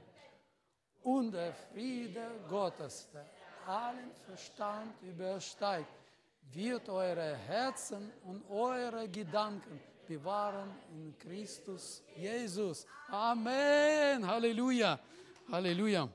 Und 1.02 1.32
der 1.32 1.52
Friede 1.52 2.30
Gottes, 2.48 3.10
der 3.12 3.26
allen 3.66 4.14
Verstand 4.14 5.02
übersteigt, 5.02 5.90
wird 6.52 6.88
eure 6.90 7.36
Herzen 7.38 8.14
und 8.24 8.48
eure 8.52 9.10
Gedanken 9.10 9.82
bewahren 10.10 10.72
in 10.92 11.16
Christus 11.20 12.02
Jesus. 12.16 12.88
Amen. 13.10 14.26
Halleluja. 14.26 15.00
Halleluja. 15.52 16.10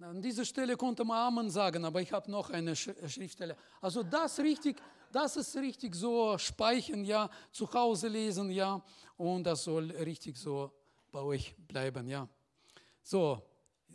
An 0.00 0.22
dieser 0.22 0.46
Stelle 0.46 0.74
konnte 0.74 1.04
man 1.04 1.18
Amen 1.18 1.50
sagen, 1.50 1.84
aber 1.84 2.00
ich 2.00 2.10
habe 2.12 2.30
noch 2.30 2.48
eine 2.48 2.74
Schriftstelle. 2.74 3.54
Also 3.78 4.02
das 4.02 4.38
richtig, 4.38 4.80
das 5.12 5.36
ist 5.36 5.54
richtig 5.56 5.94
so 5.94 6.38
speichern, 6.38 7.04
ja, 7.04 7.28
zu 7.52 7.70
Hause 7.70 8.08
lesen, 8.08 8.50
ja, 8.50 8.82
und 9.18 9.44
das 9.44 9.64
soll 9.64 9.90
richtig 9.90 10.38
so 10.38 10.72
bei 11.12 11.20
euch 11.20 11.54
bleiben, 11.56 12.08
ja. 12.08 12.26
So, 13.02 13.42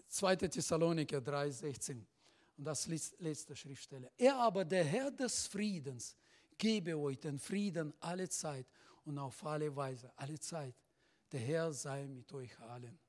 2. 0.08 0.36
Thessaloniker 0.36 1.20
3, 1.20 1.50
16. 1.50 2.08
Und 2.58 2.64
das 2.64 2.88
letzte 2.88 3.56
Schriftstelle. 3.56 4.12
Er 4.18 4.36
aber, 4.36 4.66
der 4.66 4.84
Herr 4.84 5.12
des 5.12 5.48
Friedens, 5.48 6.16
gebe 6.60 6.96
euch 6.96 7.18
den 7.20 7.40
Frieden 7.40 7.94
alle 8.02 8.30
Zeit 8.30 8.68
und 9.06 9.18
auf 9.18 9.44
alle 9.46 9.76
Weise, 9.76 10.12
alle 10.16 10.40
Zeit. 10.40 10.76
Der 11.32 11.40
Herr 11.40 11.74
sei 11.74 12.06
mit 12.08 12.32
euch 12.34 12.60
allen. 12.60 13.00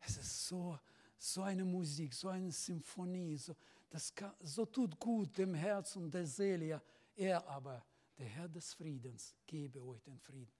Es 0.00 0.16
ist 0.16 0.46
so, 0.46 0.78
so 1.18 1.42
eine 1.42 1.64
Musik, 1.64 2.14
so 2.14 2.28
eine 2.28 2.50
Symphonie, 2.50 3.36
so, 3.36 3.54
das 3.90 4.14
kann, 4.14 4.32
so 4.40 4.64
tut 4.64 4.98
gut 4.98 5.36
dem 5.36 5.54
Herz 5.54 5.96
und 5.96 6.12
der 6.12 6.26
Seele. 6.26 6.80
Er 7.14 7.46
aber, 7.46 7.84
der 8.16 8.26
Herr 8.26 8.48
des 8.48 8.72
Friedens, 8.72 9.34
gebe 9.46 9.82
euch 9.82 10.02
den 10.02 10.18
Frieden. 10.18 10.52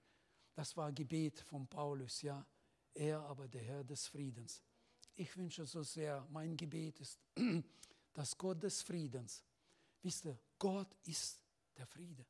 Das 0.54 0.76
war 0.76 0.92
Gebet 0.92 1.40
von 1.40 1.66
Paulus, 1.66 2.22
ja. 2.22 2.44
Er 2.94 3.20
aber, 3.20 3.48
der 3.48 3.62
Herr 3.62 3.84
des 3.84 4.06
Friedens. 4.06 4.62
Ich 5.14 5.34
wünsche 5.36 5.64
so 5.66 5.82
sehr, 5.82 6.26
mein 6.30 6.56
Gebet 6.56 7.00
ist, 7.00 7.18
dass 8.12 8.36
Gott 8.36 8.62
des 8.62 8.82
Friedens, 8.82 9.42
wisst 10.02 10.24
ihr, 10.26 10.38
Gott 10.58 10.94
ist 11.04 11.41
der 11.76 11.86
Friede. 11.86 12.26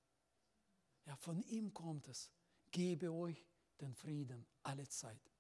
Ja, 1.05 1.17
von 1.17 1.43
ihm 1.43 1.73
kommt 1.73 2.09
es. 2.09 2.31
Gebe 2.71 3.13
euch 3.13 3.45
den 3.81 3.95
Frieden 3.95 4.47
alle 4.63 4.89
Zeit. 4.89 5.33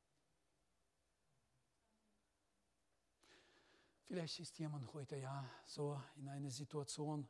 Vielleicht 4.05 4.41
ist 4.41 4.59
jemand 4.59 4.93
heute 4.93 5.17
ja 5.17 5.49
so 5.65 5.99
in 6.17 6.29
einer 6.29 6.51
Situation, 6.51 7.27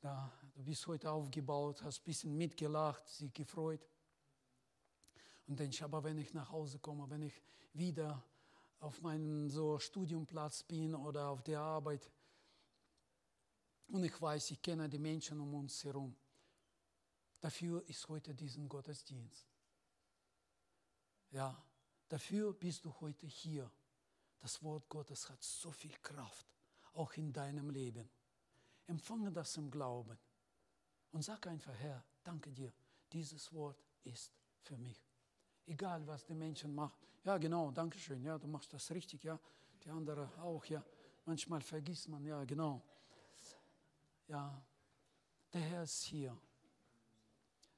da 0.00 0.32
du 0.54 0.62
bist 0.62 0.86
heute 0.86 1.10
aufgebaut, 1.10 1.82
hast 1.82 2.00
ein 2.00 2.04
bisschen 2.04 2.36
mitgelacht, 2.36 3.06
sich 3.08 3.32
gefreut. 3.34 3.86
Und 5.46 5.60
denkst, 5.60 5.82
aber 5.82 6.02
wenn 6.02 6.16
ich 6.16 6.32
nach 6.32 6.50
Hause 6.50 6.78
komme, 6.78 7.10
wenn 7.10 7.22
ich 7.22 7.42
wieder 7.74 8.24
auf 8.80 9.02
meinem 9.02 9.50
so 9.50 9.78
Studiumplatz 9.78 10.62
bin 10.62 10.94
oder 10.94 11.28
auf 11.28 11.42
der 11.42 11.60
Arbeit 11.60 12.10
und 13.92 14.04
ich 14.04 14.20
weiß, 14.20 14.52
ich 14.52 14.62
kenne 14.62 14.88
die 14.88 14.98
Menschen 14.98 15.38
um 15.38 15.54
uns 15.54 15.84
herum, 15.84 16.16
dafür 17.40 17.86
ist 17.88 18.08
heute 18.08 18.34
diesen 18.34 18.66
Gottesdienst. 18.66 19.46
Ja, 21.30 21.62
dafür 22.08 22.54
bist 22.54 22.84
du 22.84 22.94
heute 23.00 23.26
hier. 23.26 23.70
Das 24.40 24.62
Wort 24.62 24.88
Gottes 24.88 25.28
hat 25.28 25.42
so 25.42 25.70
viel 25.70 25.94
Kraft, 26.02 26.46
auch 26.94 27.12
in 27.14 27.32
deinem 27.32 27.68
Leben. 27.68 28.08
Empfange 28.86 29.30
das 29.30 29.56
im 29.58 29.70
Glauben 29.70 30.18
und 31.12 31.22
sag 31.22 31.46
einfach, 31.46 31.74
Herr, 31.74 32.02
danke 32.24 32.50
dir, 32.50 32.72
dieses 33.12 33.52
Wort 33.52 33.84
ist 34.04 34.32
für 34.62 34.78
mich. 34.78 35.06
Egal, 35.66 36.04
was 36.06 36.24
die 36.24 36.34
Menschen 36.34 36.74
machen. 36.74 37.06
Ja, 37.24 37.36
genau, 37.36 37.70
danke 37.70 37.98
schön, 37.98 38.24
ja, 38.24 38.38
du 38.38 38.48
machst 38.48 38.72
das 38.72 38.90
richtig, 38.90 39.22
ja. 39.22 39.38
Die 39.84 39.90
andere 39.90 40.30
auch, 40.40 40.64
ja. 40.64 40.82
Manchmal 41.26 41.60
vergisst 41.60 42.08
man, 42.08 42.24
ja, 42.24 42.42
genau. 42.44 42.82
Ja, 44.32 44.64
der 45.52 45.60
Herr 45.60 45.82
ist 45.82 46.04
hier. 46.04 46.34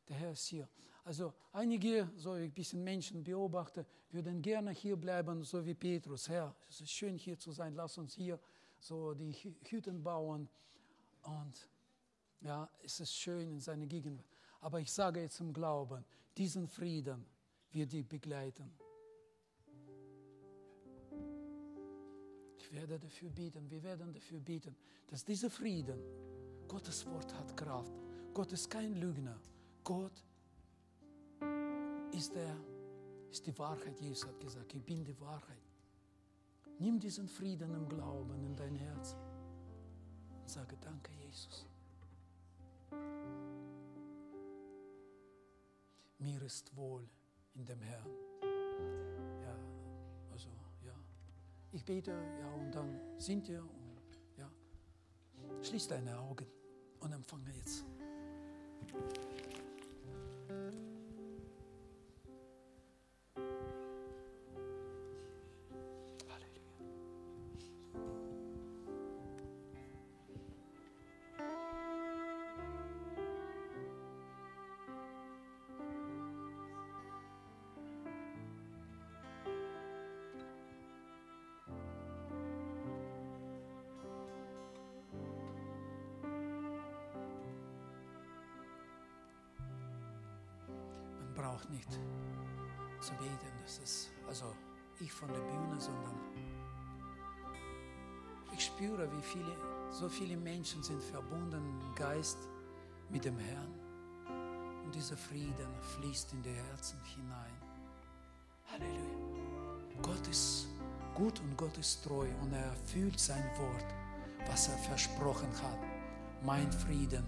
Der 0.08 0.16
Herr 0.16 0.30
ist 0.30 0.46
hier. 0.46 0.68
Also 1.02 1.34
einige, 1.50 2.08
so 2.14 2.30
ein 2.30 2.52
bisschen 2.52 2.84
Menschen 2.84 3.24
beobachte, 3.24 3.84
würden 4.10 4.40
gerne 4.40 4.70
hier 4.70 4.96
bleiben, 4.96 5.42
so 5.42 5.66
wie 5.66 5.74
Petrus. 5.74 6.28
Herr, 6.28 6.54
es 6.68 6.80
ist 6.80 6.92
schön 6.92 7.18
hier 7.18 7.36
zu 7.36 7.50
sein, 7.50 7.74
lass 7.74 7.98
uns 7.98 8.14
hier 8.14 8.38
so 8.78 9.14
die 9.14 9.32
Hütten 9.32 10.00
bauen. 10.00 10.48
Und 11.22 11.68
ja, 12.40 12.70
es 12.84 13.00
ist 13.00 13.16
schön 13.16 13.50
in 13.50 13.60
seiner 13.60 13.86
Gegenwart. 13.86 14.28
Aber 14.60 14.78
ich 14.78 14.92
sage 14.92 15.22
jetzt 15.22 15.40
im 15.40 15.52
Glauben, 15.52 16.04
diesen 16.36 16.68
Frieden 16.68 17.26
wird 17.72 17.90
dich 17.90 18.06
begleiten. 18.06 18.72
Werde 22.74 22.98
dafür 22.98 23.30
bieten, 23.30 23.70
wir 23.70 23.82
werden 23.82 24.12
dafür 24.12 24.40
bieten, 24.40 24.74
dass 25.06 25.24
dieser 25.24 25.50
Frieden, 25.50 25.98
Gottes 26.68 27.06
Wort 27.06 27.32
hat 27.34 27.56
Kraft. 27.56 27.92
Gott 28.32 28.52
ist 28.52 28.68
kein 28.68 28.94
Lügner. 28.94 29.38
Gott 29.84 30.24
ist, 32.12 32.34
der, 32.34 32.56
ist 33.30 33.46
die 33.46 33.56
Wahrheit. 33.58 34.00
Jesus 34.00 34.26
hat 34.26 34.40
gesagt, 34.40 34.74
ich 34.74 34.82
bin 34.82 35.04
die 35.04 35.18
Wahrheit. 35.20 35.62
Nimm 36.78 36.98
diesen 36.98 37.28
Frieden 37.28 37.72
im 37.74 37.88
Glauben 37.88 38.42
in 38.42 38.56
dein 38.56 38.74
Herz 38.74 39.14
und 40.40 40.48
sage 40.48 40.76
Danke, 40.80 41.12
Jesus. 41.12 41.66
Mir 46.18 46.42
ist 46.42 46.74
wohl 46.74 47.06
in 47.54 47.64
dem 47.64 47.80
Herrn. 47.82 48.10
Ich 51.74 51.84
bete, 51.84 52.12
ja, 52.12 52.52
und 52.52 52.72
dann 52.72 53.00
sind 53.18 53.48
wir, 53.48 53.60
und, 53.60 54.38
ja. 54.38 54.48
Schließ 55.60 55.88
deine 55.88 56.16
Augen 56.20 56.46
und 57.00 57.10
empfange 57.10 57.50
jetzt. 57.52 57.84
Braucht 91.44 91.68
nicht 91.70 91.90
zu 93.00 93.12
beten. 93.14 93.52
Das 93.62 93.78
ist 93.78 94.10
also 94.26 94.54
ich 95.00 95.12
von 95.12 95.28
der 95.28 95.40
Bühne, 95.40 95.78
sondern 95.78 96.18
ich 98.52 98.64
spüre, 98.64 99.10
wie 99.12 99.22
viele, 99.22 99.56
so 99.90 100.08
viele 100.08 100.36
Menschen 100.36 100.82
sind 100.82 101.02
verbunden 101.02 101.62
im 101.66 101.94
Geist 101.94 102.38
mit 103.10 103.24
dem 103.24 103.36
Herrn. 103.38 103.74
Und 104.84 104.94
dieser 104.94 105.16
Frieden 105.16 105.68
fließt 105.96 106.32
in 106.32 106.42
die 106.42 106.52
Herzen 106.52 106.98
hinein. 107.04 107.56
Halleluja. 108.70 110.00
Gott 110.02 110.26
ist 110.28 110.68
gut 111.14 111.40
und 111.40 111.56
Gott 111.56 111.76
ist 111.78 112.04
treu 112.04 112.28
und 112.42 112.52
er 112.52 112.66
erfüllt 112.66 113.18
sein 113.18 113.44
Wort, 113.58 113.94
was 114.46 114.68
er 114.68 114.78
versprochen 114.78 115.50
hat. 115.62 115.78
Mein 116.42 116.70
Frieden 116.72 117.24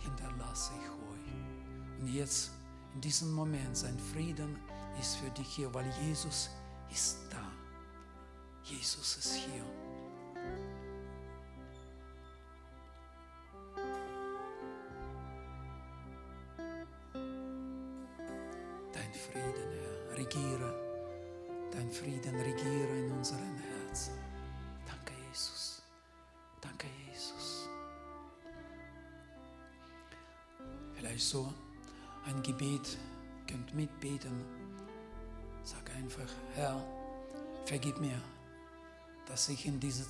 hinterlasse 0.00 0.72
ich 0.82 0.90
euch. 0.90 2.00
Und 2.00 2.08
jetzt, 2.08 2.52
in 2.96 3.02
diesem 3.02 3.30
Moment, 3.32 3.76
sein 3.76 3.98
Frieden 4.14 4.56
ist 4.98 5.16
für 5.16 5.28
dich 5.28 5.46
hier, 5.48 5.72
weil 5.74 5.84
Jesus 6.02 6.48
ist 6.90 7.18
da. 7.30 7.52
Jesus 8.62 9.18
ist 9.18 9.34
hier. 9.34 9.85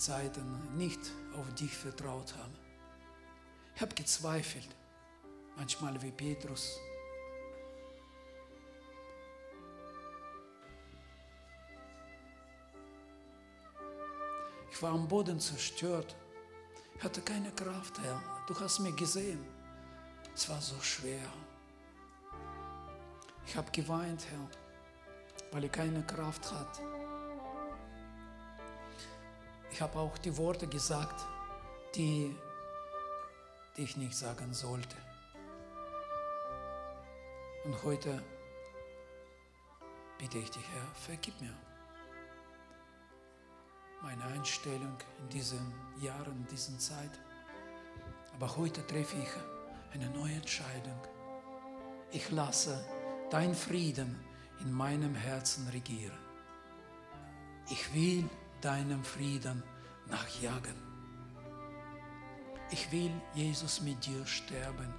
Zeiten 0.07 0.77
nicht 0.77 1.01
auf 1.37 1.53
dich 1.55 1.77
vertraut 1.77 2.33
habe. 2.37 2.53
Ich 3.75 3.83
habe 3.83 3.93
gezweifelt, 3.93 4.69
manchmal 5.57 6.01
wie 6.01 6.13
Petrus. 6.13 6.79
Ich 14.71 14.81
war 14.81 14.93
am 14.93 15.09
Boden 15.09 15.41
zerstört. 15.41 16.15
Ich 16.97 17.03
hatte 17.03 17.21
keine 17.23 17.51
Kraft, 17.51 17.99
Herr. 18.01 18.23
Du 18.47 18.55
hast 18.61 18.79
mir 18.79 18.93
gesehen. 18.93 19.45
Es 20.33 20.49
war 20.49 20.61
so 20.61 20.81
schwer. 20.83 21.33
Ich 23.45 23.57
habe 23.57 23.73
geweint, 23.73 24.25
Herr, 24.31 24.49
weil 25.51 25.65
ich 25.65 25.73
keine 25.73 26.07
Kraft 26.07 26.53
hatte. 26.53 26.96
Ich 29.77 29.83
habe 29.83 29.99
auch 29.99 30.17
die 30.17 30.35
Worte 30.39 30.67
gesagt, 30.67 31.27
die, 31.95 32.35
die 33.77 33.83
ich 33.83 33.99
nicht 33.99 34.17
sagen 34.17 34.55
sollte. 34.55 34.97
Und 37.63 37.83
heute 37.83 38.23
bitte 40.17 40.39
ich 40.39 40.51
dich, 40.51 40.65
Herr, 40.73 40.95
vergib 40.95 41.39
mir 41.43 41.55
meine 44.01 44.25
Einstellung 44.25 44.97
in 45.19 45.29
diesen 45.29 45.75
Jahren, 46.01 46.33
in 46.33 46.47
dieser 46.47 46.79
Zeit. 46.79 47.21
Aber 48.33 48.57
heute 48.57 48.81
treffe 48.87 49.19
ich 49.19 49.29
eine 49.93 50.09
neue 50.09 50.37
Entscheidung. 50.37 51.03
Ich 52.13 52.31
lasse 52.31 52.83
dein 53.29 53.55
Frieden 53.55 54.19
in 54.59 54.73
meinem 54.73 55.15
Herzen 55.15 55.69
regieren. 55.69 56.19
Ich 57.69 57.93
will 57.93 58.27
deinem 58.67 59.05
Frieden 59.05 59.63
nachjagen. 60.09 60.75
Ich 62.73 62.91
will, 62.91 63.13
Jesus, 63.33 63.81
mit 63.81 64.05
dir 64.05 64.27
sterben. 64.27 64.93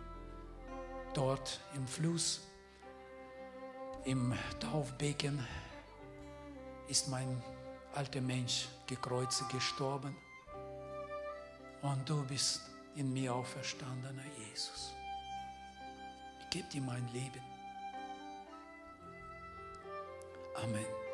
Dort 1.13 1.59
im 1.75 1.85
Fluss, 1.85 2.47
im 4.05 4.33
Taufbecken 4.61 5.45
ist 6.87 7.09
mein 7.09 7.43
alter 7.93 8.21
Mensch 8.21 8.69
gekreuzigt 8.87 9.51
gestorben. 9.51 10.15
Und 11.81 12.09
du 12.09 12.25
bist 12.25 12.61
in 12.95 13.11
mir 13.11 13.35
auferstandener 13.35 14.23
Jesus. 14.37 14.93
Ich 16.39 16.49
gebe 16.51 16.69
dir 16.69 16.81
mein 16.81 17.05
Leben. 17.11 17.41
Amen. 20.55 21.06